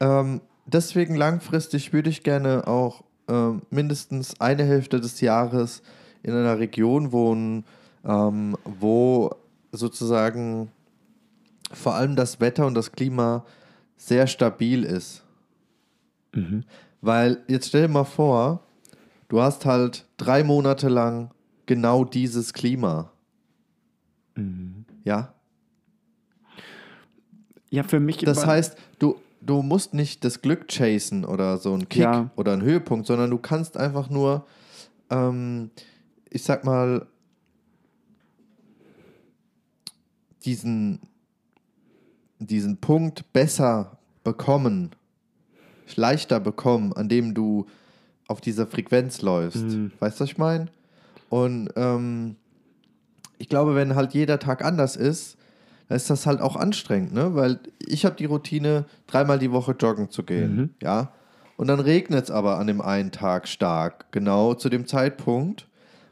Ähm, 0.00 0.40
deswegen 0.66 1.14
langfristig 1.14 1.92
würde 1.92 2.08
ich 2.08 2.22
gerne 2.22 2.66
auch 2.66 3.04
ähm, 3.28 3.62
mindestens 3.70 4.40
eine 4.40 4.64
Hälfte 4.64 5.00
des 5.00 5.20
Jahres 5.20 5.82
in 6.22 6.32
einer 6.32 6.58
Region 6.58 7.12
wohnen, 7.12 7.64
ähm, 8.04 8.56
wo 8.64 9.30
sozusagen 9.72 10.70
vor 11.72 11.94
allem 11.94 12.16
das 12.16 12.40
Wetter 12.40 12.66
und 12.66 12.74
das 12.74 12.92
Klima 12.92 13.44
sehr 13.96 14.26
stabil 14.26 14.84
ist. 14.84 15.22
Weil 17.00 17.42
jetzt 17.48 17.68
stell 17.68 17.82
dir 17.82 17.88
mal 17.88 18.04
vor, 18.04 18.62
du 19.28 19.40
hast 19.40 19.66
halt 19.66 20.06
drei 20.16 20.42
Monate 20.44 20.88
lang 20.88 21.30
genau 21.66 22.04
dieses 22.04 22.52
Klima. 22.52 23.10
Ja. 25.04 25.34
Ja, 27.70 27.82
für 27.84 28.00
mich. 28.00 28.18
Das 28.18 28.46
heißt, 28.46 28.76
du, 28.98 29.16
du 29.40 29.62
musst 29.62 29.94
nicht 29.94 30.24
das 30.24 30.42
Glück 30.42 30.68
chasen 30.68 31.24
oder 31.24 31.58
so 31.58 31.72
einen 31.72 31.88
Kick 31.88 32.02
Ja. 32.02 32.30
oder 32.36 32.52
einen 32.52 32.62
Höhepunkt, 32.62 33.06
sondern 33.06 33.30
du 33.30 33.38
kannst 33.38 33.76
einfach 33.76 34.10
nur, 34.10 34.46
ähm, 35.10 35.70
ich 36.30 36.42
sag 36.42 36.64
mal, 36.64 37.06
diesen, 40.44 41.00
diesen 42.46 42.78
Punkt 42.78 43.32
besser 43.32 43.98
bekommen, 44.24 44.90
leichter 45.96 46.40
bekommen, 46.40 46.92
an 46.92 47.08
dem 47.08 47.34
du 47.34 47.66
auf 48.28 48.40
dieser 48.40 48.66
Frequenz 48.66 49.22
läufst. 49.22 49.64
Mhm. 49.64 49.92
Weißt 49.98 50.18
du, 50.20 50.24
was 50.24 50.30
ich 50.30 50.38
meine? 50.38 50.66
Und 51.28 51.70
ähm, 51.76 52.36
ich 53.38 53.48
glaube, 53.48 53.74
wenn 53.74 53.94
halt 53.94 54.14
jeder 54.14 54.38
Tag 54.38 54.64
anders 54.64 54.96
ist, 54.96 55.36
dann 55.88 55.96
ist 55.96 56.10
das 56.10 56.26
halt 56.26 56.40
auch 56.40 56.54
anstrengend, 56.56 57.12
ne? 57.12 57.34
Weil 57.34 57.58
ich 57.84 58.04
habe 58.04 58.14
die 58.16 58.26
Routine, 58.26 58.84
dreimal 59.08 59.38
die 59.40 59.50
Woche 59.50 59.72
joggen 59.72 60.10
zu 60.10 60.22
gehen, 60.22 60.56
Mhm. 60.56 60.70
ja. 60.82 61.12
Und 61.56 61.66
dann 61.66 61.80
regnet 61.80 62.24
es 62.24 62.30
aber 62.30 62.58
an 62.58 62.68
dem 62.68 62.80
einen 62.80 63.10
Tag 63.10 63.46
stark, 63.48 64.10
genau 64.12 64.54
zu 64.54 64.68
dem 64.68 64.86
Zeitpunkt, 64.86 65.68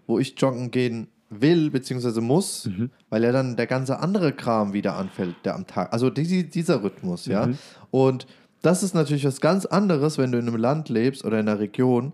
wo 0.06 0.18
ich 0.18 0.34
joggen 0.38 0.70
gehen 0.70 1.08
will 1.30 1.70
bzw. 1.70 2.20
muss, 2.20 2.66
Mhm. 2.66 2.90
weil 3.10 3.22
ja 3.24 3.32
dann 3.32 3.56
der 3.56 3.66
ganze 3.66 3.98
andere 4.00 4.32
Kram 4.32 4.72
wieder 4.72 4.96
anfällt, 4.96 5.36
der 5.44 5.54
am 5.54 5.66
Tag. 5.66 5.92
Also 5.92 6.10
die, 6.10 6.48
dieser 6.48 6.82
Rhythmus, 6.82 7.26
ja. 7.26 7.46
Mhm. 7.46 7.58
Und 7.90 8.26
das 8.62 8.82
ist 8.82 8.94
natürlich 8.94 9.24
was 9.24 9.40
ganz 9.40 9.66
anderes, 9.66 10.18
wenn 10.18 10.32
du 10.32 10.38
in 10.38 10.48
einem 10.48 10.56
Land 10.56 10.88
lebst 10.88 11.24
oder 11.24 11.38
in 11.38 11.48
einer 11.48 11.60
Region, 11.60 12.12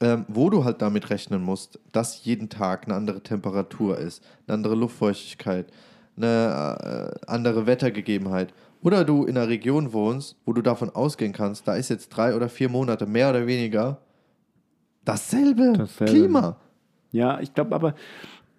ähm, 0.00 0.24
wo 0.28 0.50
du 0.50 0.64
halt 0.64 0.80
damit 0.82 1.10
rechnen 1.10 1.42
musst, 1.42 1.80
dass 1.92 2.24
jeden 2.24 2.48
Tag 2.48 2.84
eine 2.86 2.94
andere 2.94 3.22
Temperatur 3.22 3.98
ist, 3.98 4.22
eine 4.46 4.54
andere 4.54 4.74
Luftfeuchtigkeit, 4.76 5.66
eine 6.16 7.12
äh, 7.16 7.26
andere 7.26 7.66
Wettergegebenheit. 7.66 8.52
Oder 8.82 9.04
du 9.04 9.24
in 9.24 9.36
einer 9.36 9.48
Region 9.48 9.92
wohnst, 9.92 10.36
wo 10.44 10.52
du 10.52 10.62
davon 10.62 10.90
ausgehen 10.90 11.32
kannst, 11.32 11.66
da 11.66 11.74
ist 11.74 11.88
jetzt 11.88 12.10
drei 12.10 12.36
oder 12.36 12.48
vier 12.48 12.68
Monate 12.68 13.06
mehr 13.06 13.30
oder 13.30 13.46
weniger 13.48 13.98
dasselbe, 15.04 15.72
Dasselbe. 15.76 16.12
Klima. 16.12 16.56
Ja, 17.12 17.40
ich 17.40 17.54
glaube 17.54 17.74
aber, 17.74 17.94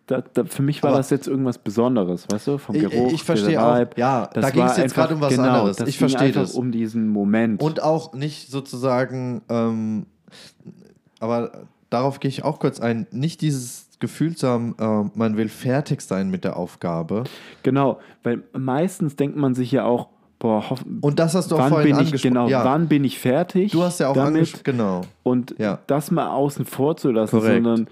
da, 0.07 0.23
da, 0.33 0.43
für 0.43 0.63
mich 0.63 0.81
war 0.81 0.89
Aber- 0.89 0.97
das 0.97 1.11
jetzt 1.11 1.27
irgendwas 1.27 1.59
Besonderes, 1.59 2.25
weißt 2.31 2.47
du? 2.47 2.57
Vom 2.57 2.75
Ich- 2.75 2.81
Geruch, 2.89 3.11
ich 3.13 3.23
verstehe 3.23 3.51
der 3.51 3.65
auch. 3.67 3.75
Vibe. 3.77 3.91
Ja, 3.97 4.27
Das 4.33 4.43
da 4.45 4.49
ging's 4.51 4.71
war 4.71 4.79
jetzt 4.79 4.95
gerade 4.95 5.13
um 5.15 5.21
was 5.21 5.29
genau, 5.35 5.43
anderes. 5.49 5.79
Ich 5.81 5.99
ging 5.99 6.09
verstehe 6.09 6.31
das. 6.31 6.53
um 6.55 6.71
diesen 6.71 7.07
Moment. 7.09 7.61
Und 7.61 7.83
auch 7.83 8.13
nicht 8.13 8.49
sozusagen, 8.49 9.41
ähm, 9.49 10.07
aber 11.19 11.51
darauf 11.89 12.19
gehe 12.19 12.29
ich 12.29 12.43
auch 12.43 12.59
kurz 12.59 12.79
ein, 12.79 13.07
nicht 13.11 13.41
dieses 13.41 13.87
Gefühl 13.99 14.35
zu 14.35 14.47
haben, 14.47 14.75
äh, 14.79 15.09
man 15.17 15.37
will 15.37 15.49
fertig 15.49 16.01
sein 16.01 16.29
mit 16.29 16.43
der 16.43 16.57
Aufgabe. 16.57 17.25
genau, 17.63 17.99
weil 18.23 18.43
meistens 18.57 19.15
denkt 19.15 19.35
man 19.37 19.53
sich 19.55 19.71
ja 19.71 19.83
auch, 19.85 20.07
boah, 20.39 20.69
hoff, 20.69 20.85
Und 21.01 21.19
das 21.19 21.35
hast 21.35 21.51
du 21.51 21.55
auch 21.55 21.59
wann 21.59 21.69
vorhin 21.69 21.97
bin 21.97 22.07
ich, 22.15 22.21
genau, 22.21 22.47
ja, 22.47 22.63
wann 22.63 22.87
bin 22.87 23.03
ich 23.03 23.19
fertig? 23.19 23.73
du 23.73 23.83
hast 23.83 23.99
ja 23.99 24.07
auch 24.07 24.13
damit? 24.15 24.33
angesprochen, 24.35 24.63
genau. 24.63 25.01
Und 25.23 25.53
Ja. 25.59 25.79
das 25.87 26.11
mal 26.11 26.29
außen 26.29 26.65
vor 26.65 26.95
zu 26.95 27.11
lassen, 27.11 27.37
Korrekt. 27.39 27.63
sondern 27.63 27.87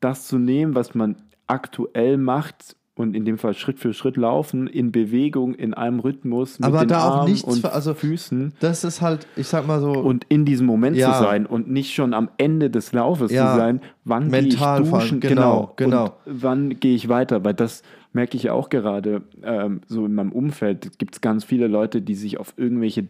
das 0.00 0.26
zu 0.28 0.38
nehmen, 0.38 0.74
was 0.74 0.94
man 0.94 1.16
aktuell 1.46 2.16
macht 2.16 2.76
und 2.94 3.16
in 3.16 3.24
dem 3.24 3.38
Fall 3.38 3.54
Schritt 3.54 3.78
für 3.78 3.94
Schritt 3.94 4.16
laufen, 4.18 4.66
in 4.66 4.92
Bewegung, 4.92 5.54
in 5.54 5.72
einem 5.72 6.00
Rhythmus, 6.00 6.58
mit 6.58 6.68
Aber 6.68 6.80
den 6.80 6.88
da 6.88 7.08
auch 7.08 7.14
Armen 7.18 7.30
nichts 7.32 7.44
und 7.44 7.60
ver- 7.60 7.72
also- 7.74 7.94
Füßen 7.94 8.52
Das 8.60 8.84
ist 8.84 9.00
halt, 9.00 9.26
ich 9.36 9.46
sag 9.48 9.66
mal 9.66 9.80
so, 9.80 9.92
und 9.92 10.24
in 10.28 10.44
diesem 10.44 10.66
Moment 10.66 10.96
Ja. 10.96 11.14
zu 11.14 11.22
sein 11.24 11.46
und 11.46 11.70
nicht 11.70 11.94
schon 11.94 12.12
am 12.12 12.28
Ende 12.36 12.68
des 12.68 12.92
Laufes 12.92 13.32
Ja. 13.32 13.52
zu 13.52 13.56
sein, 13.58 13.80
wann 14.04 14.30
gehe 14.30 14.40
ich 14.40 14.46
Mental 14.58 14.84
vor 14.84 14.98
allem, 14.98 15.08
duschen, 15.08 15.20
genau, 15.20 15.72
genau. 15.76 16.04
Und 16.26 16.42
wann 16.42 16.80
gehe 16.80 16.94
ich 16.94 17.08
weiter, 17.08 17.42
weil 17.42 17.54
das 17.54 17.82
merke 18.12 18.36
ich 18.36 18.42
ja 18.44 18.52
auch 18.52 18.68
gerade 18.68 19.22
ähm, 19.42 19.80
so 19.86 20.04
in 20.04 20.14
meinem 20.14 20.32
Umfeld, 20.32 20.98
gibt 20.98 21.14
es 21.14 21.20
ganz 21.22 21.44
viele 21.44 21.68
Leute, 21.68 22.02
die 22.02 22.14
sich 22.14 22.38
auf 22.38 22.52
irgendwelche 22.58 23.06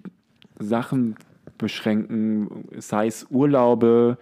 Sachen 0.61 1.17
beschränken, 1.59 2.49
sei 2.79 3.07
es 3.07 3.27
Urlaube 3.31 4.19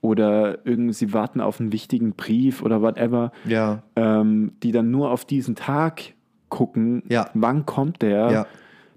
oder 0.00 0.64
irgend, 0.66 0.94
sie 0.94 1.12
warten 1.12 1.40
auf 1.40 1.60
einen 1.60 1.72
wichtigen 1.72 2.12
Brief 2.12 2.62
oder 2.62 2.80
whatever, 2.82 3.32
ja, 3.44 3.82
ähm, 3.96 4.52
die 4.62 4.72
dann 4.72 4.90
nur 4.90 5.10
auf 5.10 5.24
diesen 5.24 5.54
Tag 5.56 6.02
gucken, 6.48 7.02
Ja. 7.08 7.28
wann 7.34 7.66
kommt 7.66 8.00
der, 8.02 8.30
Ja. 8.30 8.46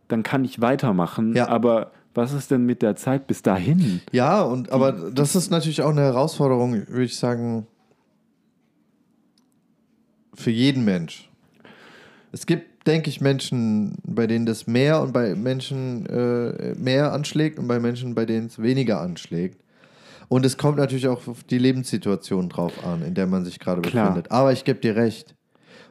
dann 0.07 0.23
kann 0.23 0.43
ich 0.45 0.61
weitermachen, 0.61 1.35
Ja. 1.35 1.47
aber 1.47 1.91
was 2.13 2.33
ist 2.33 2.51
denn 2.51 2.65
mit 2.65 2.81
der 2.81 2.95
Zeit 2.95 3.25
bis 3.27 3.41
dahin? 3.41 4.01
ja, 4.11 4.41
und 4.41 4.71
aber 4.71 4.91
das 4.91 5.35
ist 5.35 5.49
natürlich 5.49 5.81
auch 5.81 5.89
eine 5.91 6.01
Herausforderung, 6.01 6.73
würde 6.87 7.03
ich 7.03 7.17
sagen, 7.17 7.65
für 10.33 10.51
jeden 10.51 10.85
Mensch. 10.85 11.29
Es 12.31 12.45
gibt, 12.45 12.87
denke 12.87 13.09
ich, 13.09 13.21
Menschen, 13.21 13.95
bei 14.03 14.27
denen 14.27 14.45
das 14.45 14.65
mehr 14.67 15.01
und 15.01 15.11
bei 15.13 15.35
Menschen 15.35 16.05
äh, 16.05 16.73
mehr 16.75 17.11
anschlägt 17.13 17.59
und 17.59 17.67
bei 17.67 17.79
Menschen, 17.79 18.15
bei 18.15 18.25
denen 18.25 18.47
es 18.47 18.61
weniger 18.61 19.01
anschlägt. 19.01 19.61
Und 20.32 20.45
es 20.45 20.57
kommt 20.57 20.77
natürlich 20.77 21.09
auch 21.09 21.27
auf 21.27 21.43
die 21.43 21.57
Lebenssituation 21.57 22.47
drauf 22.47 22.86
an, 22.86 23.01
in 23.01 23.13
der 23.15 23.27
man 23.27 23.43
sich 23.43 23.59
gerade 23.59 23.82
befindet. 23.82 24.32
Aber 24.32 24.53
ich 24.53 24.63
gebe 24.63 24.79
dir 24.79 24.95
recht. 24.95 25.36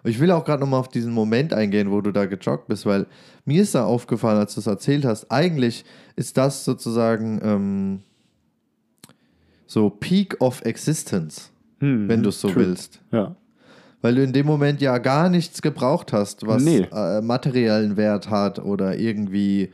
Und 0.03 0.09
ich 0.11 0.19
will 0.19 0.31
auch 0.31 0.47
gerade 0.47 0.61
nochmal 0.63 0.81
auf 0.81 0.89
diesen 0.89 1.13
Moment 1.13 1.53
eingehen, 1.53 1.91
wo 1.91 2.01
du 2.01 2.11
da 2.11 2.25
gejoggt 2.25 2.67
bist, 2.67 2.87
weil 2.87 3.07
mir 3.45 3.61
ist 3.61 3.75
da 3.75 3.85
aufgefallen, 3.85 4.39
als 4.39 4.55
du 4.55 4.61
es 4.61 4.67
erzählt 4.67 5.05
hast, 5.05 5.31
eigentlich 5.31 5.85
ist 6.17 6.39
das 6.39 6.65
sozusagen 6.65 7.39
ähm, 7.45 8.01
so 9.67 9.91
Peak 9.91 10.37
of 10.41 10.63
Existence, 10.65 11.51
Hm, 11.81 12.09
wenn 12.09 12.23
du 12.23 12.31
es 12.31 12.41
so 12.41 12.49
true. 12.49 12.65
willst. 12.67 13.03
Ja. 13.13 13.37
Weil 14.01 14.15
du 14.15 14.23
in 14.25 14.33
dem 14.33 14.47
Moment 14.47 14.81
ja 14.81 14.97
gar 14.97 15.29
nichts 15.29 15.61
gebraucht 15.61 16.15
hast, 16.15 16.47
was 16.47 16.63
Nee. 16.63 16.87
äh, 16.91 17.21
materiellen 17.21 17.99
Wert 17.99 18.31
hat 18.31 18.59
oder 18.59 18.99
irgendwie 18.99 19.71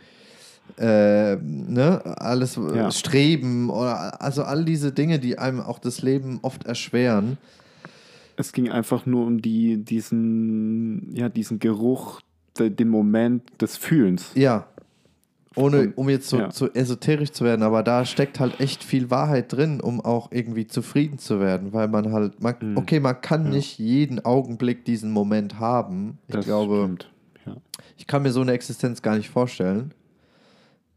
äh, 0.79 1.37
ne, 1.37 2.03
alles 2.19 2.57
äh, 2.57 2.77
Ja. 2.77 2.91
Streben 2.91 3.71
oder 3.71 4.21
also 4.21 4.43
all 4.45 4.64
diese 4.64 4.93
Dinge, 4.93 5.19
die 5.19 5.39
einem 5.39 5.61
auch 5.61 5.79
das 5.79 6.03
Leben 6.03 6.39
oft 6.43 6.64
erschweren. 6.64 7.39
Es 8.37 8.53
ging 8.53 8.69
einfach 8.71 9.07
nur 9.07 9.27
um 9.27 9.41
die, 9.41 9.79
diesen, 9.79 11.14
ja, 11.14 11.29
diesen 11.29 11.59
Geruch, 11.59 12.21
de, 12.59 12.69
den 12.71 12.89
Moment 12.89 13.43
des 13.61 13.77
Fühlens. 13.77 14.31
Ja. 14.35 14.67
Ohne, 15.59 15.95
um 15.97 16.11
jetzt 16.11 16.29
so, 16.29 16.39
ja. 16.39 16.51
so 16.51 16.69
esoterisch 16.75 17.31
zu 17.33 17.43
werden, 17.43 17.62
aber 17.62 17.83
da 17.83 18.05
steckt 18.05 18.41
halt 18.41 18.61
echt 18.61 18.85
viel 18.85 19.11
Wahrheit 19.11 19.55
drin, 19.55 19.81
um 19.81 20.03
auch 20.03 20.31
irgendwie 20.31 20.67
zufrieden 20.67 21.19
zu 21.19 21.41
werden, 21.41 21.73
weil 21.73 21.89
man 21.89 22.12
halt, 22.12 22.43
man, 22.43 22.57
Mhm. 22.61 22.77
okay, 22.77 23.01
man 23.01 23.19
kann 23.23 23.49
nicht 23.49 23.79
jeden 23.79 24.23
Augenblick 24.23 24.85
diesen 24.85 25.11
Moment 25.12 25.59
haben. 25.59 26.19
Ich 26.29 26.35
Das 26.35 26.45
glaube, 26.45 26.81
stimmt. 26.85 27.11
Ja. 27.47 27.57
ich 27.97 28.07
kann 28.07 28.23
mir 28.23 28.33
so 28.33 28.43
eine 28.43 28.53
Existenz 28.53 29.01
gar 29.01 29.17
nicht 29.17 29.31
vorstellen. 29.31 29.93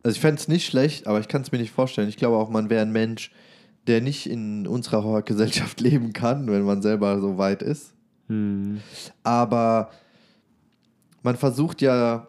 Also 0.04 0.16
ich 0.16 0.22
fände 0.22 0.40
es 0.40 0.48
nicht 0.48 0.66
schlecht, 0.66 1.08
aber 1.08 1.20
ich 1.20 1.28
kann 1.28 1.42
es 1.42 1.52
mir 1.52 1.58
nicht 1.58 1.72
vorstellen. 1.72 2.10
Ich 2.10 2.18
glaube 2.18 2.38
auch, 2.38 2.50
man 2.50 2.70
wäre 2.70 2.82
ein 2.82 2.92
Mensch, 2.92 3.32
der 3.88 4.02
nicht 4.02 4.30
in 4.30 4.68
unserer 4.68 5.22
Gesellschaft 5.22 5.82
leben 5.82 6.14
kann, 6.14 6.50
wenn 6.50 6.64
man 6.64 6.82
selber 6.82 7.20
so 7.20 7.38
weit 7.38 7.62
ist. 7.62 7.94
Hm. 8.28 8.80
Aber 9.24 9.90
man 11.24 11.36
versucht 11.36 11.82
ja, 11.82 12.28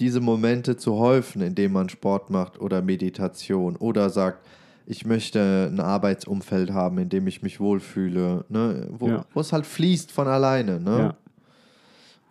diese 0.00 0.20
Momente 0.20 0.76
zu 0.76 0.96
häufen, 0.96 1.40
indem 1.40 1.72
man 1.72 1.88
Sport 1.88 2.30
macht 2.30 2.60
oder 2.60 2.82
Meditation 2.82 3.76
oder 3.76 4.10
sagt, 4.10 4.44
ich 4.86 5.06
möchte 5.06 5.70
ein 5.72 5.80
Arbeitsumfeld 5.80 6.72
haben, 6.72 6.98
in 6.98 7.08
dem 7.08 7.26
ich 7.26 7.42
mich 7.42 7.60
wohlfühle, 7.60 8.44
ne? 8.48 8.88
wo, 8.90 9.08
Ja. 9.08 9.24
wo 9.32 9.40
es 9.40 9.52
halt 9.52 9.66
fließt 9.66 10.10
von 10.10 10.26
alleine. 10.26 10.80
Ne? 10.80 10.98
Ja. 10.98 11.16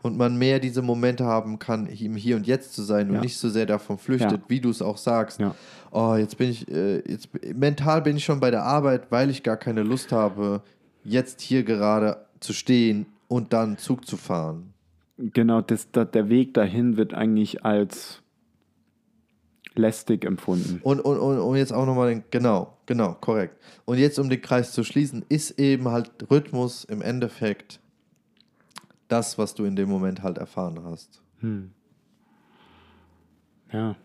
Und 0.04 0.18
man 0.18 0.38
mehr 0.38 0.60
diese 0.60 0.82
Momente 0.82 1.26
haben 1.26 1.58
kann, 1.58 1.88
im 1.88 2.16
Hier 2.16 2.36
und 2.36 2.46
Jetzt 2.46 2.74
zu 2.74 2.84
sein 2.84 3.08
und 3.10 3.16
Ja. 3.16 3.22
nicht 3.22 3.38
so 3.38 3.50
sehr 3.50 3.66
davon 3.66 3.98
flüchtet, 3.98 4.42
wie 4.50 4.60
du 4.60 4.70
es 4.70 4.82
auch 4.82 4.98
sagst. 4.98 5.40
Oh, 5.92 6.16
jetzt 6.16 6.38
bin 6.38 6.52
ich, 6.52 6.70
äh, 6.70 6.98
jetzt 7.10 7.30
mental 7.56 8.02
bin 8.02 8.18
ich 8.18 8.26
schon 8.26 8.40
bei 8.40 8.52
der 8.52 8.64
Arbeit, 8.64 9.12
weil 9.12 9.30
ich 9.30 9.44
gar 9.44 9.58
keine 9.58 9.82
Lust 9.82 10.12
habe, 10.12 10.62
jetzt 11.04 11.42
hier 11.42 11.64
gerade 11.64 12.18
zu 12.42 12.54
stehen 12.54 13.06
und 13.28 13.54
dann 13.54 13.78
Zug 13.78 14.06
zu 14.06 14.18
fahren. 14.18 14.74
Genau, 15.18 15.62
das, 15.62 15.90
da, 15.92 16.06
der 16.06 16.28
Weg 16.30 16.54
dahin 16.54 16.98
wird 16.98 17.14
eigentlich 17.14 17.64
als, 17.64 18.22
lästig 19.76 20.26
empfunden. 20.26 20.80
Und, 20.84 21.00
und, 21.00 21.18
und, 21.18 21.40
und 21.40 21.56
jetzt 21.56 21.74
auch 21.74 21.86
nochmal 21.86 22.10
den, 22.10 22.24
genau, 22.30 22.78
genau, 22.86 23.16
korrekt. 23.20 23.56
Und 23.86 23.98
jetzt, 23.98 24.20
um 24.20 24.30
den 24.30 24.42
Kreis 24.42 24.72
zu 24.72 24.84
schließen, 24.84 25.24
ist 25.30 25.60
eben 25.60 25.88
halt 25.90 26.12
Rhythmus 26.30 26.84
im 26.84 27.02
Endeffekt 27.02 27.80
das, 29.08 29.38
was 29.38 29.54
du 29.54 29.66
in 29.66 29.76
dem 29.76 29.90
Moment 29.90 30.24
halt 30.24 30.38
erfahren 30.38 30.80
hast. 30.84 31.22
Ja. 33.72 33.96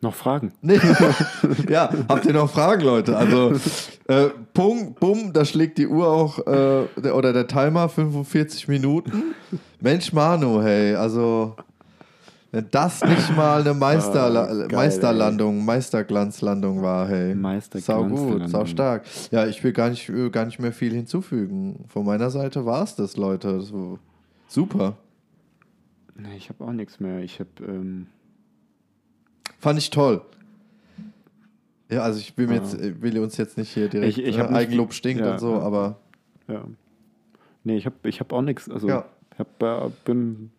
Noch 0.00 0.14
Fragen? 0.14 0.52
Nee. 0.62 0.78
ja, 1.68 1.90
habt 2.08 2.24
ihr 2.24 2.32
noch 2.32 2.50
Fragen, 2.50 2.82
Leute? 2.82 3.16
Also, 3.16 3.54
äh, 4.06 4.28
Punkt, 4.54 5.00
bumm, 5.00 5.32
da 5.32 5.44
schlägt 5.44 5.76
die 5.78 5.88
Uhr 5.88 6.06
auch, 6.06 6.38
äh, 6.46 6.86
der, 6.96 7.16
oder 7.16 7.32
der 7.32 7.48
Timer 7.48 7.88
45 7.88 8.68
Minuten. 8.68 9.34
Mensch, 9.80 10.12
Manu, 10.12 10.62
hey, 10.62 10.94
also, 10.94 11.56
wenn 12.50 12.66
das 12.70 13.04
nicht 13.04 13.36
mal 13.36 13.60
eine 13.60 13.74
Meisterla 13.74 14.44
Ah, 14.44 14.54
geil, 14.66 14.68
Meisterlandung, 14.72 15.64
Meisterglanzlandung 15.64 16.82
war, 16.82 17.06
hey. 17.08 17.32
Sau 17.32 17.34
gut, 17.34 17.42
Meisterglanzlandung. 17.42 18.48
sau 18.48 18.64
stark. 18.66 19.04
Ja, 19.30 19.46
ich 19.46 19.62
will 19.62 19.72
gar 19.72 19.90
nicht, 19.90 20.08
äh, 20.08 20.30
gar 20.30 20.46
nicht 20.46 20.58
mehr 20.58 20.72
viel 20.72 20.92
hinzufügen. 20.94 21.84
Von 21.88 22.06
meiner 22.06 22.30
Seite 22.30 22.64
war 22.64 22.82
es 22.84 22.94
das, 22.96 23.16
Leute. 23.16 23.60
So, 23.60 23.98
super. 24.46 24.96
Nee, 26.16 26.36
ich 26.36 26.48
habe 26.48 26.64
auch 26.64 26.72
nichts 26.72 26.98
mehr. 27.00 27.20
Ich 27.20 27.38
habe, 27.40 27.50
ähm, 27.66 28.06
Fand 29.60 29.78
ich 29.78 29.90
toll. 29.90 30.22
Ja, 31.90 32.02
also 32.02 32.20
ich 32.20 32.36
will, 32.38 32.48
Ja. 32.48 32.54
jetzt, 32.56 32.74
äh, 32.74 33.00
will 33.02 33.18
uns 33.18 33.36
jetzt 33.38 33.58
nicht 33.58 33.70
hier 33.72 33.88
direkt 33.88 34.18
Ich- 34.18 34.24
ich 34.24 34.36
nicht 34.36 34.50
Eigenlob 34.50 34.92
stinkt 34.92 35.24
ja, 35.24 35.32
und 35.32 35.38
so, 35.40 35.52
ja. 35.54 35.60
aber 35.60 35.96
ja. 36.48 36.64
Nee, 37.64 37.76
ich 37.76 37.86
habe 37.86 37.96
ich 38.04 38.20
hab 38.20 38.32
auch 38.32 38.42
nichts. 38.42 38.70
Also, 38.70 38.86
Ja. 38.88 39.04
ich 39.32 39.38
hab, 39.38 39.62
äh, 39.62 39.90
bin, 40.04 40.50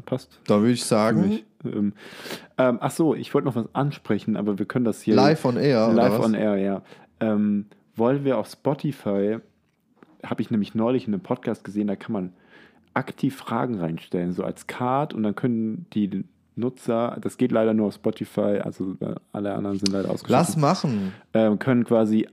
passt. 0.00 0.38
da 0.46 0.60
würde 0.60 0.72
ich 0.72 0.84
sagen, 0.84 1.28
mich. 1.28 1.44
Ähm, 1.64 1.92
ähm, 2.58 2.78
ach 2.80 2.90
so, 2.90 3.14
ich 3.14 3.32
wollte 3.34 3.46
noch 3.46 3.56
was 3.56 3.74
ansprechen, 3.74 4.36
aber 4.36 4.58
wir 4.58 4.66
können 4.66 4.84
das 4.84 5.02
hier 5.02 5.14
live 5.14 5.44
on 5.44 5.56
air. 5.56 5.92
live 5.92 6.20
on 6.20 6.34
air, 6.34 6.56
ja. 6.56 6.82
Ähm, 7.20 7.66
wollen 7.94 8.24
wir 8.24 8.38
auf 8.38 8.48
Spotify, 8.48 9.38
habe 10.24 10.42
ich 10.42 10.50
nämlich 10.50 10.74
neulich 10.74 11.06
in 11.06 11.14
einem 11.14 11.22
Podcast 11.22 11.64
gesehen, 11.64 11.86
da 11.86 11.96
kann 11.96 12.12
man 12.12 12.32
aktiv 12.94 13.36
Fragen 13.36 13.78
reinstellen, 13.78 14.32
so 14.32 14.44
als 14.44 14.66
Card 14.66 15.14
und 15.14 15.22
dann 15.22 15.34
können 15.34 15.86
die 15.92 16.24
Nutzer, 16.56 17.16
das 17.20 17.38
geht 17.38 17.52
leider 17.52 17.72
nur 17.72 17.86
auf 17.86 17.94
Spotify, 17.94 18.60
also 18.62 18.96
äh, 19.00 19.14
alle 19.32 19.54
anderen 19.54 19.78
sind 19.78 19.88
leider 19.90 20.08
Lass 20.08 20.22
ausgeschlossen, 20.22 20.60
machen. 20.60 21.12
ähm, 21.32 21.58
können 21.58 21.84
quasi, 21.84 22.28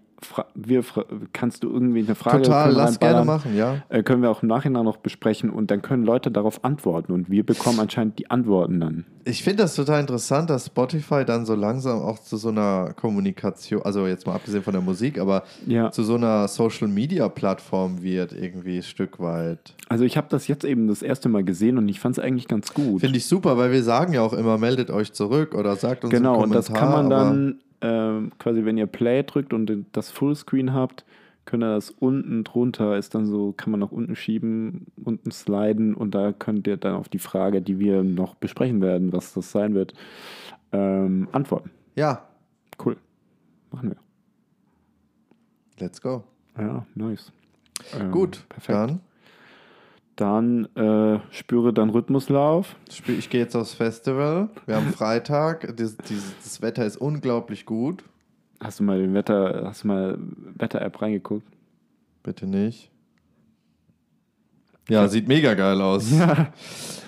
wir, 0.55 0.84
kannst 1.34 1.63
du 1.63 1.72
irgendwie 1.72 1.99
eine 1.99 2.15
Frage 2.15 2.43
Total, 2.43 2.72
lass 2.74 2.99
gerne 2.99 3.24
machen, 3.26 3.55
ja. 3.55 3.78
Äh, 3.89 4.03
können 4.03 4.22
wir 4.22 4.30
auch 4.30 4.41
im 4.43 4.49
Nachhinein 4.49 4.84
noch 4.84 4.97
besprechen 4.97 5.49
und 5.49 5.72
dann 5.72 5.82
können 5.82 6.03
Leute 6.03 6.30
darauf 6.32 6.63
antworten 6.65 7.11
und 7.13 7.30
wir 7.30 7.45
bekommen 7.45 7.80
anscheinend 7.80 8.20
die 8.20 8.30
Antworten 8.30 8.80
dann. 8.80 9.05
Ich 9.26 9.43
finde 9.43 9.63
das 9.63 9.76
total 9.76 10.01
interessant, 10.01 10.49
dass 10.49 10.65
Spotify 10.67 11.24
dann 11.24 11.45
so 11.45 11.53
langsam 11.55 12.01
auch 12.01 12.20
zu 12.20 12.38
so 12.38 12.49
einer 12.49 12.93
Kommunikation, 12.95 13.82
also 13.84 14.07
jetzt 14.07 14.26
mal 14.26 14.34
abgesehen 14.36 14.63
von 14.63 14.74
der 14.74 14.82
Musik, 14.82 15.20
aber 15.20 15.43
Ja. 15.67 15.91
zu 15.91 16.03
so 16.03 16.15
einer 16.15 16.47
Social-Media-Plattform 16.47 18.01
wird 18.01 18.34
irgendwie 18.34 18.78
ein 18.78 18.84
Stück 18.84 19.20
weit. 19.20 19.76
Also 19.88 20.03
ich 20.03 20.17
habe 20.17 20.28
das 20.30 20.47
jetzt 20.47 20.63
eben 20.65 20.88
das 20.88 21.01
erste 21.01 21.30
Mal 21.30 21.43
gesehen 21.43 21.78
und 21.78 21.88
ich 21.89 21.99
fand 21.99 22.17
es 22.17 22.24
eigentlich 22.24 22.47
ganz 22.47 22.74
gut. 22.74 23.01
Finde 23.01 23.17
ich 23.17 23.26
super, 23.26 23.57
weil 23.57 23.72
wir 23.72 23.84
sagen 23.84 24.13
ja 24.13 24.22
auch 24.22 24.34
immer, 24.34 24.57
meldet 24.57 24.89
euch 24.89 25.13
zurück 25.13 25.55
oder 25.55 25.76
sagt 25.76 26.03
uns 26.03 26.11
Genau, 26.13 26.36
einen 26.36 26.43
und 26.43 26.53
das 26.55 26.67
Kommentar. 26.67 26.89
kann 26.93 27.03
man 27.03 27.09
dann 27.09 27.59
ähm, 27.82 28.32
quasi, 28.40 28.66
wenn 28.66 28.78
ihr 28.78 28.88
Play 28.88 29.24
drückt 29.24 29.54
und 29.54 29.86
das 29.94 30.12
Fullscreen 30.12 30.74
habt, 30.74 31.06
könnt 31.46 31.64
ihr 31.64 31.74
das 31.74 31.90
unten 31.90 32.44
drunter, 32.44 32.98
ist 32.98 33.16
dann 33.16 33.26
so, 33.26 33.54
kann 33.54 33.72
man 33.72 33.80
nach 33.80 33.92
unten 33.92 34.16
schieben, 34.16 34.88
unten 35.04 35.32
sliden 35.32 35.96
und 35.96 36.14
da 36.14 36.32
könnt 36.32 36.68
ihr 36.68 36.78
dann 36.78 36.96
auf 36.96 37.10
die 37.10 37.20
Frage, 37.20 37.62
die 37.62 37.80
wir 37.80 38.04
noch 38.04 38.36
besprechen 38.36 38.82
werden, 38.82 39.12
was 39.14 39.34
das 39.34 39.52
sein 39.52 39.74
wird, 39.74 39.94
ähm, 40.72 41.28
antworten. 41.32 41.72
Ja, 41.96 42.26
Cool. 42.84 42.96
Machen 43.72 43.90
wir. 43.90 43.98
let's 45.80 46.02
go. 46.02 46.24
Ja, 46.58 46.86
nice. 46.96 47.32
Ähm, 48.00 48.12
Gut, 48.12 48.46
perfekt. 48.50 48.78
dann 48.78 49.00
Dann 50.20 50.65
äh, 50.76 51.20
spüre 51.32 51.72
dann 51.72 51.91
Rhythmuslauf. 51.91 52.76
ich 53.07 53.30
gehe 53.30 53.39
jetzt 53.39 53.55
aufs 53.55 53.74
Festival. 53.74 54.49
Wir 54.65 54.76
haben 54.76 54.91
Freitag. 54.91 55.78
Das, 55.78 55.95
dieses, 55.95 56.34
das 56.43 56.61
Wetter 56.61 56.86
ist 56.86 56.97
unglaublich 56.97 57.65
gut. 57.65 58.03
Hast 58.59 58.82
du 58.82 58.84
mal 58.84 58.99
den 58.99 59.13
Wetter, 59.13 59.61
hast 59.63 59.86
du 59.86 59.88
mal 59.88 60.17
Wetter-App 60.57 61.01
reingeguckt? 61.01 61.47
Bitte 62.22 62.47
nicht. 62.47 62.91
Ja, 64.89 65.07
sieht 65.07 65.30
mega 65.30 65.53
geil 65.53 65.80
aus. 65.82 66.11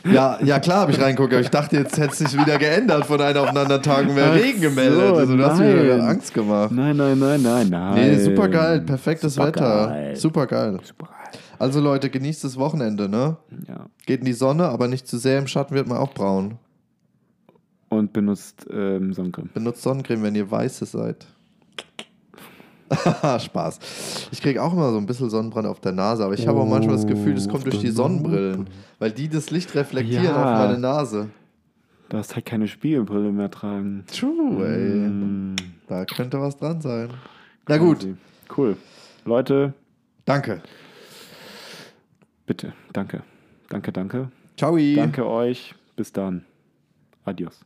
Ja, 0.04 0.40
ja, 0.42 0.60
klar 0.60 0.80
habe 0.80 0.94
ich 0.94 1.00
reinguckt, 1.02 1.34
aber 1.34 1.42
ich 1.42 1.50
dachte, 1.50 1.76
jetzt 1.76 1.98
hätte 1.98 2.14
es 2.14 2.18
sich 2.20 2.34
wieder 2.34 2.58
geändert 2.58 3.06
von 3.06 3.22
einem 3.22 3.38
auf 3.38 3.50
den 3.50 3.58
anderen 3.58 3.84
Tag 3.84 4.08
und 4.08 4.16
wäre 4.16 4.32
Ach 4.32 4.36
Regen 4.36 4.62
gemeldet. 4.62 5.00
so, 5.00 5.16
also, 5.16 5.38
du 5.38 5.46
hast 5.46 5.60
mir 5.60 6.04
Angst 6.04 6.34
gemacht. 6.34 6.72
Nein, 6.72 6.96
nein, 6.96 7.20
nein, 7.20 7.42
nein, 7.42 7.68
nein. 7.70 7.94
Nee, 7.94 8.18
super 8.18 8.48
geil, 8.48 8.82
perfektes 8.82 9.36
Supergeil. 9.36 9.90
Wetter. 9.90 10.16
Super 10.16 10.48
geil. 10.48 10.80
Super 10.84 11.08
geil. 11.08 11.40
Also 11.62 11.80
Leute, 11.80 12.10
genießt 12.10 12.44
das 12.44 12.58
Wochenende, 12.58 13.08
ne? 13.08 13.38
Ja. 13.68 13.86
Geht 14.08 14.22
in 14.22 14.26
die 14.26 14.34
Sonne, 14.34 14.68
aber 14.70 14.88
nicht 14.88 15.08
zu 15.08 15.20
sehr 15.20 15.38
im 15.38 15.46
Schatten 15.46 15.76
wird 15.76 15.88
man 15.88 15.98
auch 16.00 16.14
braun. 16.14 16.58
Und 17.90 18.14
benutzt 18.14 18.66
ähm, 18.72 19.14
Sonnencreme. 19.14 19.50
Benutzt 19.54 19.84
Sonnencreme, 19.84 20.24
wenn 20.24 20.34
ihr 20.34 20.50
weiße 20.50 20.86
seid. 20.86 21.28
Spaß. 23.40 23.80
Ich 24.32 24.42
kriege 24.42 24.62
auch 24.64 24.74
immer 24.74 24.92
so 24.92 24.98
ein 24.98 25.06
bisschen 25.06 25.30
Sonnenbrand 25.30 25.68
auf 25.68 25.80
der 25.80 25.92
Nase, 25.92 26.26
aber 26.26 26.34
ich 26.34 26.48
habe 26.48 26.60
auch 26.60 26.68
manchmal 26.68 26.96
das 26.96 27.06
Gefühl, 27.06 27.36
das 27.36 27.48
kommt 27.48 27.66
durch 27.66 27.80
die 27.80 27.92
Sonnenbrillen, 27.92 28.68
weil 28.98 29.12
die 29.12 29.30
das 29.30 29.52
Licht 29.52 29.76
reflektieren 29.76 30.26
Ja. 30.26 30.36
auf 30.38 30.68
meine 30.68 30.80
Nase. 30.80 31.30
Du 32.10 32.18
hast 32.18 32.34
halt 32.36 32.46
keine 32.48 32.68
Spiegelbrille 32.68 33.32
mehr 33.32 33.52
tragen. 33.52 34.04
True, 34.12 34.68
ey. 34.68 35.08
Mm, 35.10 35.56
Da 35.88 36.06
könnte 36.06 36.42
was 36.42 36.58
dran 36.58 36.82
sein. 36.82 37.10
Na 37.68 37.78
gut. 37.78 38.08
Cool. 38.58 38.76
Leute, 39.26 39.74
danke. 40.26 40.62
Bitte, 42.52 42.74
danke. 42.92 43.24
Danke, 43.70 43.94
danke. 43.94 44.30
Ciao. 44.58 44.78
Danke 44.78 45.26
euch. 45.26 45.74
Bis 45.96 46.12
dann. 46.12 46.44
Adios. 47.24 47.64